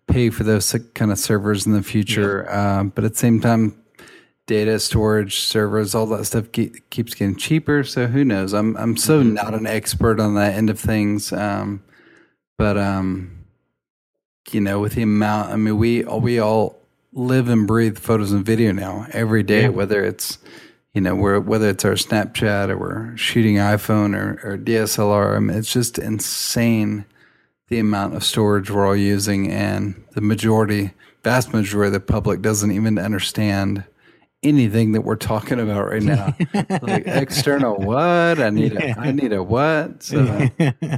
pay 0.07 0.29
for 0.29 0.43
those 0.43 0.75
kind 0.93 1.11
of 1.11 1.19
servers 1.19 1.65
in 1.65 1.73
the 1.73 1.83
future. 1.83 2.45
Yeah. 2.47 2.79
Uh, 2.79 2.83
but 2.83 3.03
at 3.03 3.13
the 3.13 3.19
same 3.19 3.39
time, 3.39 3.77
data 4.45 4.79
storage 4.79 5.39
servers, 5.39 5.95
all 5.95 6.05
that 6.07 6.25
stuff 6.25 6.51
keep, 6.51 6.89
keeps 6.89 7.13
getting 7.13 7.35
cheaper. 7.35 7.83
So 7.83 8.07
who 8.07 8.25
knows? 8.25 8.53
I'm 8.53 8.75
I'm 8.77 8.97
so 8.97 9.21
mm-hmm. 9.21 9.33
not 9.33 9.53
an 9.53 9.67
expert 9.67 10.19
on 10.19 10.35
that 10.35 10.53
end 10.55 10.69
of 10.69 10.79
things. 10.79 11.31
Um, 11.31 11.83
but 12.57 12.77
um, 12.77 13.45
you 14.51 14.61
know, 14.61 14.79
with 14.79 14.93
the 14.93 15.03
amount, 15.03 15.51
I 15.51 15.55
mean, 15.55 15.77
we 15.77 16.03
we 16.03 16.39
all 16.39 16.82
live 17.13 17.47
and 17.47 17.67
breathe 17.67 17.97
photos 17.97 18.31
and 18.31 18.45
video 18.45 18.71
now 18.71 19.07
every 19.11 19.43
day, 19.43 19.63
yeah. 19.63 19.69
whether 19.69 20.03
it's 20.03 20.39
you 20.93 21.01
know 21.01 21.15
we're, 21.15 21.39
whether 21.39 21.69
it's 21.69 21.85
our 21.85 21.93
Snapchat 21.93 22.69
or 22.69 22.77
we're 22.77 23.17
shooting 23.17 23.55
iPhone 23.55 24.15
or, 24.15 24.39
or 24.43 24.57
DSLR. 24.57 25.35
I 25.35 25.39
mean, 25.39 25.57
it's 25.57 25.71
just 25.71 25.97
insane 25.97 27.05
the 27.69 27.79
amount 27.79 28.15
of 28.15 28.23
storage 28.23 28.69
we're 28.69 28.87
all 28.87 28.95
using, 28.95 29.51
and 29.51 30.03
the 30.11 30.21
majority, 30.21 30.91
vast 31.23 31.53
majority 31.53 31.87
of 31.87 31.93
the 31.93 31.99
public 31.99 32.41
doesn't 32.41 32.71
even 32.71 32.99
understand 32.99 33.85
anything 34.43 34.91
that 34.91 35.01
we're 35.01 35.15
talking 35.15 35.59
about 35.59 35.89
right 35.89 36.03
now. 36.03 36.35
like 36.81 37.03
external 37.07 37.77
what? 37.77 38.39
I 38.39 38.49
need 38.49 38.73
a 38.73 38.99
I 38.99 39.11
need 39.11 39.33
a 39.33 39.41
what? 39.41 40.03
So, 40.03 40.19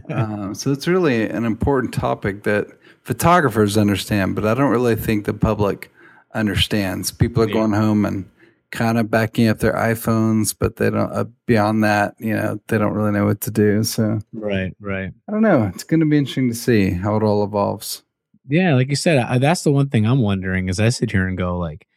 um, 0.09 0.55
so 0.55 0.71
it's 0.71 0.87
really 0.87 1.29
an 1.29 1.45
important 1.45 1.93
topic 1.93 2.43
that 2.43 2.67
photographers 3.03 3.77
understand, 3.77 4.35
but 4.35 4.45
I 4.45 4.55
don't 4.55 4.71
really 4.71 4.95
think 4.95 5.25
the 5.25 5.33
public 5.33 5.91
understands. 6.35 7.11
People 7.11 7.43
are 7.43 7.47
yeah. 7.47 7.53
going 7.53 7.73
home 7.73 8.05
and 8.05 8.29
kind 8.71 8.97
of 8.97 9.09
backing 9.09 9.47
up 9.47 9.59
their 9.59 9.73
iPhones, 9.73 10.55
but 10.57 10.75
they 10.75 10.89
don't. 10.89 11.11
Uh, 11.11 11.25
beyond 11.45 11.83
that, 11.83 12.15
you 12.19 12.35
know, 12.35 12.59
they 12.67 12.77
don't 12.77 12.93
really 12.93 13.11
know 13.11 13.25
what 13.25 13.41
to 13.41 13.51
do. 13.51 13.83
So 13.83 14.19
right, 14.33 14.75
right. 14.79 15.11
I 15.27 15.31
don't 15.31 15.41
know. 15.41 15.71
It's 15.73 15.83
going 15.83 16.01
to 16.01 16.05
be 16.05 16.17
interesting 16.17 16.49
to 16.49 16.55
see 16.55 16.91
how 16.91 17.15
it 17.15 17.23
all 17.23 17.43
evolves. 17.43 18.03
Yeah, 18.47 18.75
like 18.75 18.89
you 18.89 18.95
said, 18.95 19.17
I, 19.17 19.39
that's 19.39 19.63
the 19.63 19.71
one 19.71 19.89
thing 19.89 20.05
I'm 20.05 20.21
wondering 20.21 20.69
as 20.69 20.79
I 20.79 20.89
sit 20.89 21.11
here 21.11 21.27
and 21.27 21.37
go 21.37 21.57
like, 21.57 21.87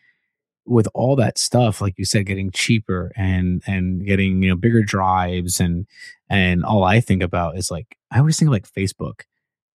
with 0.65 0.89
all 0.95 1.17
that 1.17 1.39
stuff, 1.39 1.81
like 1.81 1.95
you 1.97 2.05
said, 2.05 2.27
getting 2.27 2.51
cheaper 2.51 3.11
and 3.17 3.63
and 3.67 4.05
getting 4.05 4.43
you 4.43 4.51
know 4.51 4.57
bigger 4.57 4.83
drives 4.83 5.61
and 5.61 5.87
and 6.29 6.65
all 6.65 6.85
I 6.85 7.01
think 7.01 7.23
about 7.23 7.57
is 7.57 7.71
like 7.71 7.97
I 8.11 8.19
always 8.19 8.39
think 8.39 8.49
of 8.49 8.53
like 8.53 8.71
Facebook 8.71 9.23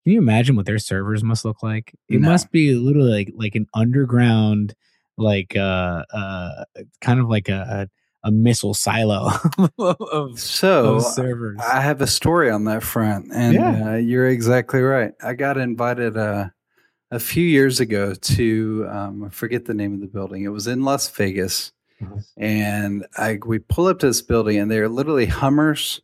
Can 0.03 0.13
you 0.13 0.19
imagine 0.19 0.55
what 0.55 0.65
their 0.65 0.79
servers 0.79 1.23
must 1.23 1.45
look 1.45 1.63
like? 1.63 1.93
It 2.09 2.19
No. 2.19 2.29
must 2.29 2.51
be 2.51 2.73
literally 2.75 3.11
like 3.11 3.31
like 3.35 3.55
an 3.55 3.67
underground, 3.73 4.75
like 5.17 5.55
uh 5.55 6.03
uh 6.13 6.63
kind 7.01 7.19
of 7.19 7.29
like 7.29 7.47
a 7.49 7.87
a, 8.23 8.27
a 8.27 8.31
missile 8.31 8.73
silo 8.73 9.29
of, 9.79 10.39
So 10.39 10.95
of 10.95 11.03
servers. 11.03 11.59
I 11.61 11.79
have 11.81 12.01
a 12.01 12.07
story 12.07 12.49
on 12.51 12.65
that 12.65 12.83
front, 12.83 13.27
and 13.33 13.53
Yeah. 13.55 13.91
uh, 13.93 13.95
you're 13.95 14.27
exactly 14.27 14.81
right. 14.81 15.13
I 15.23 15.33
got 15.33 15.57
invited 15.57 16.17
uh, 16.17 16.49
a 17.11 17.19
few 17.19 17.45
years 17.45 17.79
ago 17.79 18.13
to 18.13 18.87
um, 18.89 19.23
I 19.25 19.29
forget 19.29 19.65
the 19.65 19.73
name 19.73 19.93
of 19.93 20.01
the 20.01 20.07
building. 20.07 20.43
It 20.43 20.49
was 20.49 20.67
in 20.67 20.83
Las 20.83 21.09
Vegas, 21.11 21.71
Mhm. 22.01 22.23
and 22.37 23.05
I 23.17 23.39
we 23.45 23.59
pull 23.59 23.87
up 23.87 23.99
to 23.99 24.07
this 24.07 24.21
building, 24.21 24.57
and 24.57 24.69
they're 24.69 24.89
literally 24.89 25.27
Hummers 25.27 26.01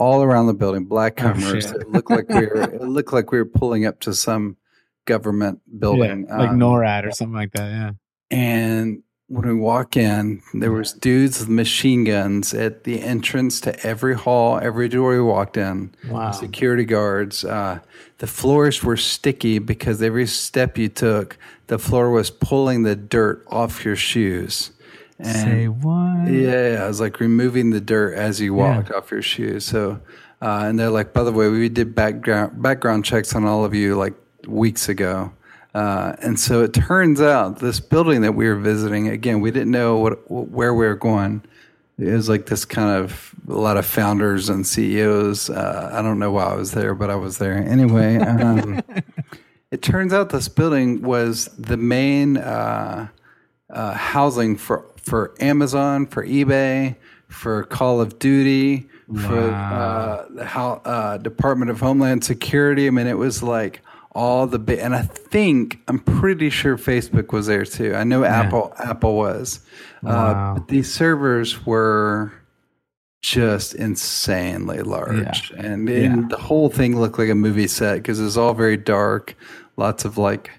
all 0.00 0.22
around 0.22 0.46
the 0.48 0.54
building, 0.54 0.84
black 0.86 1.22
Oh, 1.22 1.30
it 1.36 1.88
looked 1.90 2.10
like 2.10 2.28
we 2.28 2.46
were 2.46 2.62
it 2.62 2.82
looked 2.82 3.12
like 3.12 3.30
we 3.30 3.38
were 3.38 3.44
pulling 3.44 3.86
up 3.86 4.00
to 4.00 4.14
some 4.14 4.56
government 5.04 5.60
building, 5.78 6.26
Yeah, 6.28 6.38
like 6.38 6.50
um, 6.50 6.58
NORAD 6.58 7.06
or 7.06 7.12
something 7.12 7.34
like 7.34 7.52
that. 7.52 7.68
Yeah. 7.70 7.90
and 8.30 9.02
when 9.28 9.46
we 9.46 9.54
walk 9.54 9.96
in, 9.96 10.42
there 10.54 10.72
was 10.72 10.92
dudes 10.92 11.38
with 11.38 11.48
machine 11.48 12.02
guns 12.02 12.52
at 12.52 12.82
the 12.82 13.00
entrance 13.00 13.60
to 13.60 13.86
every 13.86 14.16
hall, 14.16 14.58
every 14.58 14.88
door 14.88 15.10
we 15.12 15.20
walked 15.22 15.56
in. 15.56 15.94
Wow. 16.08 16.32
Security 16.32 16.84
guards. 16.84 17.44
Uh, 17.44 17.78
the 18.18 18.26
floors 18.26 18.82
were 18.82 18.96
sticky 18.96 19.60
because 19.60 20.02
every 20.02 20.26
step 20.26 20.76
you 20.76 20.88
took, 20.88 21.38
the 21.68 21.78
floor 21.78 22.10
was 22.10 22.28
pulling 22.28 22.82
the 22.82 22.96
dirt 22.96 23.44
off 23.46 23.84
your 23.84 23.94
shoes. 23.94 24.72
Say 25.24 25.68
what? 25.68 26.28
Yeah, 26.30 26.80
I 26.84 26.88
was 26.88 27.00
like 27.00 27.20
removing 27.20 27.70
the 27.70 27.80
dirt 27.80 28.14
as 28.14 28.40
you 28.40 28.56
Yeah. 28.58 28.82
off 28.96 29.10
your 29.10 29.22
shoes. 29.22 29.64
So, 29.64 30.00
uh, 30.42 30.64
and 30.64 30.78
they're 30.78 30.90
like, 30.90 31.12
by 31.12 31.22
the 31.22 31.32
way, 31.32 31.48
we 31.48 31.68
did 31.68 31.94
background 31.94 32.62
background 32.62 33.04
checks 33.04 33.34
on 33.34 33.44
all 33.44 33.64
of 33.64 33.74
you 33.74 33.96
like 33.96 34.14
weeks 34.46 34.88
ago. 34.88 35.32
Uh, 35.74 36.16
and 36.20 36.38
so 36.40 36.62
it 36.64 36.72
turns 36.72 37.20
out 37.20 37.60
this 37.60 37.78
building 37.78 38.22
that 38.22 38.32
we 38.32 38.48
were 38.48 38.56
visiting, 38.56 39.06
again, 39.08 39.40
we 39.40 39.50
didn't 39.50 39.70
know 39.70 39.98
what 39.98 40.30
where 40.30 40.74
we 40.74 40.86
were 40.86 40.96
going. 40.96 41.42
It 41.98 42.12
was 42.12 42.28
like 42.30 42.46
this 42.46 42.64
kind 42.64 42.96
of 43.04 43.34
a 43.46 43.52
lot 43.52 43.76
of 43.76 43.84
founders 43.84 44.48
and 44.48 44.66
CEOs. 44.66 45.50
Uh, 45.50 45.90
I 45.92 46.00
don't 46.00 46.18
know 46.18 46.30
why 46.32 46.44
I 46.44 46.54
was 46.54 46.72
there, 46.72 46.94
but 46.94 47.10
I 47.10 47.14
was 47.16 47.38
there 47.38 47.56
anyway. 47.58 48.16
Um, 48.26 48.80
it 49.70 49.82
turns 49.82 50.12
out 50.12 50.30
this 50.30 50.48
building 50.48 51.02
was 51.02 51.48
the 51.58 51.76
main 51.76 52.38
uh, 53.72 53.94
housing 53.94 54.56
for 54.56 54.84
for 55.02 55.34
Amazon, 55.40 56.06
for 56.06 56.24
eBay, 56.26 56.96
for 57.28 57.64
Call 57.64 58.00
of 58.00 58.18
Duty, 58.18 58.88
for 59.26 59.38
uh, 59.50 60.26
the 60.30 60.44
how, 60.44 60.82
uh, 60.84 61.16
Department 61.18 61.70
of 61.70 61.80
Homeland 61.80 62.22
Security. 62.24 62.86
I 62.86 62.90
mean, 62.90 63.06
it 63.06 63.18
was 63.18 63.42
like 63.42 63.80
all 64.12 64.46
the 64.46 64.58
big, 64.58 64.80
and 64.80 64.94
I 64.94 65.02
think 65.02 65.78
I'm 65.88 66.00
pretty 66.00 66.50
sure 66.50 66.76
Facebook 66.76 67.32
was 67.32 67.46
there 67.46 67.64
too. 67.64 67.94
I 67.94 68.04
know 68.04 68.24
Apple 68.24 68.72
Apple 68.78 69.16
was, 69.16 69.60
Wow. 70.02 70.10
uh, 70.10 70.54
but 70.54 70.68
these 70.68 70.92
servers 70.92 71.64
were 71.64 72.32
just 73.22 73.74
insanely 73.74 74.80
large, 74.82 75.50
and, 75.56 75.88
and 75.88 76.30
the 76.30 76.38
whole 76.38 76.70
thing 76.70 76.98
looked 76.98 77.18
like 77.18 77.28
a 77.28 77.34
movie 77.34 77.66
set 77.68 77.96
because 77.96 78.18
it 78.18 78.24
was 78.24 78.36
all 78.38 78.54
very 78.54 78.76
dark, 78.78 79.36
lots 79.76 80.04
of 80.04 80.16
like 80.18 80.50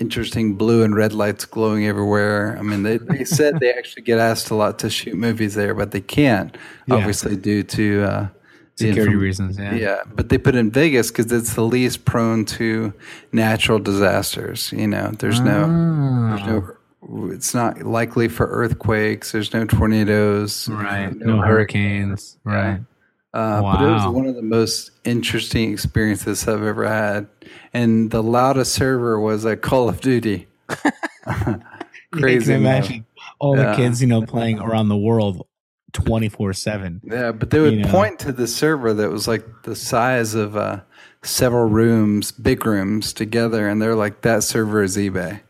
interesting 0.00 0.54
blue 0.54 0.82
and 0.82 0.96
red 0.96 1.12
lights 1.12 1.44
glowing 1.44 1.86
everywhere. 1.86 2.56
I 2.58 2.62
mean, 2.62 2.82
they, 2.82 2.96
they 2.96 3.24
said 3.24 3.60
they 3.60 3.72
actually 3.72 4.02
get 4.02 4.18
asked 4.18 4.50
a 4.50 4.54
lot 4.54 4.78
to 4.80 4.90
shoot 4.90 5.14
movies 5.14 5.54
there, 5.54 5.74
but 5.74 5.90
they 5.92 6.00
can't, 6.00 6.56
Yeah. 6.86 6.94
obviously, 6.96 7.36
due 7.36 7.62
to 7.62 8.02
uh, 8.02 8.28
the 8.76 8.86
Security 8.88 9.00
inform- 9.02 9.18
reasons. 9.22 9.58
Yeah. 9.58 9.74
Yeah, 9.74 10.02
but 10.14 10.30
they 10.30 10.38
put 10.38 10.54
in 10.54 10.70
Vegas 10.70 11.10
because 11.10 11.30
it's 11.30 11.54
the 11.54 11.62
least 11.64 12.04
prone 12.06 12.44
to 12.46 12.92
natural 13.32 13.78
disasters. 13.78 14.72
You 14.72 14.88
know, 14.88 15.12
there's 15.18 15.40
no, 15.40 15.66
there's 16.30 16.42
Oh. 16.48 16.76
no, 17.02 17.30
it's 17.32 17.54
not 17.54 17.82
likely 17.82 18.28
for 18.28 18.46
earthquakes. 18.46 19.32
There's 19.32 19.52
no 19.52 19.64
tornadoes. 19.66 20.68
Right. 20.68 21.14
no 21.14 21.36
No, 21.36 21.42
hurricanes. 21.42 22.38
Right. 22.44 22.80
Uh, 23.32 23.62
But 23.62 23.82
it 23.82 23.90
was 23.90 24.06
one 24.14 24.26
of 24.26 24.34
the 24.34 24.42
most 24.42 24.90
interesting 25.04 25.72
experiences 25.72 26.46
I've 26.48 26.62
ever 26.62 26.86
had. 26.88 27.28
And 27.72 28.10
the 28.10 28.22
loudest 28.22 28.72
server 28.72 29.20
was 29.20 29.46
at 29.46 29.62
Call 29.62 29.88
of 29.88 30.00
Duty. 30.00 30.48
Crazy. 32.12 32.52
You 32.52 32.58
can 32.58 32.62
man. 32.62 32.76
imagine 32.82 33.06
all 33.38 33.56
Yeah. 33.56 33.70
the 33.70 33.76
kids, 33.76 34.00
you 34.00 34.08
know, 34.08 34.22
playing 34.22 34.58
around 34.58 34.88
the 34.88 34.96
world 34.96 35.46
24 35.92 36.52
7. 36.52 37.00
Yeah, 37.04 37.32
but 37.32 37.50
they 37.50 37.60
would 37.60 37.74
You 37.74 37.82
know. 37.84 37.90
point 37.90 38.18
to 38.20 38.32
the 38.32 38.46
server 38.46 38.92
that 38.94 39.10
was 39.10 39.28
like 39.28 39.44
the 39.62 39.76
size 39.76 40.34
of 40.34 40.56
uh, 40.56 40.80
several 41.22 41.68
rooms, 41.68 42.32
big 42.32 42.64
rooms 42.66 43.12
together, 43.12 43.68
and 43.68 43.80
they're 43.80 43.94
like, 43.96 44.22
that 44.22 44.42
server 44.42 44.82
is 44.82 44.96
eBay. 44.96 45.40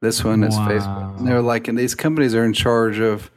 This 0.00 0.24
one 0.24 0.42
is 0.44 0.54
Wow. 0.56 0.68
Facebook. 0.68 1.18
And 1.18 1.26
they're 1.28 1.42
like, 1.42 1.68
and 1.68 1.78
these 1.78 1.94
companies 1.94 2.34
are 2.34 2.44
in 2.44 2.52
charge 2.52 2.98
of 3.00 3.30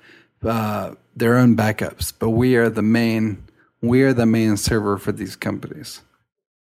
uh, 0.43 0.91
their 1.15 1.37
own 1.37 1.55
backups, 1.55 2.13
but 2.17 2.29
we 2.31 2.55
are 2.55 2.69
the 2.69 2.81
main, 2.83 3.43
we 3.81 4.03
are 4.03 4.13
the 4.13 4.25
main 4.25 4.57
server 4.57 4.97
for 4.97 5.11
these 5.11 5.35
companies. 5.35 6.01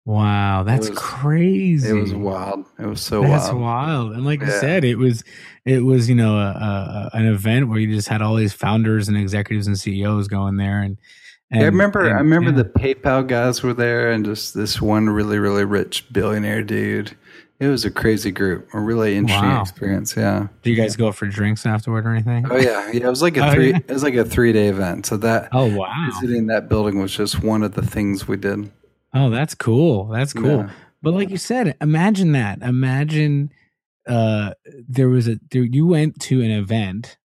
Wow. 0.05 0.63
That's 0.63 0.89
was- 0.89 0.97
crazy. 0.97 1.89
It 1.89 1.93
was 1.93 2.13
wild. 2.13 2.65
It 2.79 2.85
was 2.85 3.01
so 3.01 3.21
That's 3.21 3.49
wild. 3.49 3.61
wild. 3.61 4.11
And 4.13 4.25
like 4.25 4.41
you 4.41 4.49
said, 4.51 4.83
it 4.83 4.95
was 4.95 5.23
it 5.65 5.83
was 5.83 6.09
you 6.09 6.15
know 6.15 6.37
a, 6.37 7.09
a, 7.13 7.17
an 7.17 7.25
event 7.25 7.69
where 7.69 7.79
you 7.79 7.93
just 7.93 8.07
had 8.07 8.21
all 8.21 8.35
these 8.35 8.53
founders 8.53 9.07
and 9.07 9.17
executives 9.17 9.67
and 9.67 9.77
CEOs 9.77 10.27
going 10.27 10.57
there 10.57 10.81
and. 10.81 10.97
and 11.51 11.59
Yeah, 11.61 11.65
I 11.67 11.69
remember. 11.69 12.01
and- 12.07 12.15
I 12.15 12.19
remember 12.19 12.49
yeah. 12.51 12.57
the 12.57 12.65
PayPal 12.65 13.27
guys 13.27 13.61
were 13.61 13.73
there, 13.73 14.11
and 14.11 14.25
just 14.25 14.53
this 14.55 14.81
one 14.81 15.09
really, 15.09 15.37
really 15.37 15.65
rich 15.65 16.11
billionaire 16.11 16.63
dude. 16.63 17.15
It 17.59 17.67
was 17.67 17.83
a 17.83 17.91
crazy 17.91 18.31
group, 18.31 18.69
a 18.73 18.79
really 18.79 19.15
interesting 19.17 19.49
Wow. 19.49 19.61
experience. 19.61 20.15
Yeah. 20.15 20.47
Do 20.63 20.69
you 20.71 20.77
guys 20.77 20.95
go 20.95 21.11
for 21.11 21.25
drinks 21.27 21.65
afterward 21.65 22.05
or 22.05 22.11
anything? 22.13 22.45
Oh 22.49 22.55
yeah, 22.57 22.89
yeah. 22.91 23.05
It 23.05 23.09
was 23.09 23.21
like 23.21 23.35
a 23.35 23.45
Oh, 23.49 23.53
three. 23.53 23.71
yeah? 23.71 23.77
It 23.77 23.89
was 23.91 24.03
like 24.03 24.13
a 24.15 24.23
three 24.23 24.53
day 24.53 24.67
event. 24.69 25.05
So 25.05 25.17
that 25.17 25.49
Oh 25.51 25.75
wow! 25.75 25.91
visiting 26.21 26.47
that 26.47 26.69
building 26.69 26.99
was 27.01 27.13
just 27.13 27.43
one 27.43 27.61
of 27.63 27.73
the 27.73 27.81
things 27.85 28.27
we 28.27 28.37
did. 28.37 28.71
Oh, 29.13 29.29
that's 29.29 29.55
cool. 29.55 30.07
That's 30.07 30.31
cool. 30.33 30.59
Yeah. 30.59 30.69
But 31.01 31.13
like 31.13 31.29
you 31.29 31.37
said, 31.37 31.75
imagine 31.81 32.31
that. 32.31 32.61
Imagine 32.61 33.51
uh 34.07 34.53
there 34.87 35.09
was 35.09 35.27
a 35.27 35.37
there, 35.51 35.63
you 35.63 35.85
went 35.85 36.19
to 36.21 36.41
an 36.41 36.51
event 36.51 37.17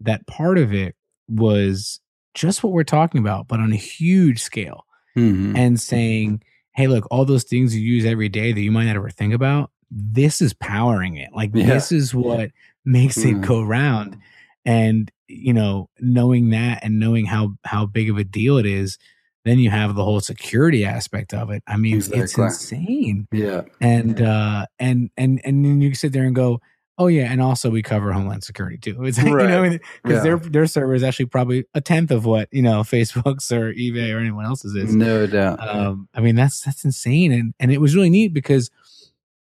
that 0.00 0.26
part 0.26 0.56
of 0.58 0.72
it 0.72 0.94
was 1.28 2.00
just 2.34 2.62
what 2.64 2.72
we're 2.72 2.84
talking 2.84 3.20
about, 3.20 3.48
but 3.48 3.60
on 3.60 3.72
a 3.72 3.76
huge 3.76 4.40
scale. 4.40 4.84
Mhm. 5.16 5.56
and 5.58 5.80
saying, 5.80 6.42
"Hey, 6.78 6.86
look, 6.86 7.06
all 7.10 7.24
those 7.24 7.44
things 7.44 7.74
you 7.76 7.82
use 7.82 8.04
every 8.04 8.28
day 8.28 8.52
that 8.52 8.60
you 8.60 8.70
might 8.70 8.84
not 8.86 8.96
ever 8.96 9.10
think 9.10 9.34
about, 9.34 9.70
this 9.90 10.40
is 10.40 10.52
powering 10.54 11.16
it. 11.16 11.30
Like 11.34 11.50
Yeah. 11.54 11.66
this 11.66 11.90
is 11.92 12.14
what 12.14 12.50
makes 12.84 13.18
it 13.18 13.34
Mhm. 13.36 13.46
go 13.46 13.62
round." 13.62 14.16
And 14.64 15.10
you 15.28 15.52
know, 15.52 15.90
knowing 16.00 16.50
that 16.50 16.82
and 16.82 16.98
knowing 16.98 17.26
how 17.26 17.54
how 17.64 17.84
big 17.84 18.08
of 18.08 18.16
a 18.16 18.24
deal 18.24 18.56
it 18.56 18.64
is, 18.66 18.96
then 19.44 19.58
you 19.58 19.70
have 19.70 19.94
the 19.94 20.04
whole 20.04 20.20
security 20.20 20.84
aspect 20.84 21.34
of 21.34 21.50
it. 21.50 21.62
I 21.66 21.76
mean, 21.76 21.98
it's 21.98 22.38
insane. 22.38 23.26
Yeah. 23.32 23.62
And 23.80 24.20
uh 24.22 24.66
and 24.78 25.10
and 25.16 25.40
and 25.44 25.64
then 25.64 25.80
you 25.80 25.94
sit 25.94 26.12
there 26.12 26.24
and 26.24 26.34
go, 26.34 26.60
"Oh 26.98 27.06
yeah, 27.06 27.30
and 27.32 27.40
also 27.40 27.70
we 27.70 27.82
cover 27.82 28.12
Homeland 28.12 28.44
Security 28.44 28.76
too." 28.78 29.02
It's 29.04 29.18
like, 29.18 29.26
you 29.28 29.32
know, 29.48 29.62
because 30.02 30.16
Yeah. 30.16 30.20
their 30.22 30.36
their 30.38 30.66
server 30.66 30.94
is 30.94 31.02
actually 31.02 31.26
probably 31.26 31.64
a 31.74 31.80
tenth 31.80 32.10
of 32.10 32.24
what 32.26 32.48
you 32.52 32.62
know 32.62 32.80
Facebook's 32.94 33.50
or 33.52 33.72
eBay 33.72 34.14
or 34.14 34.18
anyone 34.18 34.44
else's 34.44 34.74
is 34.74 34.94
No 34.94 35.26
doubt. 35.26 35.60
um 35.66 36.08
i 36.14 36.20
mean 36.20 36.34
that's 36.36 36.60
that's 36.62 36.84
insane 36.84 37.32
and 37.32 37.54
and 37.60 37.72
it 37.72 37.80
was 37.80 37.94
really 37.94 38.10
neat 38.10 38.32
because 38.34 38.70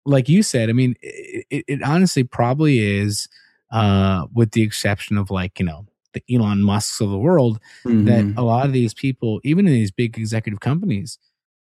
like 0.05 0.29
you 0.29 0.43
said 0.43 0.69
i 0.69 0.73
mean 0.73 0.95
it, 1.01 1.47
it, 1.51 1.65
it 1.69 1.83
honestly 1.83 2.25
probably 2.25 2.79
is 2.81 3.29
uh 3.71 4.27
with 4.35 4.51
the 4.53 4.63
exception 4.63 5.17
of 5.17 5.31
like 5.31 5.59
you 5.61 5.65
know 5.65 5.87
the 6.13 6.23
elon 6.33 6.63
musks 6.63 7.01
of 7.01 7.11
the 7.11 7.19
world 7.19 7.59
that 7.85 8.25
Mhm. 8.25 8.37
a 8.37 8.43
lot 8.43 8.67
of 8.67 8.73
these 8.73 8.93
people 8.95 9.41
even 9.45 9.67
in 9.67 9.73
these 9.73 9.91
big 9.93 10.19
executive 10.19 10.61
companies 10.61 11.19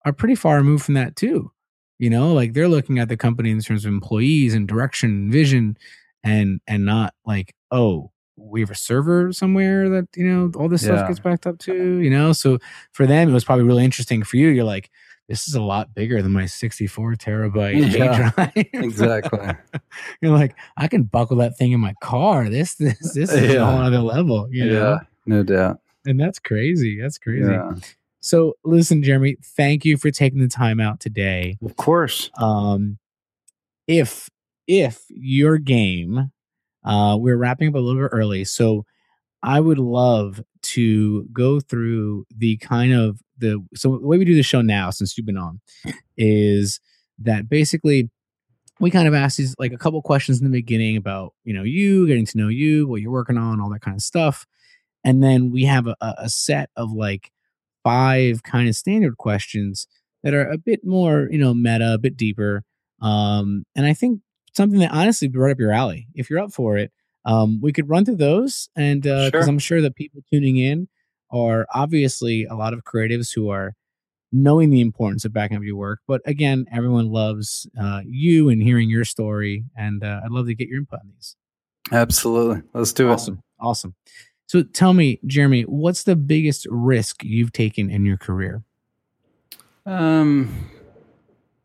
are 0.04 0.12
pretty 0.12 0.34
far 0.34 0.56
removed 0.56 0.84
from 0.84 0.94
that 0.94 1.16
too 1.16 1.50
you 2.04 2.10
know 2.10 2.26
like 2.40 2.50
they're 2.54 2.68
looking 2.76 2.98
at 2.98 3.08
the 3.08 3.16
company 3.26 3.50
in 3.50 3.60
terms 3.60 3.84
of 3.84 3.88
employees 4.00 4.52
and 4.54 4.68
direction 4.74 5.10
and 5.10 5.32
vision 5.32 5.76
and 6.22 6.60
and 6.66 6.84
not 6.84 7.10
like 7.32 7.48
oh 7.70 8.10
we 8.36 8.60
have 8.60 8.70
a 8.70 8.74
server 8.88 9.32
somewhere 9.32 9.88
that 9.94 10.06
you 10.16 10.26
know 10.28 10.50
all 10.58 10.68
this 10.68 10.82
Yeah. 10.82 10.96
stuff 10.96 11.08
gets 11.08 11.20
backed 11.20 11.46
up 11.46 11.58
to 11.66 11.74
you 12.04 12.10
know 12.16 12.32
so 12.32 12.58
for 12.92 13.06
them 13.06 13.28
it 13.30 13.32
was 13.32 13.44
probably 13.44 13.64
really 13.70 13.84
interesting 13.84 14.22
for 14.24 14.36
you 14.36 14.48
you're 14.48 14.64
like 14.76 14.90
this 15.28 15.48
is 15.48 15.54
a 15.54 15.62
lot 15.62 15.94
bigger 15.94 16.20
than 16.20 16.32
my 16.32 16.44
64 16.46 17.14
terabyte 17.14 17.92
Yeah. 17.98 18.30
drive 18.36 18.52
exactly. 18.88 19.48
you're 20.20 20.36
like 20.36 20.54
i 20.76 20.86
can 20.88 21.04
buckle 21.04 21.36
that 21.38 21.56
thing 21.56 21.72
in 21.72 21.80
my 21.80 21.94
car 22.02 22.48
this 22.50 22.74
this 22.74 22.98
this 23.14 23.32
is 23.32 23.52
Yeah. 23.54 23.62
a 23.62 23.64
whole 23.66 23.80
other 23.88 24.00
level 24.00 24.48
you 24.50 24.66
know 24.66 24.80
Yeah. 24.80 24.98
No 25.26 25.42
doubt. 25.42 25.76
and 26.04 26.20
that's 26.20 26.38
crazy 26.38 27.00
that's 27.00 27.18
crazy 27.18 27.50
Yeah. 27.50 27.72
So 28.24 28.54
listen 28.64 29.02
jeremy 29.02 29.36
thank 29.56 29.84
you 29.84 29.96
for 29.98 30.10
taking 30.10 30.40
the 30.40 30.48
time 30.48 30.80
out 30.80 30.98
today 30.98 31.58
Of 31.62 31.76
course. 31.76 32.30
um 32.38 32.98
if 33.86 34.30
if 34.66 35.04
your 35.10 35.58
game 35.58 36.32
uh 36.84 37.16
we're 37.20 37.36
wrapping 37.36 37.68
up 37.68 37.74
a 37.74 37.78
little 37.78 38.00
bit 38.02 38.08
early 38.12 38.44
so 38.44 38.84
i 39.42 39.60
would 39.60 39.78
love 39.78 40.42
to 40.62 41.24
go 41.32 41.60
through 41.60 42.24
the 42.34 42.56
kind 42.56 42.94
of 42.94 43.20
the 43.38 43.62
so 43.74 43.98
the 43.98 44.06
way 44.06 44.16
we 44.16 44.24
do 44.24 44.34
the 44.34 44.42
show 44.42 44.62
now 44.62 44.88
since 44.88 45.16
you've 45.18 45.26
been 45.26 45.36
on 45.36 45.60
is 46.16 46.80
that 47.18 47.48
basically 47.48 48.10
we 48.80 48.90
kind 48.90 49.06
of 49.06 49.12
asked 49.14 49.36
these 49.36 49.54
like 49.58 49.72
a 49.72 49.78
couple 49.78 50.00
questions 50.00 50.38
in 50.40 50.44
the 50.44 50.50
beginning 50.58 50.96
about 50.96 51.34
you 51.44 51.52
know 51.52 51.62
you 51.62 52.06
getting 52.06 52.24
to 52.24 52.38
know 52.38 52.48
you 52.48 52.88
what 52.88 53.02
you're 53.02 53.12
working 53.12 53.36
on 53.36 53.60
all 53.60 53.68
that 53.68 53.82
kind 53.82 53.96
of 53.96 54.02
stuff 54.02 54.46
and 55.04 55.22
then 55.22 55.50
we 55.52 55.64
have 55.64 55.86
a, 55.86 55.94
a 56.00 56.28
set 56.30 56.70
of 56.76 56.90
like 56.90 57.30
five 57.84 58.42
kind 58.42 58.68
of 58.68 58.74
standard 58.74 59.16
questions 59.18 59.86
that 60.24 60.34
are 60.34 60.48
a 60.50 60.58
bit 60.58 60.80
more 60.84 61.28
you 61.30 61.38
know 61.38 61.54
meta 61.54 61.94
a 61.94 61.98
bit 61.98 62.16
deeper 62.16 62.64
um 63.02 63.64
and 63.76 63.86
i 63.86 63.92
think 63.94 64.20
something 64.54 64.80
that 64.80 64.90
honestly 64.92 65.28
be 65.28 65.38
right 65.38 65.52
up 65.52 65.58
your 65.60 65.70
alley 65.72 66.06
if 66.14 66.28
you're 66.30 66.38
up 66.40 66.52
for 66.52 66.76
it 66.78 66.90
um 67.26 67.60
we 67.60 67.72
could 67.72 67.88
run 67.88 68.04
through 68.04 68.16
those 68.16 68.68
and 68.74 69.02
because 69.02 69.30
Sure. 69.30 69.48
i'm 69.48 69.58
sure 69.58 69.82
that 69.82 69.94
people 69.94 70.22
tuning 70.32 70.56
in 70.56 70.88
are 71.30 71.66
obviously 71.74 72.44
a 72.44 72.54
lot 72.54 72.72
of 72.72 72.84
creatives 72.84 73.34
who 73.34 73.50
are 73.50 73.74
knowing 74.32 74.70
the 74.70 74.80
importance 74.80 75.24
of 75.24 75.32
backing 75.32 75.56
up 75.56 75.62
your 75.62 75.76
work. 75.76 76.00
But 76.08 76.20
again, 76.26 76.64
everyone 76.72 77.08
loves 77.10 77.68
uh, 77.80 78.00
you 78.04 78.48
and 78.48 78.60
hearing 78.60 78.90
your 78.90 79.04
story, 79.04 79.64
and 79.76 80.02
uh, 80.02 80.20
I'd 80.24 80.30
love 80.32 80.46
to 80.46 80.54
get 80.56 80.66
your 80.68 80.78
input 80.78 80.98
on 81.00 81.12
these. 81.14 81.36
Absolutely. 81.92 82.62
Let's 82.72 82.92
do 82.92 83.08
it. 83.10 83.12
Awesome, 83.12 83.40
awesome. 83.60 83.94
So 84.54 84.62
tell 84.62 84.94
me, 84.94 85.18
Jeremy, 85.26 85.62
what's 85.62 86.04
the 86.04 86.14
biggest 86.14 86.68
risk 86.70 87.24
you've 87.24 87.52
taken 87.52 87.90
in 87.90 88.06
your 88.06 88.16
career? 88.16 88.62
Um, 89.84 90.70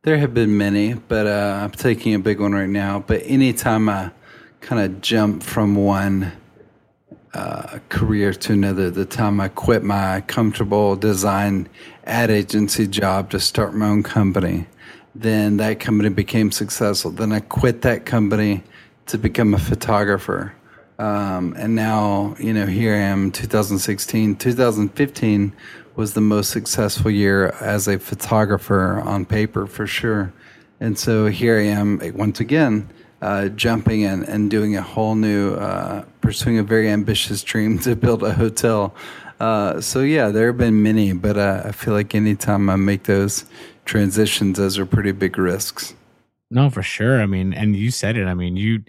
there 0.01 0.17
have 0.17 0.33
been 0.33 0.57
many, 0.57 0.95
but 0.95 1.27
uh, 1.27 1.59
I'm 1.61 1.69
taking 1.69 2.15
a 2.15 2.19
big 2.19 2.39
one 2.39 2.53
right 2.53 2.67
now. 2.67 3.03
But 3.05 3.21
anytime 3.25 3.89
I 3.89 4.09
kind 4.61 4.81
of 4.81 5.01
jump 5.01 5.43
from 5.43 5.75
one 5.75 6.31
uh, 7.35 7.77
career 7.89 8.33
to 8.33 8.53
another, 8.53 8.89
the 8.89 9.05
time 9.05 9.39
I 9.39 9.49
quit 9.49 9.83
my 9.83 10.21
comfortable 10.21 10.95
design 10.95 11.69
ad 12.05 12.31
agency 12.31 12.87
job 12.87 13.29
to 13.29 13.39
start 13.39 13.75
my 13.75 13.87
own 13.87 14.01
company, 14.01 14.65
then 15.13 15.57
that 15.57 15.79
company 15.79 16.09
became 16.09 16.51
successful. 16.51 17.11
Then 17.11 17.33
I 17.33 17.41
quit 17.41 17.83
that 17.83 18.07
company 18.07 18.63
to 19.05 19.19
become 19.19 19.53
a 19.53 19.59
photographer. 19.59 20.55
Um, 20.99 21.55
and 21.57 21.75
now, 21.75 22.35
you 22.39 22.53
know, 22.53 22.65
here 22.65 22.93
I 22.93 22.97
am, 22.97 23.31
2016. 23.31 24.35
2015 24.35 25.53
was 25.95 26.13
the 26.13 26.21
most 26.21 26.49
successful 26.49 27.09
year 27.09 27.55
as 27.61 27.87
a 27.87 27.97
photographer 27.97 28.99
on 28.99 29.25
paper 29.25 29.65
for 29.65 29.87
sure. 29.87 30.33
And 30.81 30.99
so 30.99 31.27
here 31.27 31.57
I 31.57 31.63
am 31.63 32.01
eh, 32.01 32.11
once 32.13 32.41
again, 32.41 32.89
uh, 33.21 33.47
jumping 33.49 34.01
in 34.01 34.23
and 34.25 34.51
doing 34.51 34.75
a 34.75 34.81
whole 34.81 35.15
new, 35.15 35.53
uh, 35.53 36.03
pursuing 36.19 36.57
a 36.59 36.63
very 36.63 36.89
ambitious 36.89 37.43
dream 37.43 37.79
to 37.87 37.95
build 37.95 38.21
a 38.21 38.33
hotel. 38.33 38.93
Uh, 39.39 39.79
so 39.79 40.01
yeah, 40.01 40.29
there 40.29 40.47
have 40.47 40.57
been 40.57 40.83
many, 40.83 41.13
but 41.13 41.37
uh, 41.37 41.61
I 41.63 41.71
feel 41.71 41.93
like 41.93 42.13
anytime 42.13 42.69
I 42.69 42.75
make 42.75 43.03
those 43.03 43.45
transitions, 43.85 44.57
those 44.57 44.77
are 44.77 44.85
pretty 44.85 45.13
big 45.13 45.37
risks. 45.37 45.95
No, 46.51 46.69
for 46.69 46.83
sure. 46.83 47.21
I 47.21 47.25
mean, 47.25 47.53
and 47.53 47.75
you 47.75 47.89
said 47.89 48.17
it. 48.17 48.25
I 48.25 48.33
mean, 48.33 48.57
you, 48.57 48.83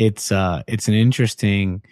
it's 0.00 0.32
uh, 0.32 0.62
it's 0.66 0.88
an 0.88 0.94
interesting 0.94 1.82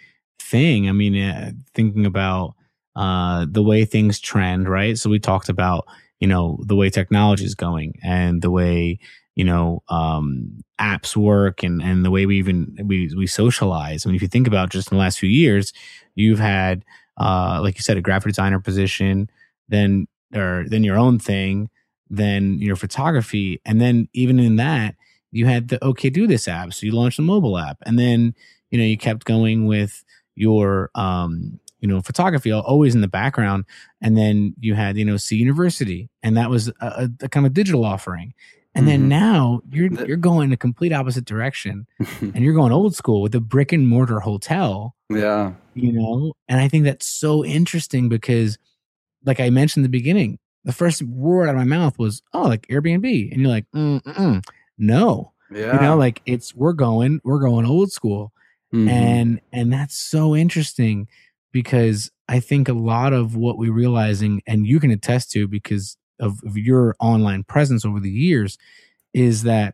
thing. 0.41 0.89
I 0.89 0.91
mean, 0.93 1.15
uh, 1.21 1.51
thinking 1.75 2.05
about 2.05 2.55
uh, 2.95 3.45
the 3.49 3.63
way 3.63 3.85
things 3.85 4.19
trend, 4.19 4.67
right? 4.67 4.97
So 4.97 5.09
we 5.09 5.19
talked 5.19 5.49
about 5.49 5.87
you 6.19 6.27
know 6.27 6.59
the 6.65 6.75
way 6.75 6.89
technology 6.89 7.45
is 7.45 7.55
going 7.55 7.99
and 8.03 8.41
the 8.41 8.51
way 8.51 8.99
you 9.35 9.43
know 9.45 9.83
um, 9.89 10.63
apps 10.81 11.15
work 11.15 11.63
and 11.63 11.81
and 11.83 12.03
the 12.03 12.11
way 12.11 12.25
we 12.25 12.37
even 12.39 12.75
we 12.85 13.13
we 13.15 13.27
socialize. 13.27 14.05
I 14.05 14.09
mean, 14.09 14.15
if 14.15 14.23
you 14.23 14.27
think 14.27 14.47
about 14.47 14.69
just 14.71 14.91
in 14.91 14.97
the 14.97 15.01
last 15.03 15.19
few 15.19 15.29
years, 15.29 15.73
you've 16.15 16.39
had 16.39 16.83
uh, 17.17 17.59
like 17.61 17.75
you 17.77 17.83
said, 17.83 17.97
a 17.97 18.01
graphic 18.01 18.29
designer 18.31 18.59
position, 18.59 19.29
then 19.67 20.07
or 20.33 20.65
then 20.67 20.83
your 20.83 20.97
own 20.97 21.19
thing, 21.19 21.69
then 22.09 22.59
your 22.59 22.75
photography, 22.75 23.61
and 23.65 23.79
then 23.81 24.07
even 24.13 24.39
in 24.39 24.55
that, 24.55 24.95
you 25.31 25.45
had 25.45 25.67
the 25.69 25.83
OK 25.83 26.09
Do 26.09 26.27
This 26.27 26.47
app. 26.47 26.73
So 26.73 26.85
you 26.85 26.91
launched 26.91 27.19
a 27.19 27.23
mobile 27.23 27.57
app, 27.57 27.77
and 27.85 27.97
then 27.97 28.33
you 28.71 28.77
know 28.77 28.83
you 28.85 28.97
kept 28.97 29.25
going 29.25 29.65
with 29.65 30.03
your 30.35 30.89
um, 30.95 31.59
you 31.79 31.87
know 31.87 32.01
photography 32.01 32.51
always 32.51 32.95
in 32.95 33.01
the 33.01 33.07
background, 33.07 33.65
and 34.01 34.17
then 34.17 34.53
you 34.59 34.75
had 34.75 34.97
you 34.97 35.05
know 35.05 35.17
SEE 35.17 35.35
University, 35.37 36.09
and 36.23 36.37
that 36.37 36.49
was 36.49 36.69
a, 36.79 37.09
a, 37.21 37.29
kind 37.29 37.45
of 37.45 37.53
digital 37.53 37.85
offering. 37.85 38.33
And 38.75 38.87
then 38.87 39.05
Mhm. 39.05 39.07
now 39.07 39.61
you're 39.71 39.91
you're 40.05 40.15
going 40.17 40.53
a 40.53 40.57
complete 40.57 40.93
opposite 40.93 41.25
direction, 41.25 41.87
and 42.21 42.37
you're 42.43 42.53
going 42.53 42.71
old 42.71 42.95
school 42.95 43.21
with 43.21 43.33
a 43.35 43.39
brick 43.41 43.71
and 43.71 43.87
mortar 43.87 44.19
hotel 44.19 44.95
yeah. 45.09 45.53
you 45.73 45.91
know 45.91 46.33
and 46.47 46.59
i 46.61 46.67
think 46.67 46.83
that's 46.83 47.07
so 47.07 47.43
interesting 47.43 48.09
because 48.09 48.59
like 49.25 49.39
i 49.39 49.49
mentioned 49.49 49.83
in 49.83 49.91
the 49.91 49.97
beginning 49.97 50.37
the 50.65 50.71
first 50.71 51.01
word 51.01 51.47
out 51.49 51.55
of 51.55 51.57
my 51.57 51.63
mouth 51.63 51.97
was 51.97 52.21
oh 52.33 52.43
like 52.43 52.67
airbnb 52.67 53.31
and 53.31 53.41
you're 53.41 53.49
like 53.49 53.65
mm, 53.75 53.99
mm-mm. 54.03 54.43
No 54.79 55.33
Yeah. 55.51 55.73
you 55.73 55.79
know 55.81 55.95
like 55.97 56.21
it's 56.25 56.55
we're 56.55 56.73
going 56.73 57.21
we're 57.23 57.39
going 57.39 57.65
old 57.65 57.91
school 57.91 58.31
Mhm. 58.73 58.87
and 58.89 59.41
and 59.51 59.73
that's 59.73 59.97
so 59.97 60.35
interesting 60.35 61.07
because 61.51 62.11
i 62.27 62.39
think 62.39 62.69
a 62.69 62.73
lot 62.73 63.13
of 63.13 63.35
what 63.35 63.57
we're 63.57 63.73
realizing 63.73 64.41
and 64.45 64.67
you 64.67 64.79
can 64.79 64.91
attest 64.91 65.31
to 65.31 65.47
because 65.47 65.97
of, 66.19 66.39
of 66.45 66.55
your 66.55 66.95
online 66.99 67.43
presence 67.43 67.83
over 67.83 67.99
the 67.99 68.11
years 68.11 68.57
is 69.13 69.41
that 69.43 69.73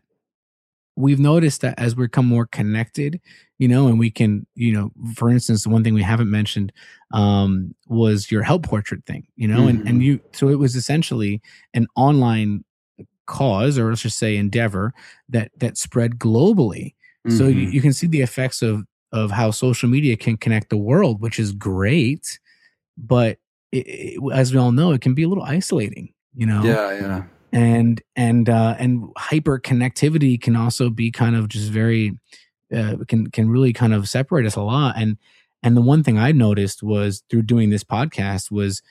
we've 0.96 1.20
noticed 1.20 1.60
that 1.60 1.78
as 1.78 1.94
we 1.94 2.06
become 2.06 2.24
more 2.26 2.46
connected 2.46 3.20
you 3.58 3.68
know 3.68 3.86
and 3.86 3.98
we 3.98 4.10
can 4.10 4.46
you 4.54 4.72
know 4.72 4.90
for 5.14 5.28
instance 5.28 5.64
the 5.64 5.68
one 5.68 5.84
thing 5.84 5.92
we 5.92 6.02
haven't 6.02 6.30
mentioned 6.30 6.72
um 7.12 7.74
was 7.88 8.30
your 8.30 8.42
Help-Portrait 8.42 9.04
thing 9.04 9.26
you 9.36 9.46
know 9.46 9.66
and 9.68 9.86
and 9.86 10.00
Mhm. 10.00 10.04
you 10.04 10.20
so 10.32 10.48
it 10.48 10.58
was 10.58 10.74
essentially 10.74 11.42
an 11.74 11.86
online 11.96 12.64
cause 13.26 13.78
or 13.78 13.88
let's 13.90 14.02
just 14.02 14.18
say 14.18 14.36
endeavor 14.36 14.92
that 15.28 15.50
that 15.58 15.76
spread 15.76 16.18
globally 16.18 16.94
so 17.28 17.48
you, 17.48 17.66
Mhm. 17.66 17.72
you 17.72 17.80
can 17.80 17.92
see 17.92 18.06
the 18.06 18.20
effects 18.22 18.62
of 18.62 18.84
of 19.12 19.30
how 19.32 19.50
social 19.50 19.88
media 19.88 20.16
can 20.16 20.36
connect 20.36 20.70
the 20.70 20.76
world 20.76 21.20
which 21.20 21.38
is 21.38 21.52
great 21.52 22.38
but 22.96 23.38
it, 23.72 23.86
it- 23.86 24.20
as 24.32 24.52
we 24.52 24.58
all 24.58 24.72
know 24.72 24.92
it 24.92 25.00
can 25.00 25.14
be 25.14 25.22
a 25.24 25.28
little 25.28 25.44
isolating 25.44 26.12
you 26.34 26.46
know 26.46 26.62
yeah, 26.62 26.92
yeah. 27.00 27.22
and 27.52 28.00
and 28.14 28.48
uh 28.48 28.76
and 28.78 29.08
hyper 29.16 29.58
connectivity 29.58 30.40
can 30.40 30.54
also 30.56 30.88
be 30.90 31.10
kind 31.10 31.34
of 31.36 31.48
just 31.48 31.70
very 31.70 32.18
uh, 32.74 32.96
can 33.08 33.26
can 33.30 33.48
really 33.48 33.72
kind 33.72 33.92
of 33.94 34.08
separate 34.08 34.46
us 34.46 34.56
a 34.56 34.62
lot 34.62 34.94
and 34.96 35.16
and 35.62 35.76
the 35.76 35.80
one 35.82 36.02
thing 36.04 36.18
i 36.18 36.30
noticed 36.32 36.82
was 36.82 37.22
through 37.30 37.42
doing 37.42 37.70
this 37.70 37.84
podcast 37.84 38.50
was 38.50 38.82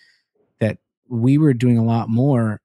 that 0.60 0.78
we 1.08 1.38
were 1.38 1.54
doing 1.54 1.78
a 1.78 1.84
lot 1.86 2.10
more 2.10 2.62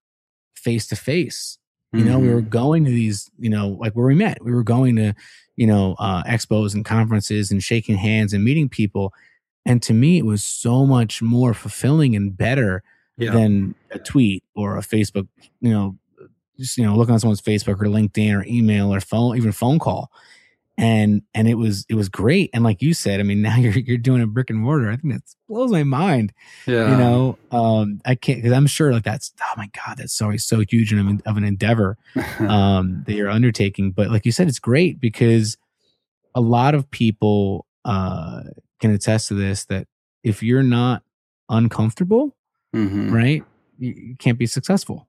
face 0.55 0.87
to 0.89 0.97
face 0.97 1.59
you 1.93 2.05
know 2.05 2.19
we 2.19 2.29
Mhm. 2.29 2.35
were 2.35 2.41
going 2.41 2.85
to 2.85 2.91
these 2.91 3.31
you 3.39 3.51
know 3.51 3.71
like 3.81 3.95
where 3.95 4.07
we 4.07 4.15
met 4.15 4.43
we 4.45 4.53
were 4.53 4.63
going 4.63 4.95
to 4.97 5.13
you 5.57 5.67
know 5.67 5.97
uh 5.99 6.23
expos 6.25 6.75
and 6.75 6.85
conferences 6.85 7.51
and 7.51 7.63
shaking 7.63 7.97
hands 7.97 8.33
and 8.33 8.45
meeting 8.45 8.69
people 8.69 9.13
and 9.67 9.83
to 9.83 9.93
me 9.93 10.17
it 10.19 10.25
was 10.25 10.43
so 10.43 10.87
much 10.87 11.21
more 11.21 11.53
fulfilling 11.53 12.15
and 12.15 12.37
better 12.37 12.83
yeah. 13.19 13.33
than 13.33 13.75
a 13.91 13.99
tweet 13.99 14.43
or 14.55 14.79
a 14.79 14.81
Facebook, 14.81 15.29
you 15.61 15.71
know, 15.71 15.97
just 16.59 16.79
you 16.79 16.85
know, 16.85 16.97
looking 16.97 17.13
on 17.13 17.21
someone's 17.21 17.43
Facebook 17.43 17.81
or 17.81 17.87
LinkedIn 17.87 18.35
or 18.35 18.45
email 18.47 18.93
or 18.95 19.01
phone, 19.01 19.37
even 19.37 19.53
phone 19.53 19.79
call. 19.79 20.11
And 20.83 21.23
and 21.35 21.47
it 21.47 21.55
was 21.57 21.85
it 21.91 21.95
was 21.95 22.09
great. 22.09 22.49
And 22.55 22.65
like 22.65 22.81
you 22.81 22.95
said, 22.95 23.21
I 23.21 23.23
mean, 23.23 23.43
now 23.49 23.57
you're 23.57 23.73
you're 23.73 23.99
doing 23.99 24.23
a 24.23 24.27
brick 24.27 24.49
and 24.49 24.59
mortar. 24.59 24.91
I 24.91 24.97
think 24.97 25.13
that 25.13 25.23
blows 25.47 25.71
my 25.71 25.83
mind. 25.85 26.33
yeah. 26.67 26.91
You 26.91 26.97
know, 26.97 27.39
um, 27.51 28.01
I 28.07 28.15
can't 28.15 28.39
because 28.39 28.53
I'm 28.57 28.67
sure 28.67 28.91
like 28.93 29.05
that's 29.05 29.33
oh 29.43 29.55
my 29.59 29.69
god, 29.75 29.99
that's 29.99 30.15
so 30.15 30.35
so 30.39 30.65
huge 30.67 30.93
of 30.95 30.99
an, 31.01 31.21
of 31.27 31.37
an 31.37 31.45
endeavor 31.45 31.99
um, 32.41 33.05
that 33.07 33.13
you're 33.13 33.29
undertaking. 33.29 33.93
But 33.93 34.11
like 34.11 34.25
you 34.25 34.33
said, 34.33 34.49
it's 34.49 34.59
great 34.59 34.99
because 35.01 35.59
a 36.35 36.41
lot 36.41 36.75
of 36.75 36.91
people 36.91 37.67
uh, 37.85 38.45
can 38.81 38.91
attest 38.93 39.29
to 39.29 39.35
this 39.35 39.67
that 39.67 39.87
if 40.25 40.43
you're 40.43 40.63
not 40.63 41.03
uncomfortable, 41.51 42.35
Mhm. 42.75 43.11
right, 43.13 43.45
you, 43.79 43.93
you 43.93 44.17
can't 44.17 44.39
be 44.39 44.47
successful. 44.47 45.09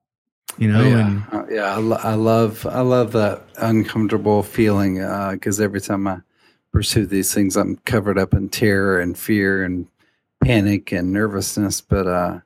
You 0.58 0.68
know, 0.68 0.80
Oh, 0.80 0.88
yeah, 0.88 1.06
and 1.06 1.22
Uh, 1.32 1.44
yeah. 1.50 1.74
I, 1.74 1.78
lo- 1.78 1.98
I 2.02 2.14
love, 2.14 2.66
I 2.66 2.80
love 2.82 3.12
that 3.12 3.42
uncomfortable 3.58 4.42
feeling 4.42 4.96
because 5.32 5.60
every 5.60 5.80
time 5.80 6.06
I 6.06 6.20
pursue 6.72 7.06
these 7.06 7.32
things, 7.34 7.56
I'm 7.56 7.76
covered 7.84 8.18
up 8.18 8.34
in 8.34 8.48
terror 8.48 9.00
and 9.00 9.16
fear 9.18 9.64
and 9.64 9.86
panic 10.42 10.92
and 10.92 11.12
nervousness. 11.12 11.80
But, 11.80 12.06
uh, 12.06 12.40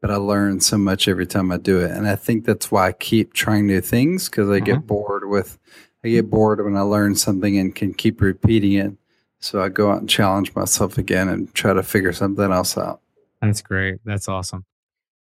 but 0.00 0.10
I 0.10 0.16
learn 0.16 0.60
so 0.60 0.76
much 0.76 1.08
every 1.08 1.26
time 1.26 1.50
I 1.50 1.56
do 1.56 1.80
it, 1.80 1.90
and 1.90 2.06
I 2.06 2.16
think 2.16 2.44
that's 2.44 2.70
why 2.70 2.88
I 2.88 2.92
keep 2.92 3.32
trying 3.32 3.66
new 3.66 3.80
things 3.80 4.28
because 4.28 4.50
I 4.50 4.56
Uh-huh. 4.56 4.64
get 4.64 4.86
bored 4.86 5.28
with, 5.28 5.58
I 6.04 6.08
get 6.10 6.28
bored 6.28 6.62
when 6.62 6.76
I 6.76 6.82
learn 6.82 7.14
something 7.14 7.56
and 7.58 7.74
can 7.74 7.94
keep 7.94 8.20
repeating 8.20 8.72
it. 8.72 8.92
So 9.40 9.62
I 9.62 9.68
go 9.70 9.90
out 9.90 10.00
and 10.00 10.08
challenge 10.08 10.54
myself 10.54 10.98
again 10.98 11.28
and 11.28 11.52
try 11.54 11.72
to 11.72 11.82
figure 11.82 12.12
something 12.12 12.50
else 12.52 12.76
out. 12.76 13.00
that's 13.40 13.62
great. 13.62 14.00
That's 14.04 14.28
awesome. 14.28 14.64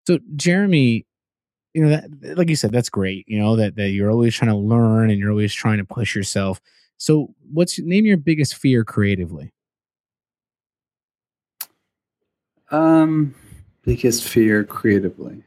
So, 0.07 0.19
Jeremy, 0.35 1.05
you 1.73 1.83
know, 1.83 1.89
that, 1.89 2.37
like 2.37 2.49
you 2.49 2.55
said, 2.55 2.71
that's 2.71 2.89
great. 2.89 3.25
You 3.27 3.39
know 3.39 3.55
that 3.55 3.75
that 3.75 3.89
you're 3.89 4.11
always 4.11 4.35
trying 4.35 4.51
to 4.51 4.57
learn 4.57 5.09
and 5.09 5.19
you're 5.19 5.31
always 5.31 5.53
trying 5.53 5.77
to 5.77 5.85
push 5.85 6.15
yourself. 6.15 6.59
So, 6.97 7.33
what's 7.51 7.79
name 7.79 8.05
your 8.05 8.17
biggest 8.17 8.55
fear 8.55 8.83
creatively? 8.83 9.51
Um, 12.71 13.35
biggest 13.83 14.27
fear 14.27 14.63
creatively. 14.63 15.43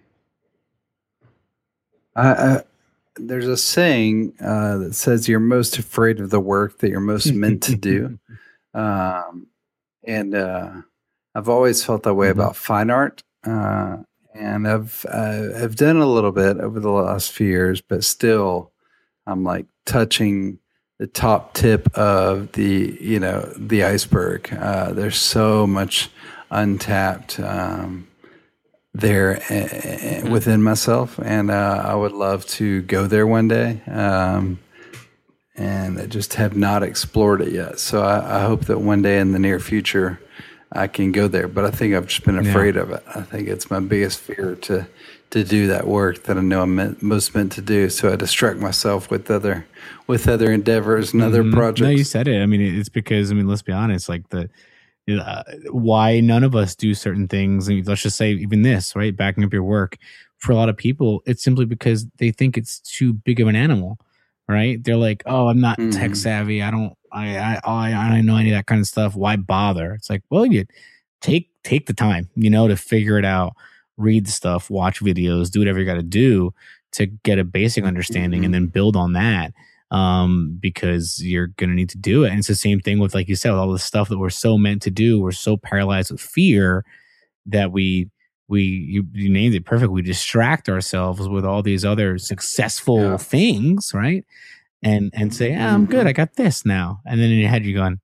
I, 2.17 2.29
I 2.33 2.63
there's 3.17 3.47
a 3.47 3.57
saying 3.57 4.35
uh, 4.41 4.79
that 4.79 4.95
says 4.95 5.29
you're 5.29 5.41
most 5.41 5.79
afraid 5.79 6.21
of 6.21 6.31
the 6.31 6.41
work 6.41 6.79
that 6.79 6.91
you're 6.91 7.01
most 7.01 7.33
meant 7.33 7.63
to 7.65 7.77
do, 7.77 8.19
um, 8.75 9.47
and 10.05 10.35
uh, 10.35 10.71
I've 11.35 11.49
always 11.49 11.85
felt 11.85 12.03
that 12.05 12.15
way 12.15 12.29
Mhm. 12.29 12.33
about 12.33 12.57
fine 12.57 12.91
art. 12.91 13.23
Uh, 13.45 13.99
and 14.35 14.67
I've 14.67 15.07
uh, 15.09 15.49
I've 15.57 15.77
done 15.77 15.97
a 15.97 16.07
little 16.07 16.33
bit 16.33 16.59
over 16.59 16.81
the 16.81 16.91
last 16.91 17.33
few 17.33 17.47
years, 17.47 17.81
but 17.81 18.05
still, 18.05 18.73
I'm 19.27 19.45
like 19.45 19.67
touching 19.87 20.59
the 20.99 21.07
top 21.07 21.55
tip 21.55 21.89
of 21.97 22.53
the 22.53 22.97
you 23.01 23.21
know 23.21 23.53
the 23.57 23.85
iceberg. 23.85 24.53
Uh, 24.53 24.93
there's 24.93 25.19
so 25.19 25.67
much 25.67 26.11
untapped 26.51 27.39
um, 27.41 28.09
there 28.93 29.43
uh, 29.51 30.29
within 30.31 30.63
myself, 30.63 31.19
and 31.21 31.51
uh, 31.51 31.83
I 31.85 31.95
would 31.95 32.13
love 32.13 32.47
to 32.47 32.83
go 32.83 33.07
there 33.07 33.27
one 33.27 33.49
day. 33.49 33.83
Um, 33.87 34.59
and 35.57 36.01
I 36.01 36.07
just 36.07 36.35
have 36.35 36.57
not 36.57 36.83
explored 36.83 37.41
it 37.41 37.53
yet. 37.53 37.79
So 37.79 38.03
I, 38.03 38.39
I 38.39 38.41
hope 38.41 38.65
that 38.65 38.81
one 38.81 39.03
day 39.03 39.21
in 39.21 39.31
the 39.31 39.39
near 39.39 39.61
future, 39.61 40.21
I 40.73 40.87
can 40.87 41.13
go 41.13 41.29
there. 41.29 41.49
But 41.49 41.65
I 41.65 41.71
think 41.71 41.95
I've 41.95 42.07
just 42.07 42.25
been 42.25 42.35
Yeah. 42.37 42.51
afraid 42.51 42.77
of 42.77 42.91
it. 42.91 43.03
I 43.15 43.21
think 43.23 43.49
it's 43.49 43.71
my 43.71 43.81
biggest 43.81 44.19
fear 44.21 44.55
to 44.63 44.87
to 45.31 45.43
do 45.43 45.67
that 45.67 45.89
work 45.89 46.23
that 46.25 46.39
I 46.39 46.43
know 46.43 46.63
I'm 46.63 46.77
meant, 46.77 47.03
most 47.03 47.35
meant 47.35 47.51
to 47.53 47.61
do. 47.61 47.89
So 47.89 48.13
I 48.13 48.15
distract 48.15 48.61
myself 48.61 49.11
with 49.11 49.29
other 49.31 49.67
with 50.07 50.29
other 50.29 50.53
endeavors 50.53 51.13
and 51.13 51.23
other 51.23 51.43
Mhm. 51.43 51.53
projects. 51.53 51.81
No, 51.81 51.89
you 51.91 52.05
said 52.05 52.29
it. 52.29 52.41
I 52.41 52.47
mean, 52.47 52.61
it's 52.61 52.89
because 52.89 53.33
I 53.33 53.35
mean, 53.35 53.49
let's 53.49 53.63
be 53.63 53.73
honest. 53.73 54.09
Like 54.09 54.29
the 54.31 54.49
uh, 55.11 55.43
why 55.71 56.21
none 56.21 56.45
of 56.45 56.55
us 56.55 56.75
do 56.75 56.95
certain 56.95 57.29
things. 57.29 57.69
And 57.69 57.87
let's 57.87 58.03
just 58.03 58.17
say 58.17 58.33
even 58.33 58.63
this, 58.63 58.95
right? 58.97 59.15
Backing 59.15 59.45
up 59.45 59.53
your 59.53 59.63
work 59.65 59.99
for 60.39 60.53
a 60.53 60.55
lot 60.55 60.69
of 60.71 60.77
people, 60.79 61.23
it's 61.27 61.43
simply 61.43 61.65
because 61.67 62.07
they 62.19 62.31
think 62.31 62.57
it's 62.57 62.79
too 62.81 63.13
big 63.13 63.39
of 63.41 63.47
an 63.49 63.55
animal, 63.57 63.99
right? 64.49 64.83
They're 64.83 64.97
like, 64.97 65.23
oh, 65.27 65.49
I'm 65.49 65.61
not 65.61 65.77
tech 65.93 66.13
Mhm. 66.13 66.17
savvy. 66.17 66.63
I 66.63 66.71
don't. 66.71 66.95
I 67.15 67.37
I 67.39 67.61
I 67.65 67.95
I 67.95 68.09
don't 68.17 68.27
know 68.27 68.37
any 68.37 68.51
of 68.51 68.57
that 68.57 68.67
kind 68.67 68.81
of 68.81 68.87
stuff. 68.87 69.15
Why 69.17 69.37
bother? 69.37 69.95
It's 69.95 70.11
like, 70.11 70.23
well, 70.31 70.47
you 70.47 70.67
take 71.23 71.51
take 71.65 71.87
the 71.87 71.95
time, 71.95 72.29
you 72.37 72.51
know, 72.51 72.69
to 72.69 72.77
figure 72.77 73.19
it 73.19 73.25
out. 73.25 73.55
Read 73.97 74.27
the 74.27 74.31
stuff, 74.33 74.71
watch 74.71 75.01
videos, 75.01 75.51
do 75.51 75.61
whatever 75.61 75.79
you 75.79 75.87
got 75.87 75.95
to 75.95 76.03
do 76.03 76.53
to 76.93 77.07
get 77.07 77.39
a 77.39 77.45
basic 77.45 77.85
understanding, 77.85 78.43
Mhm. 78.43 78.45
and 78.47 78.55
then 78.55 78.67
build 78.67 78.97
on 78.97 79.13
that 79.15 79.53
um, 79.91 80.59
because 80.61 81.23
you're 81.25 81.49
going 81.49 81.71
to 81.71 81.77
need 81.77 81.89
to 81.91 81.99
do 81.99 82.25
it. 82.25 82.31
And 82.31 82.39
it's 82.41 82.49
the 82.49 82.55
same 82.57 82.81
thing 82.81 82.99
with, 82.99 83.15
like 83.15 83.29
you 83.29 83.37
said, 83.37 83.51
with 83.53 83.61
all 83.61 83.73
the 83.73 83.79
stuff 83.79 84.09
that 84.09 84.19
we're 84.19 84.31
so 84.31 84.59
meant 84.59 84.83
to 84.83 84.91
do. 84.91 85.21
We're 85.21 85.31
so 85.33 85.57
paralyzed 85.57 86.11
with 86.11 86.21
fear 86.21 86.85
that 87.47 87.71
we, 87.73 88.11
we, 88.49 88.63
you, 88.63 89.07
you 89.13 89.29
named 89.29 89.55
it 89.55 89.65
perfect. 89.65 89.93
We 89.93 90.03
distract 90.03 90.69
ourselves 90.69 91.29
with 91.29 91.45
all 91.45 91.63
these 91.63 91.85
other 91.85 92.19
successful 92.19 93.01
Yeah. 93.01 93.17
things, 93.19 93.93
right? 93.95 94.25
And, 94.85 95.11
and 95.15 95.35
say, 95.35 95.51
yeah, 95.51 95.75
I'm 95.75 95.87
good. 95.87 96.07
I 96.07 96.13
got 96.13 96.35
this 96.37 96.65
now. 96.67 97.01
And 97.07 97.19
then 97.21 97.31
in 97.31 97.39
your 97.39 97.49
head, 97.49 97.65
you're 97.65 97.75
going, 97.81 98.01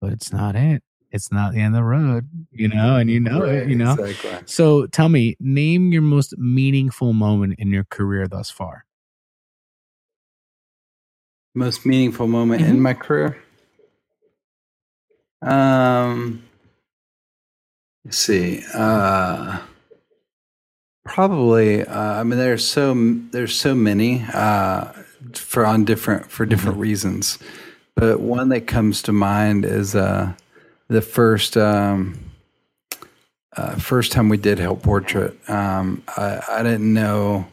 but 0.00 0.12
it's 0.12 0.32
not 0.32 0.56
it. 0.56 0.82
It's 1.12 1.30
not 1.30 1.52
the 1.52 1.60
end 1.60 1.74
of 1.74 1.78
the 1.78 1.84
road, 1.84 2.28
you 2.50 2.68
know, 2.68 2.96
and 2.96 3.08
you 3.08 3.20
know 3.20 3.44
it, 3.44 3.68
you 3.68 3.76
know. 3.76 3.92
exactly. 3.92 4.38
So 4.44 4.86
tell 4.88 5.08
me, 5.08 5.36
name 5.40 5.92
your 5.92 6.02
most 6.02 6.36
meaningful 6.36 7.12
moment 7.12 7.54
in 7.58 7.70
your 7.70 7.84
career 7.84 8.26
thus 8.28 8.50
far. 8.50 8.84
most 11.54 11.86
meaningful 11.86 12.26
moment 12.26 12.60
Mhm. 12.62 12.68
in 12.68 12.80
my 12.82 12.92
career. 12.92 13.38
Um, 15.40 16.42
let's 18.04 18.18
see. 18.18 18.62
Uh, 18.74 19.60
probably. 21.04 21.82
Uh, 21.82 22.20
I 22.20 22.24
mean, 22.24 22.38
there's 22.38 22.66
so 22.66 22.94
there's 23.30 23.54
so 23.58 23.74
many 23.74 24.22
uh, 24.34 24.92
for 25.34 25.64
on 25.66 25.84
different 25.84 26.30
for 26.30 26.46
different 26.46 26.78
reasons, 26.78 27.38
but 27.94 28.20
one 28.20 28.48
that 28.50 28.66
comes 28.66 29.02
to 29.02 29.12
mind 29.12 29.64
is 29.64 29.94
uh, 29.94 30.32
the 30.88 31.02
first. 31.02 31.56
Um, 31.56 32.20
uh, 33.56 33.74
first 33.76 34.12
time 34.12 34.28
we 34.28 34.36
did 34.36 34.58
Help-Portrait, 34.58 35.48
um, 35.48 36.02
I, 36.14 36.42
I 36.46 36.62
didn't 36.62 36.92
know 36.92 37.46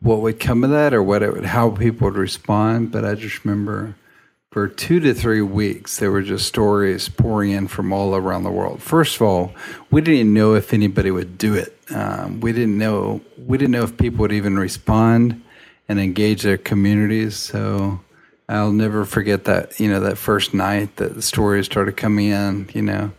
what 0.00 0.20
would 0.20 0.38
come 0.38 0.64
of 0.64 0.70
that 0.70 0.92
or 0.92 1.02
what 1.02 1.22
it 1.22 1.32
would, 1.32 1.46
how 1.46 1.70
people 1.70 2.06
would 2.06 2.16
respond. 2.18 2.92
But 2.92 3.06
I 3.06 3.14
just 3.14 3.42
remember 3.42 3.94
for 4.50 4.68
two 4.68 5.00
to 5.00 5.14
three 5.14 5.42
weeks, 5.42 5.98
there 5.98 6.10
were 6.10 6.22
just 6.22 6.46
stories 6.46 7.08
pouring 7.08 7.50
in 7.50 7.68
from 7.68 7.92
all 7.92 8.14
around 8.14 8.42
the 8.42 8.50
world. 8.50 8.82
First 8.82 9.16
of 9.16 9.22
all, 9.22 9.54
we 9.90 10.00
didn't 10.00 10.32
know 10.32 10.54
if 10.54 10.72
anybody 10.72 11.10
would 11.10 11.38
do 11.38 11.54
it. 11.54 11.76
Um, 11.90 12.40
we 12.40 12.52
didn't 12.52 12.78
know 12.78 13.20
we 13.38 13.58
didn't 13.58 13.72
know 13.72 13.84
if 13.84 13.96
people 13.96 14.20
would 14.20 14.32
even 14.32 14.58
respond 14.58 15.42
and 15.88 15.98
engage 16.00 16.42
their 16.42 16.58
communities. 16.58 17.36
So 17.36 18.00
I'll 18.48 18.72
never 18.72 19.04
forget 19.04 19.44
that 19.44 19.78
you 19.80 19.88
know 19.88 20.00
that 20.00 20.18
first 20.18 20.54
night 20.54 20.96
that 20.96 21.14
the 21.14 21.22
stories 21.22 21.66
started 21.66 21.96
coming 21.96 22.26
in. 22.28 22.68
You 22.74 22.82
know. 22.82 23.12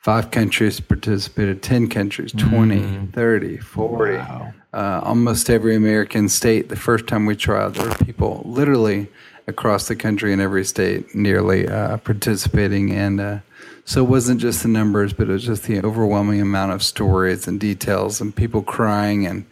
Five 0.00 0.30
countries 0.30 0.78
participated, 0.78 1.64
10 1.64 1.88
countries, 1.88 2.30
20, 2.30 3.08
30, 3.12 3.56
40 3.56 4.12
Wow. 4.18 4.54
uh, 4.72 5.00
almost 5.02 5.50
every 5.50 5.74
American 5.74 6.28
state. 6.28 6.68
The 6.68 6.76
first 6.76 7.08
time 7.08 7.26
we 7.26 7.34
tried, 7.34 7.74
there 7.74 7.88
were 7.88 7.94
people 7.96 8.40
literally 8.46 9.08
across 9.48 9.88
the 9.88 9.96
country 9.96 10.32
in 10.32 10.38
every 10.38 10.64
state 10.64 11.12
nearly 11.12 11.66
uh, 11.68 11.96
participating. 11.96 12.92
And 12.92 13.20
uh, 13.20 13.38
so 13.84 14.04
it 14.04 14.08
wasn't 14.08 14.40
just 14.40 14.62
the 14.62 14.68
numbers, 14.68 15.12
but 15.12 15.28
it 15.28 15.32
was 15.32 15.44
just 15.44 15.64
the 15.64 15.82
overwhelming 15.82 16.40
amount 16.40 16.70
of 16.70 16.84
stories 16.84 17.48
and 17.48 17.58
details 17.58 18.20
and 18.20 18.32
people 18.32 18.62
crying 18.62 19.26
and 19.26 19.44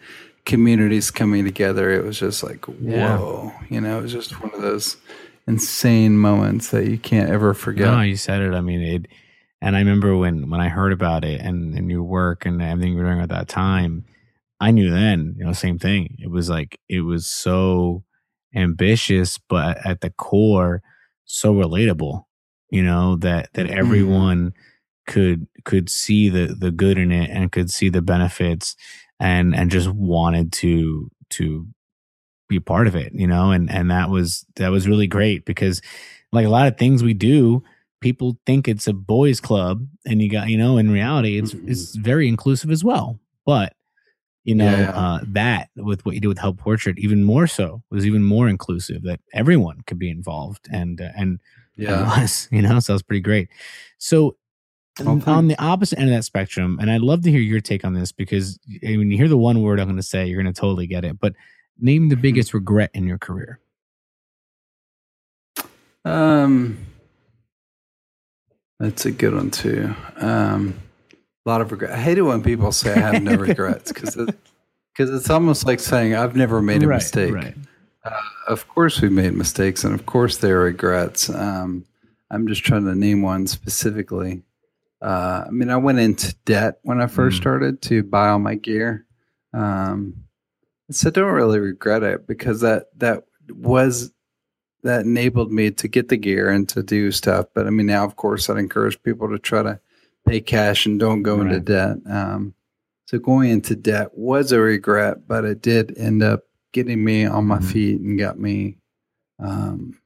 communities 0.45 1.11
coming 1.11 1.43
together. 1.43 1.91
It 1.91 2.03
was 2.03 2.19
just 2.19 2.43
like, 2.43 2.65
Yeah. 2.79 3.17
whoa. 3.17 3.51
You 3.69 3.81
know, 3.81 3.99
it 3.99 4.03
was 4.03 4.13
just 4.13 4.39
one 4.41 4.53
of 4.53 4.61
those 4.61 4.97
insane 5.47 6.17
moments 6.17 6.71
that 6.71 6.87
you 6.87 6.97
can't 6.97 7.29
ever 7.29 7.53
forget. 7.53 7.87
No, 7.87 8.01
you 8.01 8.15
said 8.15 8.41
it. 8.41 8.53
I 8.53 8.61
mean, 8.61 8.81
it. 8.81 9.07
And 9.61 9.75
I 9.75 9.79
remember 9.79 10.15
when 10.15 10.49
when 10.49 10.61
I 10.61 10.69
heard 10.69 10.93
about 10.93 11.23
it 11.23 11.41
and, 11.41 11.75
and 11.75 11.89
your 11.89 12.03
work 12.03 12.45
and 12.45 12.61
everything 12.61 12.93
you 12.93 12.99
were 12.99 13.05
doing 13.05 13.21
at 13.21 13.29
that 13.29 13.47
time, 13.47 14.05
I 14.59 14.71
knew 14.71 14.89
then, 14.89 15.35
you 15.37 15.45
know, 15.45 15.53
same 15.53 15.79
thing. 15.79 16.17
It 16.19 16.29
was 16.29 16.49
like 16.49 16.79
it 16.87 17.01
was 17.01 17.25
so 17.25 18.03
ambitious, 18.55 19.37
but 19.37 19.85
at 19.85 20.01
the 20.01 20.11
core, 20.11 20.81
so 21.25 21.53
relatable. 21.53 22.25
You 22.69 22.83
know 22.83 23.15
that 23.17 23.49
that 23.53 23.67
mm-hmm. 23.67 23.77
everyone 23.77 24.53
could 25.07 25.47
could 25.63 25.89
see 25.89 26.29
the 26.29 26.47
the 26.47 26.71
good 26.71 26.97
in 26.97 27.11
it 27.11 27.29
and 27.29 27.51
could 27.51 27.71
see 27.71 27.89
the 27.89 28.01
benefits 28.01 28.75
and 29.19 29.55
and 29.55 29.71
just 29.71 29.89
wanted 29.89 30.51
to 30.53 31.09
to 31.31 31.67
be 32.49 32.59
part 32.59 32.87
of 32.87 32.95
it. 32.95 33.13
You 33.13 33.27
know, 33.27 33.51
and 33.51 33.69
and 33.71 33.89
that 33.91 34.09
was 34.09 34.45
that 34.55 34.69
was 34.69 34.87
really 34.87 35.07
great 35.07 35.45
because 35.45 35.81
like 36.31 36.45
a 36.45 36.49
lot 36.49 36.67
of 36.67 36.77
things 36.77 37.03
we 37.03 37.13
do 37.13 37.63
people 38.01 38.37
think 38.45 38.67
it's 38.67 38.87
a 38.87 38.93
boys 38.93 39.39
club 39.39 39.87
and 40.05 40.21
you 40.21 40.29
got 40.29 40.47
you 40.49 40.57
know 40.57 40.77
in 40.77 40.91
reality 40.91 41.39
it's 41.39 41.53
Mhm. 41.53 41.69
it's 41.69 41.95
very 41.95 42.27
inclusive 42.27 42.69
as 42.69 42.83
well 42.83 43.19
but 43.45 43.73
you 44.43 44.53
know 44.53 44.65
Yeah. 44.69 44.89
uh 44.91 45.19
that 45.29 45.69
with 45.77 46.05
what 46.05 46.13
you 46.13 46.21
did 46.21 46.27
with 46.27 46.37
Help-Portrait 46.37 46.99
even 46.99 47.23
more 47.23 47.47
so 47.47 47.81
was 47.89 48.05
even 48.05 48.21
more 48.21 48.47
inclusive 48.49 49.01
that 49.03 49.21
everyone 49.33 49.81
could 49.87 49.97
be 49.97 50.09
involved 50.09 50.67
and 50.71 50.99
uh, 51.01 51.05
and 51.15 51.39
and 51.77 51.87
Yeah. 51.87 52.03
was 52.21 52.47
you 52.51 52.61
know 52.61 52.79
so 52.79 52.93
that's 52.93 53.01
pretty 53.01 53.21
great 53.21 53.47
so 53.97 54.35
On 55.05 55.47
the 55.47 55.55
opposite 55.61 55.99
end 55.99 56.09
of 56.09 56.15
that 56.15 56.23
spectrum 56.23 56.77
and 56.79 56.89
i'd 56.89 57.01
love 57.01 57.21
to 57.23 57.29
hear 57.31 57.41
your 57.41 57.59
take 57.59 57.83
on 57.83 57.93
this 57.93 58.11
because 58.13 58.57
when 58.81 59.11
you 59.11 59.17
hear 59.17 59.27
the 59.27 59.37
one 59.37 59.61
word 59.61 59.79
i'm 59.79 59.87
going 59.87 59.97
to 59.97 60.03
say 60.03 60.25
you're 60.25 60.41
going 60.41 60.53
to 60.53 60.57
totally 60.59 60.87
get 60.87 61.03
it 61.03 61.19
but 61.19 61.33
name 61.79 62.03
Mm-hmm. 62.03 62.09
the 62.11 62.15
biggest 62.15 62.53
regret 62.53 62.91
in 62.93 63.05
your 63.05 63.17
career 63.17 63.59
Um, 66.05 66.77
that's 68.79 69.05
a 69.05 69.11
good 69.11 69.33
one 69.33 69.51
too. 69.51 69.93
Um, 70.17 70.75
a 71.45 71.49
lot 71.49 71.61
of 71.61 71.71
regret. 71.71 71.91
I 71.91 71.97
hate 71.97 72.17
it 72.17 72.21
when 72.23 72.43
people 72.43 72.71
say 72.71 72.93
I 72.93 72.99
have 72.99 73.23
no 73.23 73.35
regrets 73.49 73.91
because 73.91 74.15
because 74.15 75.09
it's 75.13 75.29
almost 75.29 75.65
like 75.65 75.79
saying 75.79 76.13
I've 76.15 76.35
never 76.35 76.61
made 76.61 76.83
a 76.83 76.87
Right, 76.87 76.97
mistake. 76.97 77.33
right. 77.33 77.55
Uh, 78.03 78.11
of 78.47 78.67
course, 78.67 79.01
we 79.01 79.09
made 79.09 79.33
mistakes, 79.33 79.83
and 79.83 79.93
of 79.95 80.05
course, 80.05 80.37
there 80.37 80.59
are 80.59 80.65
regrets. 80.65 81.29
Um, 81.29 81.85
I'm 82.29 82.47
just 82.47 82.63
trying 82.63 82.85
to 82.85 82.93
name 82.95 83.21
one 83.23 83.47
specifically. 83.47 84.43
Uh, 85.01 85.43
I 85.47 85.51
mean, 85.51 85.69
I 85.69 85.77
went 85.77 85.99
into 85.99 86.35
debt 86.45 86.79
when 86.83 87.01
I 87.01 87.07
first 87.07 87.37
Mm. 87.37 87.41
started 87.41 87.81
to 87.83 88.03
buy 88.03 88.29
all 88.29 88.39
my 88.39 88.55
gear. 88.55 89.05
Um, 89.53 90.15
so 90.91 91.07
I 91.09 91.11
don't 91.11 91.33
really 91.33 91.59
regret 91.59 92.03
it 92.03 92.27
because 92.27 92.61
that 92.61 92.87
that 92.99 93.25
was 93.49 94.11
that 94.83 95.01
enabled 95.05 95.51
me 95.51 95.71
to 95.71 95.87
get 95.87 96.09
the 96.09 96.17
gear 96.17 96.49
and 96.49 96.69
to 96.69 96.83
do 96.83 97.11
stuff. 97.11 97.47
But 97.55 97.65
I 97.67 97.71
mean, 97.71 97.87
now 97.87 98.05
of 98.05 98.15
course, 98.15 98.49
I'd 98.49 98.57
encourage 98.57 99.01
people 99.01 99.29
to 99.29 99.39
try 99.39 99.63
to 99.63 99.79
pay 100.27 100.39
cash 100.41 100.85
and 100.85 100.99
don't 100.99 101.23
go 101.23 101.41
into 101.41 101.59
debt. 101.59 101.97
Um, 102.07 102.53
so 103.07 103.17
going 103.19 103.49
into 103.51 103.75
debt 103.75 104.09
was 104.17 104.51
a 104.51 104.59
regret, 104.59 105.27
but 105.27 105.43
it 105.45 105.61
did 105.61 105.97
end 105.97 106.21
up 106.23 106.43
getting 106.71 107.03
me 107.03 107.25
on 107.25 107.45
my 107.45 107.59
Mhm. 107.59 107.63
feet 107.63 108.01
and 108.01 108.19
got 108.19 108.39
me, 108.39 108.77
um, 109.39 109.97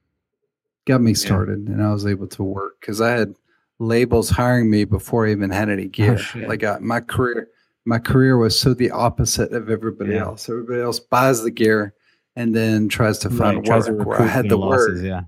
got 0.86 1.00
me 1.02 1.14
started, 1.14 1.68
and 1.68 1.82
I 1.82 1.92
was 1.92 2.06
able 2.06 2.26
to 2.28 2.42
work 2.42 2.80
because 2.80 3.00
I 3.00 3.10
had 3.10 3.34
labels 3.80 4.30
hiring 4.30 4.70
me 4.70 4.84
before 4.84 5.26
I 5.26 5.32
even 5.32 5.50
had 5.50 5.68
any 5.68 5.86
gear. 5.88 6.16
shit. 6.18 6.46
like 6.48 6.62
I, 6.62 6.78
my 6.80 7.00
career, 7.00 7.48
my 7.84 7.98
career 7.98 8.36
was 8.36 8.58
so 8.58 8.74
the 8.74 8.90
opposite 8.92 9.52
of 9.52 9.68
everybody 9.70 10.12
Yeah. 10.12 10.26
else. 10.26 10.48
Everybody 10.48 10.80
else 10.82 11.00
buys 11.00 11.42
the 11.42 11.50
gear 11.50 11.94
and 12.36 12.54
then 12.54 12.88
tries 12.88 13.18
to 13.20 13.30
find 13.30 13.56
Right, 13.58 13.64
tries 13.66 13.86
to 13.86 13.92
work 13.94 14.06
where 14.06 14.22
I 14.22 14.26
had 14.26 14.48
the 14.48 14.58
work. 14.58 14.90
Yeah. 15.02 15.22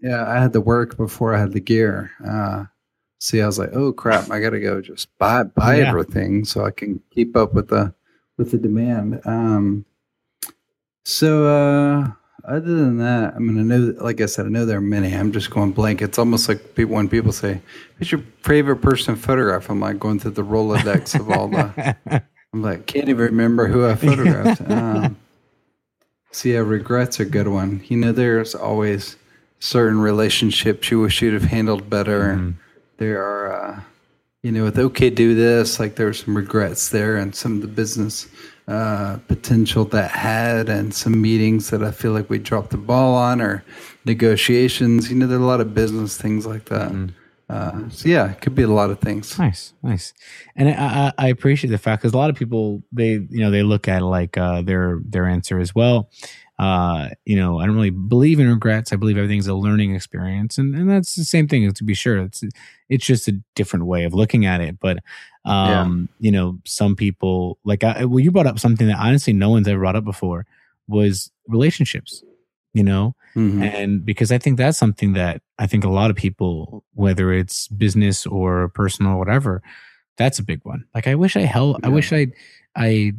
Yeah, 0.00 0.24
I 0.26 0.40
had 0.40 0.52
the 0.52 0.60
work 0.60 0.96
before 0.96 1.34
I 1.34 1.38
had 1.40 1.52
the 1.52 1.60
gear. 1.60 2.10
Uh, 2.26 2.64
see, 3.20 3.40
I 3.42 3.46
was 3.46 3.58
like, 3.58 3.70
oh 3.72 3.92
crap, 3.92 4.30
I 4.30 4.40
got 4.40 4.50
to 4.50 4.60
go 4.60 4.80
just 4.80 5.08
buy 5.18 5.42
buy 5.42 5.76
Yeah. 5.78 5.88
everything 5.88 6.44
so 6.44 6.64
I 6.64 6.70
can 6.70 7.00
keep 7.10 7.36
up 7.36 7.54
with 7.54 7.68
the 7.68 7.92
with 8.38 8.50
the 8.52 8.58
demand. 8.58 9.20
Um, 9.24 9.84
so 11.04 11.46
uh, 11.46 12.10
other 12.44 12.60
than 12.60 12.98
that, 12.98 13.34
I 13.34 13.38
mean, 13.38 13.58
I 13.58 13.62
know, 13.62 13.94
like 14.00 14.20
I 14.20 14.26
said, 14.26 14.46
I 14.46 14.48
know 14.48 14.66
there 14.66 14.78
are 14.78 14.80
many. 14.80 15.14
I'm 15.14 15.32
just 15.32 15.50
going 15.50 15.72
blank. 15.72 16.02
It's 16.02 16.18
almost 16.18 16.48
like 16.48 16.74
people 16.74 16.94
when 16.96 17.08
people 17.08 17.32
say, 17.32 17.60
"Who's 17.96 18.10
your 18.10 18.22
favorite 18.42 18.76
person 18.76 19.16
photograph?" 19.16 19.70
I'm 19.70 19.80
like 19.80 19.98
going 20.00 20.18
through 20.18 20.32
the 20.32 20.44
Rolodex 20.44 21.18
of 21.18 21.30
all 21.30 21.48
the. 21.48 21.96
I'm 22.54 22.62
like, 22.62 22.86
can't 22.86 23.08
even 23.08 23.24
remember 23.24 23.66
who 23.66 23.86
I 23.86 23.94
photographed. 23.94 24.60
um, 24.70 25.16
so 26.32 26.48
yeah, 26.48 26.58
regrets 26.58 27.18
are 27.20 27.22
a 27.22 27.26
good 27.26 27.48
one. 27.48 27.82
You 27.86 27.96
know, 27.96 28.12
there's 28.12 28.54
always 28.54 29.16
certain 29.60 30.00
relationships 30.00 30.90
you 30.90 31.00
wish 31.00 31.22
you'd 31.22 31.34
have 31.34 31.44
handled 31.44 31.88
better. 31.88 32.34
Mhm. 32.34 32.54
There 32.98 33.22
are, 33.22 33.52
uh, 33.52 33.80
you 34.42 34.52
know, 34.52 34.64
with 34.64 34.78
OK 34.78 35.10
Do 35.10 35.34
This, 35.34 35.80
like 35.80 35.94
there 35.96 36.06
were 36.06 36.12
some 36.12 36.36
regrets 36.36 36.90
there 36.90 37.16
and 37.16 37.34
some 37.34 37.56
of 37.56 37.62
the 37.62 37.68
business 37.68 38.26
uh, 38.68 39.18
potential 39.28 39.84
that 39.86 40.10
had 40.10 40.68
and 40.68 40.94
some 40.94 41.20
meetings 41.20 41.70
that 41.70 41.82
I 41.82 41.90
feel 41.90 42.12
like 42.12 42.30
we 42.30 42.38
dropped 42.38 42.70
the 42.70 42.76
ball 42.76 43.14
on 43.14 43.40
or 43.40 43.64
negotiations. 44.04 45.10
You 45.10 45.16
know, 45.16 45.26
there 45.26 45.38
are 45.38 45.42
a 45.42 45.46
lot 45.46 45.60
of 45.60 45.74
business 45.74 46.16
things 46.16 46.46
like 46.46 46.66
that. 46.66 46.92
Mhm. 46.92 47.10
Uh, 47.48 47.88
so 47.90 48.08
yeah, 48.08 48.30
it 48.30 48.40
could 48.40 48.54
be 48.54 48.62
a 48.62 48.68
lot 48.68 48.90
of 48.90 48.98
things. 48.98 49.38
Nice, 49.38 49.74
nice, 49.82 50.14
and 50.56 50.70
I, 50.70 50.72
I, 50.72 51.12
I 51.18 51.28
appreciate 51.28 51.70
the 51.70 51.76
fact 51.76 52.00
because 52.00 52.14
a 52.14 52.16
lot 52.16 52.30
of 52.30 52.36
people 52.36 52.82
they 52.92 53.10
you 53.28 53.40
know 53.40 53.50
they 53.50 53.62
look 53.62 53.88
at 53.88 54.00
it 54.00 54.06
like 54.06 54.38
uh, 54.38 54.62
their 54.62 55.00
their 55.04 55.26
answer 55.26 55.58
as 55.58 55.74
well. 55.74 56.08
Uh, 56.58 57.08
you 57.26 57.36
know, 57.36 57.58
I 57.58 57.66
don't 57.66 57.74
really 57.74 57.90
believe 57.90 58.38
in 58.38 58.48
regrets. 58.48 58.92
I 58.92 58.96
believe 58.96 59.18
everything's 59.18 59.48
a 59.48 59.54
learning 59.54 59.94
experience, 59.94 60.56
and, 60.56 60.74
and 60.74 60.88
that's 60.88 61.14
the 61.14 61.24
same 61.24 61.46
thing. 61.46 61.70
To 61.70 61.84
be 61.84 61.92
sure, 61.92 62.18
it's 62.20 62.42
it's 62.88 63.04
just 63.04 63.28
a 63.28 63.38
different 63.54 63.84
way 63.84 64.04
of 64.04 64.14
looking 64.14 64.46
at 64.46 64.62
it. 64.62 64.78
But 64.80 65.00
um, 65.44 66.08
you 66.20 66.30
know, 66.30 66.58
some 66.64 66.94
people 66.96 67.58
like 67.64 67.82
I, 67.84 68.04
well, 68.04 68.20
you 68.20 68.30
brought 68.30 68.46
up 68.46 68.58
something 68.58 68.86
that 68.86 68.98
honestly 68.98 69.32
no 69.32 69.50
one's 69.50 69.66
ever 69.68 69.78
brought 69.80 69.96
up 69.96 70.04
before 70.04 70.46
was 70.88 71.30
relationships. 71.48 72.22
You 72.74 72.82
know, 72.84 73.14
Mhm. 73.36 73.62
and 73.62 74.04
because 74.04 74.32
I 74.32 74.38
think 74.38 74.56
that's 74.56 74.78
something 74.78 75.12
that 75.12 75.42
I 75.58 75.66
think 75.66 75.84
a 75.84 75.90
lot 75.90 76.08
of 76.10 76.16
people, 76.16 76.84
whether 76.94 77.30
it's 77.32 77.68
business 77.68 78.24
or 78.24 78.68
personal 78.70 79.12
or 79.12 79.18
whatever, 79.18 79.62
that's 80.16 80.38
a 80.38 80.42
big 80.42 80.60
one. 80.64 80.86
Like 80.94 81.06
I 81.06 81.14
wish 81.14 81.36
I 81.36 81.42
held, 81.42 81.80
I 81.84 81.90
wish 81.90 82.14
I, 82.14 82.28
I, 82.74 83.12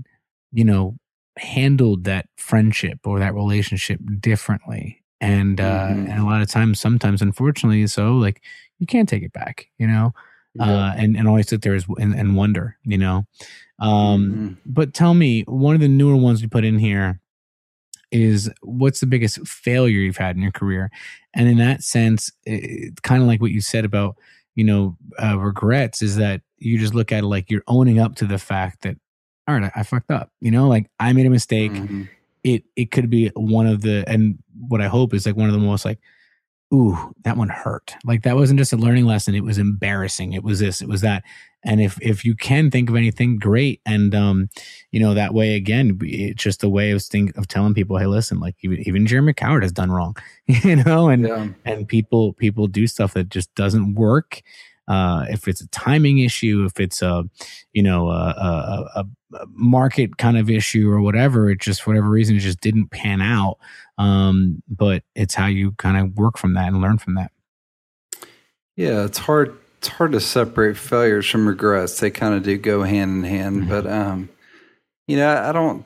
you 0.52 0.64
know, 0.64 0.98
handled 1.38 2.06
that 2.06 2.30
friendship 2.38 3.00
or 3.06 3.20
that 3.20 3.36
relationship 3.36 4.00
differently. 4.20 5.04
And 5.22 5.62
uh, 5.62 5.88
Mhm. 5.90 6.10
and 6.10 6.20
a 6.20 6.26
lot 6.26 6.42
of 6.42 6.50
times, 6.50 6.80
sometimes, 6.80 7.22
unfortunately, 7.22 7.86
so 7.88 8.14
like 8.18 8.42
you 8.80 8.88
can't 8.88 9.08
take 9.08 9.22
it 9.24 9.34
back, 9.34 9.68
you 9.78 9.86
know, 9.86 10.14
Yeah. 10.56 10.66
uh, 10.66 10.94
and 10.98 11.18
and 11.18 11.28
always 11.28 11.48
sit 11.50 11.62
there 11.64 11.74
as, 11.76 11.86
and, 11.98 12.14
and 12.14 12.36
wonder, 12.36 12.78
you 12.84 12.98
know. 12.98 13.26
Um, 13.80 14.32
Mhm. 14.32 14.58
but 14.66 14.94
tell 14.94 15.14
me, 15.14 15.42
one 15.48 15.74
of 15.76 15.82
the 15.82 15.88
newer 15.88 16.16
ones 16.16 16.42
we 16.42 16.48
put 16.48 16.64
in 16.64 16.78
here 16.80 17.20
is 18.12 18.50
what's 18.62 19.00
the 19.00 19.08
biggest 19.08 19.46
failure 19.48 19.98
you've 20.00 20.18
had 20.18 20.36
in 20.36 20.42
your 20.44 20.52
career? 20.52 20.92
And 21.34 21.48
in 21.50 21.58
that 21.58 21.84
sense, 21.84 22.32
it, 22.46 23.02
kind 23.02 23.22
of 23.24 23.28
like 23.28 23.42
what 23.42 23.50
you 23.52 23.62
said 23.62 23.84
about, 23.86 24.16
you 24.56 24.64
know, 24.64 24.96
uh, 25.22 25.38
regrets 25.40 26.02
is 26.04 26.18
that 26.18 26.42
you 26.60 26.78
just 26.78 26.94
look 26.94 27.12
at 27.12 27.24
it 27.24 27.28
like 27.28 27.50
you're 27.50 27.64
owning 27.68 27.98
up 28.00 28.16
to 28.18 28.26
the 28.26 28.38
fact 28.38 28.84
that, 28.84 28.98
all 29.48 29.56
right, 29.56 29.72
I, 29.76 29.80
I 29.80 29.84
fucked 29.84 30.12
up, 30.12 30.32
you 30.42 30.52
know, 30.52 30.68
like 30.68 30.90
I 31.00 31.12
made 31.14 31.26
a 31.26 31.32
mistake. 31.32 31.72
Mhm. 31.72 32.08
It, 32.44 32.64
it 32.76 32.92
could 32.92 33.10
be 33.10 33.30
one 33.36 33.66
of 33.66 33.82
the, 33.82 34.04
and 34.08 34.38
what 34.68 34.82
I 34.82 34.88
hope 34.88 35.14
is 35.16 35.26
like 35.26 35.36
one 35.36 35.48
of 35.50 35.54
the 35.54 35.60
most 35.60 35.84
like, 35.86 36.00
ooh, 36.74 37.14
that 37.24 37.38
one 37.38 37.50
hurt. 37.50 37.96
Like 38.04 38.24
that 38.24 38.36
wasn't 38.36 38.60
just 38.60 38.74
a 38.74 38.78
learning 38.78 39.06
lesson. 39.06 39.36
It 39.36 39.44
was 39.44 39.58
embarrassing. 39.58 40.34
It 40.34 40.44
was 40.44 40.60
this, 40.60 40.82
it 40.82 40.88
was 40.88 41.02
that. 41.02 41.24
And 41.66 41.80
if, 41.80 41.98
if 42.02 42.26
you 42.26 42.36
can 42.36 42.70
think 42.72 42.90
of 42.90 42.96
anything, 42.96 43.38
great. 43.38 43.80
And, 43.86 44.14
um, 44.14 44.50
you 44.92 45.00
know, 45.00 45.14
that 45.14 45.34
way 45.34 45.56
again, 45.56 45.98
it's 46.02 46.44
just 46.44 46.64
a 46.64 46.68
way 46.70 46.92
of 46.92 47.02
think 47.02 47.38
of 47.38 47.48
telling 47.48 47.74
people, 47.74 47.98
Hey, 47.98 48.06
listen, 48.08 48.40
like 48.40 48.56
even, 48.62 48.80
even 48.88 49.08
Jeremy 49.08 49.34
Cowart 49.34 49.62
has 49.62 49.72
done 49.72 49.92
wrong, 49.92 50.18
you 50.48 50.76
know, 50.78 51.08
and, 51.10 51.28
Yeah. 51.28 51.48
and 51.64 51.88
people, 51.88 52.34
people 52.34 52.68
do 52.68 52.88
stuff 52.88 53.14
that 53.14 53.30
just 53.30 53.54
doesn't 53.56 53.96
work. 53.96 54.42
Uh, 54.88 55.26
if 55.30 55.48
it's 55.48 55.62
a 55.62 55.68
timing 55.68 56.20
issue, 56.20 56.66
if 56.66 56.80
it's 56.80 57.02
a, 57.02 57.24
you 57.72 57.82
know, 57.82 58.10
a, 58.10 58.36
a, 58.96 59.00
a, 59.00 59.06
market 59.48 60.18
kind 60.18 60.38
of 60.38 60.50
issue 60.50 60.92
or 60.92 61.02
whatever, 61.02 61.50
it 61.50 61.60
just, 61.60 61.82
for 61.82 61.92
whatever 61.92 62.10
reason, 62.10 62.36
it 62.36 62.40
just 62.40 62.62
didn't 62.62 62.90
pan 62.90 63.22
out. 63.22 63.58
Um, 63.98 64.62
but 64.68 65.04
it's 65.16 65.34
how 65.34 65.48
you 65.48 65.72
kind 65.74 65.98
of 65.98 66.16
work 66.18 66.38
from 66.38 66.54
that 66.54 66.68
and 66.68 66.82
learn 66.82 66.98
from 66.98 67.16
that. 67.16 67.32
Yeah, 68.76 69.06
it's 69.06 69.18
hard. 69.18 69.58
It's 69.78 69.88
hard 69.88 70.14
to 70.14 70.20
separate 70.20 70.78
failures 70.78 71.30
from 71.30 71.48
regrets. 71.48 72.00
They 72.00 72.10
kind 72.10 72.34
of 72.34 72.44
do 72.44 72.58
go 72.58 72.84
hand 72.84 73.24
in 73.26 73.30
hand. 73.30 73.64
Mhm. 73.64 73.70
But 73.70 73.88
um, 73.88 74.30
you 75.08 75.18
know, 75.18 75.36
I 75.36 75.52
don't. 75.52 75.86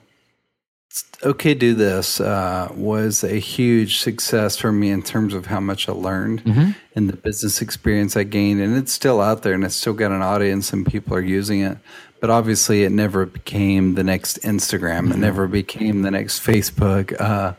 Okay, 1.24 1.54
do 1.54 1.74
this 1.74 2.22
uh, 2.22 2.72
was 2.76 3.24
a 3.24 3.40
huge 3.40 4.00
success 4.00 4.56
for 4.58 4.72
me 4.72 4.90
in 4.92 5.02
terms 5.02 5.34
of 5.34 5.48
how 5.48 5.60
much 5.60 5.90
I 5.90 5.92
learned 5.92 6.44
Mm-hmm. 6.44 6.72
and 6.96 7.10
the 7.10 7.16
business 7.18 7.62
experience 7.62 8.16
I 8.16 8.24
gained, 8.24 8.62
and 8.62 8.76
it's 8.78 8.92
still 8.94 9.20
out 9.20 9.42
there, 9.44 9.54
and 9.54 9.64
it's 9.64 9.76
still 9.76 9.94
got 9.94 10.12
an 10.12 10.22
audience, 10.22 10.72
and 10.74 10.86
people 10.86 11.16
are 11.16 11.22
using 11.22 11.62
it. 11.62 11.78
But 12.20 12.30
obviously, 12.30 12.84
it 12.84 12.92
never 12.92 13.26
became 13.26 13.96
the 13.96 14.04
next 14.04 14.42
Instagram. 14.44 15.12
It 15.12 15.18
never 15.18 15.48
became 15.48 16.02
the 16.04 16.12
next 16.12 16.44
Facebook. 16.44 17.20
Uh, 17.20 17.54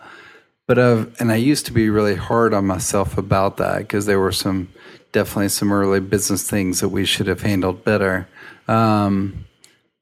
but 0.66 0.78
I've, 0.78 1.14
and 1.20 1.30
I 1.30 1.36
used 1.36 1.66
to 1.66 1.72
be 1.72 1.90
really 1.90 2.16
hard 2.16 2.52
on 2.54 2.66
myself 2.66 3.16
about 3.18 3.56
that 3.58 3.78
because 3.78 4.06
there 4.06 4.18
were 4.20 4.32
some 4.32 4.68
definitely 5.12 5.48
some 5.48 5.72
early 5.72 6.00
business 6.00 6.48
things 6.48 6.80
that 6.80 6.88
we 6.88 7.04
should 7.04 7.26
have 7.26 7.42
handled 7.42 7.84
better. 7.84 8.28
Um, 8.66 9.46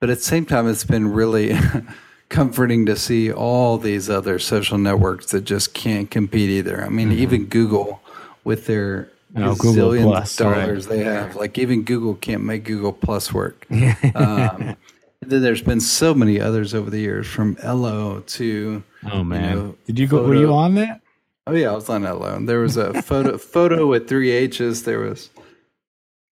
but 0.00 0.10
at 0.10 0.18
the 0.18 0.24
same 0.24 0.44
time, 0.46 0.68
it's 0.68 0.84
been 0.84 1.12
really 1.12 1.56
comforting 2.28 2.86
to 2.86 2.96
see 2.96 3.30
all 3.32 3.78
these 3.78 4.10
other 4.10 4.38
social 4.38 4.78
networks 4.78 5.26
that 5.30 5.42
just 5.42 5.74
can't 5.74 6.10
compete 6.10 6.50
either. 6.50 6.84
I 6.84 6.88
mean, 6.88 7.12
even 7.12 7.46
Google 7.46 8.00
with 8.44 8.66
their 8.66 9.08
Oh, 9.38 9.54
gazillions 9.54 10.04
Plus, 10.04 10.40
of 10.40 10.46
right. 10.46 10.60
dollars 10.66 10.86
they 10.86 11.04
have, 11.04 11.36
like 11.36 11.58
even 11.58 11.82
Google 11.82 12.14
can't 12.14 12.42
make 12.44 12.64
Google 12.64 12.92
Plus 12.92 13.34
work. 13.34 13.66
Um, 14.14 14.76
then 15.20 15.42
there's 15.42 15.60
been 15.62 15.80
so 15.80 16.14
many 16.14 16.40
others 16.40 16.72
over 16.72 16.88
the 16.88 17.00
years, 17.00 17.26
from 17.26 17.56
Ello 17.60 18.20
to 18.20 18.82
oh 19.12 19.24
man, 19.24 19.54
know, 19.56 19.74
did 19.86 19.98
you 19.98 20.06
go? 20.06 20.24
Were 20.24 20.34
you 20.34 20.54
on 20.54 20.74
that? 20.76 21.00
Oh 21.46 21.52
yeah, 21.54 21.70
I 21.70 21.74
was 21.74 21.88
on 21.90 22.02
that 22.02 22.18
loan. 22.20 22.46
There 22.46 22.60
was 22.60 22.76
a 22.76 23.02
photo 23.02 23.36
photo 23.54 23.86
with 23.86 24.08
three 24.08 24.30
H's. 24.30 24.84
There 24.84 25.00
was 25.00 25.28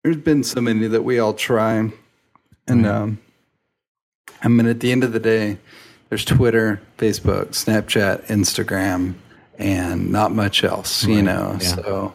there's 0.02 0.16
been 0.16 0.42
so 0.44 0.60
many 0.60 0.86
that 0.86 1.02
we 1.02 1.18
all 1.18 1.34
try. 1.34 1.90
And 2.68 2.84
Right. 2.86 2.86
um 2.86 3.18
I 4.42 4.48
mean 4.48 4.66
at 4.66 4.80
the 4.80 4.92
end 4.92 5.02
of 5.04 5.12
the 5.12 5.20
day, 5.20 5.58
there's 6.14 6.24
Twitter, 6.24 6.80
Facebook, 6.96 7.46
Snapchat, 7.48 8.26
Instagram, 8.28 9.14
and 9.58 10.12
not 10.12 10.30
much 10.30 10.62
else, 10.62 11.04
you 11.04 11.16
Right, 11.16 11.24
know. 11.24 11.58
yeah. 11.60 11.66
So 11.66 12.14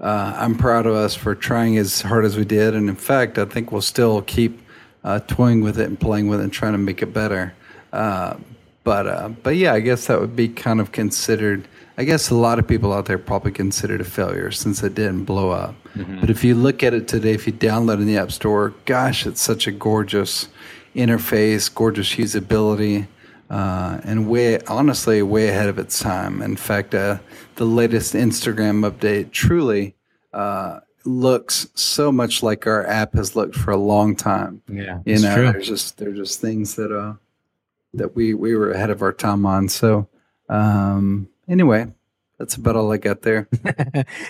uh, 0.00 0.34
I'm 0.38 0.54
proud 0.56 0.86
of 0.86 0.94
us 0.94 1.14
for 1.14 1.34
trying 1.34 1.76
as 1.76 2.00
hard 2.00 2.24
as 2.24 2.38
we 2.38 2.46
did, 2.46 2.74
and 2.74 2.88
in 2.88 2.96
fact, 2.96 3.36
I 3.36 3.44
think 3.44 3.70
we'll 3.70 3.82
still 3.82 4.22
keep 4.22 4.62
uh, 5.04 5.20
toying 5.26 5.60
with 5.60 5.78
it 5.78 5.86
and 5.88 6.00
playing 6.00 6.28
with 6.28 6.40
it 6.40 6.44
and 6.44 6.52
trying 6.54 6.72
to 6.72 6.78
make 6.78 7.02
it 7.02 7.12
better. 7.12 7.52
Uh, 7.92 8.36
but 8.82 9.06
uh, 9.06 9.28
but 9.42 9.56
yeah, 9.56 9.74
I 9.74 9.80
guess 9.80 10.06
that 10.06 10.18
would 10.22 10.34
be 10.34 10.48
kind 10.48 10.80
of 10.80 10.92
considered. 10.92 11.68
I 11.98 12.04
guess 12.04 12.30
a 12.30 12.34
lot 12.34 12.58
of 12.58 12.66
people 12.66 12.94
out 12.94 13.04
there 13.04 13.18
probably 13.18 13.52
consider 13.52 13.96
it 13.96 14.00
a 14.00 14.04
failure 14.04 14.50
since 14.52 14.82
it 14.82 14.94
didn't 14.94 15.24
blow 15.26 15.50
up. 15.50 15.74
But 16.18 16.30
if 16.30 16.42
you 16.42 16.54
look 16.54 16.82
at 16.82 16.94
it 16.94 17.06
today, 17.08 17.32
if 17.34 17.46
you 17.46 17.52
download 17.52 17.96
it 17.98 18.00
in 18.00 18.06
the 18.06 18.16
App 18.16 18.32
Store, 18.32 18.72
gosh, 18.86 19.26
it's 19.26 19.42
such 19.42 19.66
a 19.66 19.70
gorgeous 19.70 20.48
interface, 20.96 21.72
gorgeous 21.72 22.14
usability, 22.14 23.06
uh, 23.50 24.00
and 24.04 24.28
way 24.28 24.58
honestly 24.66 25.22
way 25.22 25.48
ahead 25.48 25.68
of 25.68 25.78
its 25.78 25.98
time. 26.00 26.42
In 26.42 26.56
fact, 26.56 26.94
uh, 26.94 27.18
the 27.56 27.64
latest 27.64 28.14
Instagram 28.14 28.88
update 28.90 29.30
truly 29.32 29.94
uh, 30.32 30.80
looks 31.04 31.68
so 31.74 32.10
much 32.10 32.42
like 32.42 32.66
our 32.66 32.86
app 32.86 33.14
has 33.14 33.36
looked 33.36 33.54
for 33.54 33.70
a 33.70 33.76
long 33.76 34.16
time. 34.16 34.62
Yeah, 34.68 35.00
You 35.04 35.18
know, 35.20 35.52
there's 35.52 35.68
just 35.68 35.98
there's 35.98 36.16
just 36.16 36.40
things 36.40 36.74
that 36.76 36.90
uh 36.90 37.14
that 37.92 38.16
we 38.16 38.34
we 38.34 38.56
were 38.56 38.72
ahead 38.72 38.90
of 38.90 39.02
our 39.02 39.12
time 39.12 39.46
on. 39.46 39.68
So 39.68 40.08
um 40.48 41.28
anyway, 41.48 41.86
that's 42.38 42.56
about 42.56 42.74
all 42.76 42.90
I 42.92 42.96
got 42.96 43.22
there. 43.22 43.48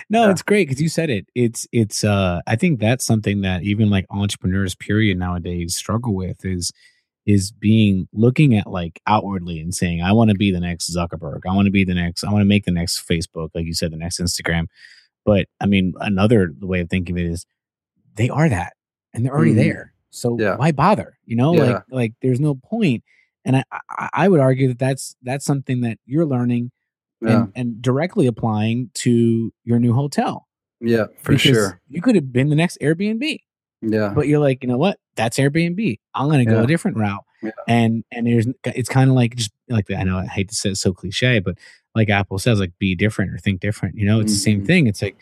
no, 0.09 0.25
Yeah. 0.25 0.31
it's 0.31 0.41
great 0.41 0.67
because 0.67 0.81
you 0.81 0.89
said 0.89 1.09
it. 1.09 1.27
It's 1.33 1.67
it's. 1.71 2.03
uh 2.03 2.41
I 2.45 2.55
think 2.57 2.79
that's 2.79 3.05
something 3.05 3.41
that 3.41 3.63
even 3.63 3.89
like 3.89 4.05
entrepreneurs, 4.11 4.75
period, 4.75 5.17
nowadays 5.17 5.75
struggle 5.75 6.13
with 6.13 6.45
is 6.45 6.71
is 7.25 7.51
being 7.51 8.07
looking 8.13 8.55
at 8.55 8.67
like 8.67 9.01
outwardly 9.07 9.59
and 9.59 9.73
saying, 9.73 10.01
I 10.01 10.11
want 10.11 10.29
to 10.29 10.35
be 10.35 10.51
the 10.51 10.59
next 10.59 10.95
Zuckerberg. 10.95 11.39
I 11.49 11.55
want 11.55 11.65
to 11.65 11.71
be 11.71 11.83
the 11.83 11.95
next. 11.95 12.23
I 12.23 12.31
want 12.31 12.41
to 12.41 12.47
make 12.47 12.65
the 12.65 12.71
next 12.71 13.07
Facebook, 13.07 13.49
like 13.55 13.65
you 13.65 13.73
said, 13.73 13.91
the 13.91 13.97
next 13.97 14.19
Instagram. 14.19 14.67
But 15.25 15.47
I 15.59 15.65
mean, 15.65 15.93
another 15.99 16.51
way 16.61 16.81
of 16.81 16.89
thinking 16.89 17.15
of 17.17 17.25
it 17.25 17.29
is 17.31 17.45
they 18.15 18.29
are 18.29 18.47
that, 18.47 18.73
and 19.13 19.25
they're 19.25 19.33
already 19.33 19.53
Mhm. 19.53 19.55
there. 19.55 19.93
So 20.11 20.37
Yeah. 20.39 20.55
why 20.55 20.71
bother? 20.71 21.17
You 21.25 21.35
know, 21.35 21.55
Yeah. 21.55 21.63
like 21.63 21.83
like 21.89 22.13
there's 22.21 22.39
no 22.39 22.55
point. 22.55 23.03
And 23.43 23.57
I, 23.57 23.63
I, 23.89 24.09
I 24.13 24.27
would 24.27 24.39
argue 24.39 24.67
that 24.69 24.79
that's 24.79 25.15
that's 25.23 25.45
something 25.45 25.81
that 25.81 25.97
you're 26.05 26.25
learning 26.25 26.71
Yeah. 27.21 27.43
and, 27.43 27.51
and 27.55 27.81
directly 27.81 28.27
applying 28.27 28.91
to 28.95 29.51
your 29.63 29.79
new 29.79 29.93
hotel. 29.93 30.47
yeah, 30.81 31.05
for 31.23 31.31
Because 31.31 31.41
sure. 31.41 31.81
You 31.87 32.01
could 32.01 32.15
have 32.15 32.31
been 32.31 32.49
the 32.49 32.55
next 32.55 32.77
Airbnb, 32.81 33.39
Yeah. 33.81 34.13
but 34.13 34.27
you're 34.27 34.39
like, 34.39 34.61
you 34.61 34.69
know 34.69 34.77
what? 34.77 34.99
That's 35.15 35.37
Airbnb. 35.37 35.99
I'm 36.13 36.29
gonna 36.29 36.45
go 36.45 36.57
Yeah. 36.57 36.63
a 36.63 36.67
different 36.67 36.97
route. 36.97 37.23
Yeah. 37.41 37.51
And 37.67 38.03
and 38.11 38.27
there's 38.27 38.47
it's 38.65 38.89
kind 38.89 39.09
of 39.09 39.15
like 39.15 39.35
just 39.35 39.51
like 39.69 39.89
I 39.91 40.03
know 40.03 40.17
I 40.17 40.25
hate 40.25 40.49
to 40.49 40.55
say 40.55 40.69
it's 40.71 40.81
so 40.81 40.93
cliche, 40.93 41.39
but 41.39 41.57
like 41.93 42.09
Apple 42.09 42.37
says, 42.39 42.59
like 42.59 42.77
be 42.79 42.95
different 42.95 43.33
or 43.33 43.37
think 43.37 43.61
different. 43.61 43.95
You 43.97 44.05
know, 44.05 44.19
it's 44.19 44.33
the 44.33 44.39
same 44.39 44.61
Mhm. 44.61 44.67
thing. 44.67 44.87
It's 44.87 45.01
like 45.01 45.15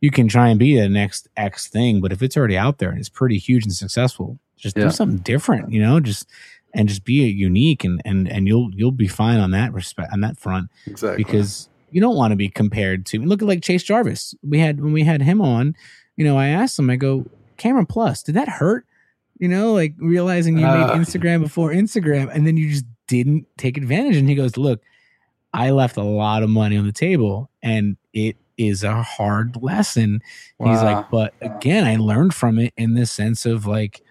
you 0.00 0.10
can 0.10 0.28
try 0.28 0.48
and 0.48 0.58
be 0.58 0.76
the 0.78 0.88
next 0.88 1.28
X 1.36 1.68
thing, 1.68 2.00
but 2.00 2.12
if 2.12 2.22
it's 2.22 2.36
already 2.36 2.56
out 2.56 2.78
there 2.78 2.90
and 2.90 2.98
it's 2.98 3.08
pretty 3.08 3.38
huge 3.38 3.64
and 3.64 3.72
successful, 3.74 4.38
just 4.56 4.76
Yeah. 4.76 4.84
do 4.84 4.90
something 4.90 5.18
different. 5.18 5.72
You 5.72 5.80
know, 5.80 6.00
just 6.00 6.26
and 6.72 6.88
just 6.88 7.04
be 7.04 7.14
unique 7.28 7.82
and 7.84 8.00
and 8.04 8.28
and 8.30 8.46
you'll 8.46 8.70
you'll 8.74 8.92
be 8.92 9.08
fine 9.08 9.38
on 9.40 9.50
that 9.50 9.72
respect 9.72 10.12
on 10.12 10.20
that 10.20 10.38
front 10.38 10.68
exactly. 10.86 11.22
because 11.24 11.68
you 11.90 12.00
don't 12.00 12.14
want 12.14 12.30
to 12.30 12.36
be 12.36 12.48
compared 12.48 13.04
to 13.06 13.18
look 13.20 13.42
at 13.42 13.48
like 13.48 13.62
Chase 13.62 13.82
Jarvis. 13.82 14.34
We 14.42 14.60
had 14.60 14.80
when 14.80 14.92
we 14.92 15.02
had 15.02 15.22
him 15.22 15.40
on, 15.40 15.74
you 16.16 16.24
know, 16.24 16.38
I 16.38 16.46
asked 16.48 16.78
him, 16.78 16.88
I 16.90 16.94
go, 16.96 17.26
Camera 17.56 17.84
Plus, 17.84 18.22
did 18.22 18.36
that 18.36 18.48
hurt? 18.48 18.86
You 19.40 19.48
know, 19.48 19.72
like 19.72 19.94
realizing 19.98 20.56
you 20.58 20.66
Uh. 20.66 20.86
made 20.86 20.96
Instagram 21.04 21.40
before 21.42 21.70
Instagram 21.72 22.30
and 22.32 22.46
then 22.46 22.56
you 22.56 22.70
just 22.70 22.84
didn't 23.08 23.46
take 23.58 23.76
advantage. 23.76 24.16
And 24.16 24.28
he 24.28 24.36
goes, 24.36 24.56
Look, 24.56 24.80
I 25.52 25.70
left 25.70 25.96
a 25.96 26.02
lot 26.04 26.44
of 26.44 26.50
money 26.50 26.76
on 26.76 26.86
the 26.86 26.92
table 26.92 27.50
and 27.62 27.96
it 28.12 28.36
is 28.56 28.84
a 28.84 29.02
hard 29.02 29.56
lesson. 29.62 30.20
He's 30.62 30.82
like, 30.82 31.10
but 31.10 31.32
again, 31.40 31.84
I 31.86 31.96
learned 31.96 32.34
from 32.34 32.58
it 32.58 32.72
in 32.76 32.94
the 32.94 33.06
sense 33.06 33.46
of 33.46 33.66
like 33.66 34.02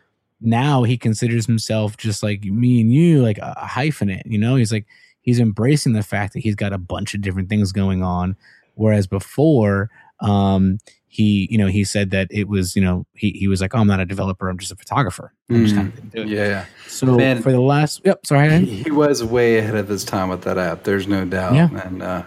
now 0.42 0.84
he 0.84 0.98
considers 0.98 1.46
himself 1.46 1.96
just 1.98 2.24
like 2.24 2.44
me 2.44 2.82
and 2.82 2.92
you, 2.92 3.22
like 3.22 3.38
a, 3.38 3.54
a 3.62 3.66
hyphenate, 3.68 4.24
you 4.26 4.40
know? 4.40 4.56
He's 4.56 4.72
like, 4.74 4.88
he's 5.22 5.40
embracing 5.40 5.94
the 5.94 6.02
fact 6.04 6.34
that 6.34 6.40
he's 6.40 6.56
got 6.56 6.74
a 6.74 6.78
bunch 6.80 7.14
of 7.14 7.22
different 7.22 7.48
things 7.50 7.72
going 7.72 8.02
on. 8.04 8.36
Whereas 8.74 9.06
before, 9.06 9.92
um, 10.22 10.80
he, 11.12 11.48
you 11.50 11.58
know, 11.58 11.68
he 11.68 11.84
said 11.84 12.12
that 12.12 12.28
it 12.30 12.48
was, 12.48 12.76
you 12.76 12.82
know, 12.84 13.06
he, 13.14 13.32
he 13.32 13.48
was 13.48 13.62
like, 13.62 13.74
oh, 13.74 13.80
I'm 13.80 13.88
not 13.88 14.00
a 14.00 14.06
developer. 14.06 14.48
I'm 14.48 14.58
just 14.60 14.72
a 14.72 14.76
photographer. 14.76 15.34
I 15.50 15.54
just 15.56 15.74
Mm. 15.74 15.78
kind 15.78 15.88
of 15.90 15.96
didn't 15.96 16.12
do 16.12 16.22
it. 16.22 16.28
yeah, 16.30 16.48
yeah. 16.48 16.66
So 16.88 17.18
Man. 17.18 17.42
for 17.42 17.52
the 17.52 17.60
last, 17.60 18.02
yep, 18.06 18.26
sorry. 18.28 18.64
He, 18.66 18.84
he 18.84 18.92
was 18.92 19.24
way 19.24 19.58
ahead 19.58 19.76
of 19.76 19.88
his 19.88 20.06
time 20.06 20.30
with 20.30 20.44
that 20.44 20.58
app. 20.60 20.84
There's 20.84 21.08
no 21.08 21.26
doubt. 21.26 21.56
Yeah. 21.56 21.70
And 21.84 22.04
uh, 22.04 22.24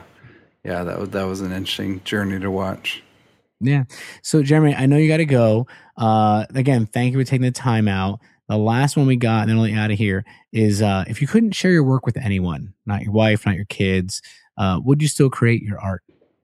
yeah, 0.64 0.82
that 0.84 0.98
was 0.98 1.10
that 1.10 1.24
was 1.24 1.40
an 1.40 1.52
interesting 1.52 2.02
journey 2.04 2.38
to 2.40 2.50
watch. 2.50 3.02
Yeah. 3.60 3.84
So 4.22 4.42
Jeremy, 4.42 4.74
I 4.74 4.86
know 4.86 4.96
you 4.96 5.06
got 5.08 5.18
to 5.18 5.24
go. 5.24 5.68
Uh, 5.96 6.44
again, 6.54 6.86
thank 6.86 7.12
you 7.12 7.20
for 7.20 7.24
taking 7.24 7.42
the 7.42 7.52
time 7.52 7.86
out. 7.86 8.18
The 8.48 8.58
last 8.58 8.96
one 8.96 9.06
we 9.06 9.14
got, 9.16 9.42
and 9.42 9.50
then 9.50 9.58
let 9.58 9.70
you 9.70 9.78
out 9.78 9.92
of 9.92 9.98
here, 9.98 10.24
is 10.52 10.82
uh, 10.82 11.04
if 11.06 11.20
you 11.22 11.28
couldn't 11.28 11.52
share 11.52 11.70
your 11.70 11.84
work 11.84 12.04
with 12.04 12.16
anyone, 12.16 12.74
not 12.86 13.02
your 13.02 13.12
wife, 13.12 13.46
not 13.46 13.54
your 13.54 13.64
kids, 13.66 14.20
uh, 14.58 14.80
would 14.84 15.00
you 15.00 15.06
still 15.08 15.30
create 15.30 15.62
your 15.62 15.78
art? 15.78 16.02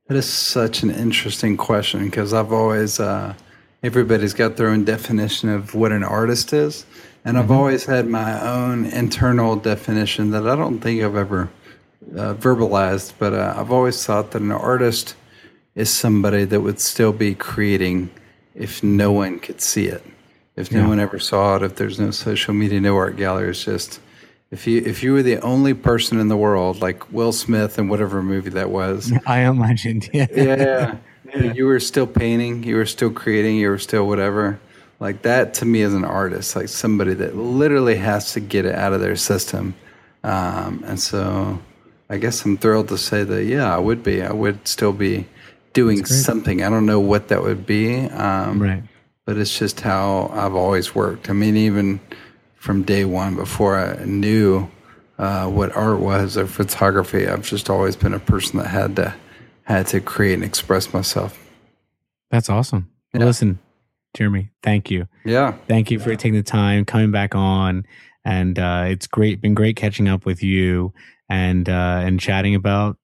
That 0.09 0.17
is 0.17 0.27
such 0.27 0.83
an 0.83 0.91
interesting 0.91 1.59
question 1.59 2.07
because 2.07 2.33
I've 2.33 2.51
always, 2.51 2.99
uh, 2.99 3.35
everybody's 3.83 4.33
got 4.33 4.57
their 4.57 4.69
own 4.69 4.85
definition 4.85 5.51
of 5.51 5.75
what 5.75 5.93
an 5.93 6.03
artist 6.03 6.55
is. 6.55 6.87
And 7.27 7.37
I've 7.39 7.49
Mhm. 7.49 7.57
always 7.57 7.85
had 7.85 8.09
my 8.09 8.41
own 8.41 8.87
internal 8.87 9.55
definition 9.57 10.31
that 10.31 10.49
I 10.49 10.57
don't 10.57 10.81
think 10.81 11.03
I've 11.03 11.17
ever 11.17 11.51
uh, 12.17 12.33
verbalized, 12.33 13.13
but 13.19 13.35
uh, 13.35 13.53
I've 13.59 13.71
always 13.71 14.03
thought 14.03 14.31
that 14.31 14.41
an 14.41 14.51
artist 14.51 15.15
is 15.75 15.91
somebody 15.91 16.45
that 16.47 16.63
would 16.63 16.81
still 16.81 17.13
be 17.13 17.35
creating 17.35 18.09
if 18.55 18.83
no 18.83 19.13
one 19.13 19.39
could 19.39 19.61
see 19.61 19.89
it. 19.89 20.03
If 20.57 20.73
no 20.73 20.81
Yeah. 20.85 20.89
one 20.89 21.01
ever 21.01 21.19
saw 21.19 21.57
it, 21.57 21.63
if 21.63 21.75
there's 21.75 22.01
no 22.01 22.11
social 22.11 22.55
media, 22.55 22.81
no 22.81 22.97
art 22.97 23.19
gallery, 23.19 23.51
it's 23.51 23.63
just 23.63 24.01
if 24.51 24.67
you 24.67 24.83
if 24.85 25.03
you 25.03 25.13
were 25.13 25.23
the 25.23 25.41
only 25.41 25.75
person 25.75 26.19
in 26.21 26.29
the 26.29 26.37
world, 26.37 26.81
like 26.81 27.11
Will 27.13 27.33
Smith 27.33 27.79
in 27.79 27.89
whatever 27.89 28.23
movie 28.23 28.51
that 28.51 28.71
was, 28.71 29.13
I 29.27 29.41
am 29.41 29.59
legend. 29.61 30.09
Yeah. 30.13 30.27
yeah, 30.35 30.97
yeah. 31.35 31.53
You 31.53 31.67
were 31.67 31.81
still 31.81 32.07
painting, 32.07 32.63
you 32.65 32.77
were 32.77 32.87
still 32.87 33.11
creating, 33.11 33.57
you 33.57 33.69
were 33.69 33.79
still 33.79 34.07
whatever. 34.07 34.59
Like 35.01 35.23
that 35.23 35.55
to 35.55 35.65
me 35.65 35.83
as 35.83 35.95
an 35.95 36.05
artist, 36.05 36.57
like 36.57 36.69
somebody 36.69 37.15
that 37.15 37.37
literally 37.37 37.97
has 37.97 38.33
to 38.33 38.41
get 38.41 38.65
it 38.65 38.75
out 38.75 38.93
of 38.93 39.01
their 39.01 39.15
system. 39.17 39.75
Um, 40.25 40.83
and 40.87 40.99
so 40.99 41.61
I 42.11 42.17
guess 42.19 42.45
I'm 42.45 42.57
thrilled 42.57 42.89
to 42.89 42.99
say 42.99 43.23
that, 43.23 43.45
yeah, 43.45 43.73
I 43.73 43.79
would 43.79 44.03
be. 44.03 44.23
I 44.23 44.33
would 44.33 44.67
still 44.67 44.93
be 44.93 45.27
doing 45.73 46.05
something. 46.05 46.65
I 46.65 46.69
don't 46.71 46.87
know 46.87 46.99
what 46.99 47.29
that 47.29 47.43
would 47.43 47.65
be. 47.65 48.07
Um, 48.07 48.61
Right. 48.61 48.83
but 49.25 49.37
it's 49.39 49.57
just 49.57 49.81
how 49.83 50.31
I've 50.35 50.55
always 50.57 50.95
worked. 50.97 51.31
I 51.31 51.33
mean, 51.33 51.57
even 51.57 52.01
from 52.59 52.83
day 52.83 53.05
one, 53.05 53.35
before 53.37 53.79
I 53.79 54.05
knew 54.05 54.69
uh, 55.19 55.47
what 55.49 55.75
art 55.75 56.01
was 56.01 56.37
or 56.37 56.47
photography, 56.47 57.27
I've 57.29 57.43
just 57.47 57.71
always 57.71 57.97
been 57.97 58.15
a 58.15 58.19
person 58.21 58.59
that 58.59 58.69
had 58.69 58.97
to 58.97 59.15
had 59.65 59.87
to 59.89 60.01
create 60.01 60.35
and 60.35 60.45
express 60.45 60.93
myself. 60.95 61.39
That's 62.31 62.49
awesome. 62.49 62.91
Well, 63.13 63.23
Yeah. 63.23 63.27
listen, 63.27 63.59
Jeremy, 64.17 64.51
thank 64.63 64.91
you. 64.91 65.07
Yeah, 65.25 65.53
Thank 65.67 65.91
you 65.91 65.99
for 65.99 66.15
taking 66.17 66.35
the 66.35 66.43
time, 66.43 66.85
coming 66.85 67.11
back 67.11 67.35
on. 67.35 67.85
And 68.25 68.59
uh, 68.59 68.85
it's 68.89 69.07
great, 69.07 69.41
been 69.41 69.55
great 69.55 69.77
catching 69.77 70.09
up 70.09 70.27
with 70.27 70.43
you 70.43 70.93
and 71.29 71.69
uh, 71.69 72.01
and 72.05 72.19
chatting 72.21 72.55
about 72.55 72.97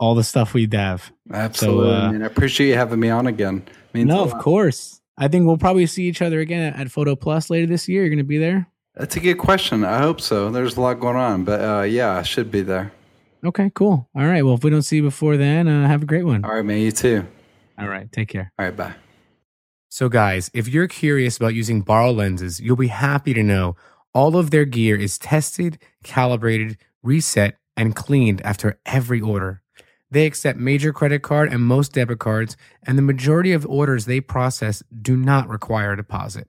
all 0.00 0.14
the 0.14 0.24
stuff 0.24 0.54
we 0.54 0.68
have. 0.72 1.10
absolutely. 1.32 1.90
uh, 1.92 2.12
I 2.12 2.24
I 2.24 2.26
appreciate 2.26 2.68
you 2.68 2.74
having 2.74 3.00
me 3.00 3.10
on 3.10 3.26
again. 3.26 3.62
Means 3.92 4.08
No, 4.08 4.22
of 4.22 4.32
course. 4.38 5.00
I 5.16 5.28
think 5.28 5.46
we'll 5.46 5.58
probably 5.58 5.86
see 5.86 6.04
each 6.04 6.22
other 6.22 6.38
again 6.40 6.72
at, 6.72 6.78
at 6.80 6.86
PhotoPlus 6.88 7.50
later 7.50 7.66
this 7.66 7.88
year. 7.88 8.02
You're 8.02 8.10
going 8.10 8.18
to 8.18 8.24
be 8.24 8.38
there. 8.38 8.66
That's 8.98 9.14
a 9.14 9.20
good 9.20 9.38
question. 9.38 9.84
I 9.84 9.98
hope 9.98 10.20
so. 10.20 10.50
There's 10.50 10.76
a 10.76 10.80
lot 10.80 10.98
going 10.98 11.16
on, 11.16 11.44
but 11.44 11.60
uh, 11.60 11.82
yeah, 11.82 12.16
I 12.16 12.22
should 12.22 12.50
be 12.50 12.62
there. 12.62 12.92
Okay, 13.44 13.70
cool. 13.72 14.08
All 14.16 14.26
right. 14.26 14.42
Well, 14.42 14.54
if 14.54 14.64
we 14.64 14.70
don't 14.70 14.82
see 14.82 14.96
you 14.96 15.02
before 15.02 15.36
then, 15.36 15.68
uh, 15.68 15.86
have 15.86 16.02
a 16.02 16.06
great 16.06 16.24
one. 16.24 16.44
All 16.44 16.52
right, 16.52 16.64
man. 16.64 16.80
You 16.80 16.90
too. 16.90 17.24
All 17.78 17.86
right. 17.86 18.10
Take 18.10 18.28
care. 18.28 18.52
All 18.58 18.64
right, 18.64 18.76
bye. 18.76 18.94
So, 19.88 20.08
guys, 20.08 20.50
if 20.52 20.66
you're 20.66 20.88
curious 20.88 21.36
about 21.36 21.54
using 21.54 21.84
BorrowLenses, 21.84 22.60
you'll 22.60 22.74
be 22.74 22.88
happy 22.88 23.32
to 23.34 23.42
know 23.44 23.76
all 24.12 24.36
of 24.36 24.50
their 24.50 24.64
gear 24.64 24.96
is 24.96 25.16
tested, 25.16 25.78
calibrated, 26.02 26.76
reset, 27.04 27.56
and 27.76 27.94
cleaned 27.94 28.42
after 28.42 28.80
every 28.84 29.20
order. 29.20 29.62
They 30.10 30.26
accept 30.26 30.58
major 30.58 30.92
credit 30.92 31.22
card 31.22 31.52
and 31.52 31.62
most 31.62 31.92
debit 31.92 32.18
cards, 32.18 32.56
and 32.82 32.98
the 32.98 33.02
majority 33.02 33.52
of 33.52 33.64
orders 33.64 34.06
they 34.06 34.20
process 34.20 34.82
do 35.00 35.16
not 35.16 35.48
require 35.48 35.92
a 35.92 35.96
deposit. 35.96 36.48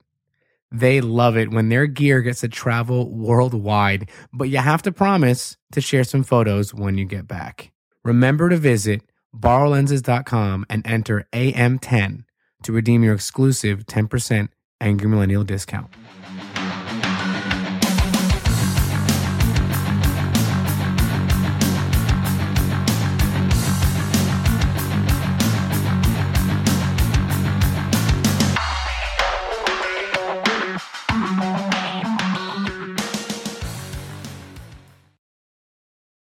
They 0.72 1.02
love 1.02 1.36
it 1.36 1.52
when 1.52 1.70
their 1.70 1.88
gear 1.88 2.22
gets 2.22 2.42
to 2.42 2.48
travel 2.48 3.10
worldwide, 3.12 4.10
but 4.32 4.50
you 4.50 4.58
have 4.58 4.82
to 4.84 4.92
promise 4.92 5.58
to 5.72 5.82
share 5.82 6.04
some 6.04 6.24
photos 6.24 6.74
when 6.74 6.98
you 6.98 7.06
get 7.06 7.28
back. 7.28 7.72
Remember 8.04 8.50
to 8.50 8.58
visit 8.58 9.02
borrowlenses.com 9.36 10.66
and 10.70 10.86
enter 10.86 11.28
AM10 11.34 12.24
to 12.64 12.72
redeem 12.72 13.04
your 13.04 13.14
exclusive 13.14 13.86
10% 13.86 14.50
Angry 14.82 15.08
Millennial 15.08 15.44
discount. 15.44 15.94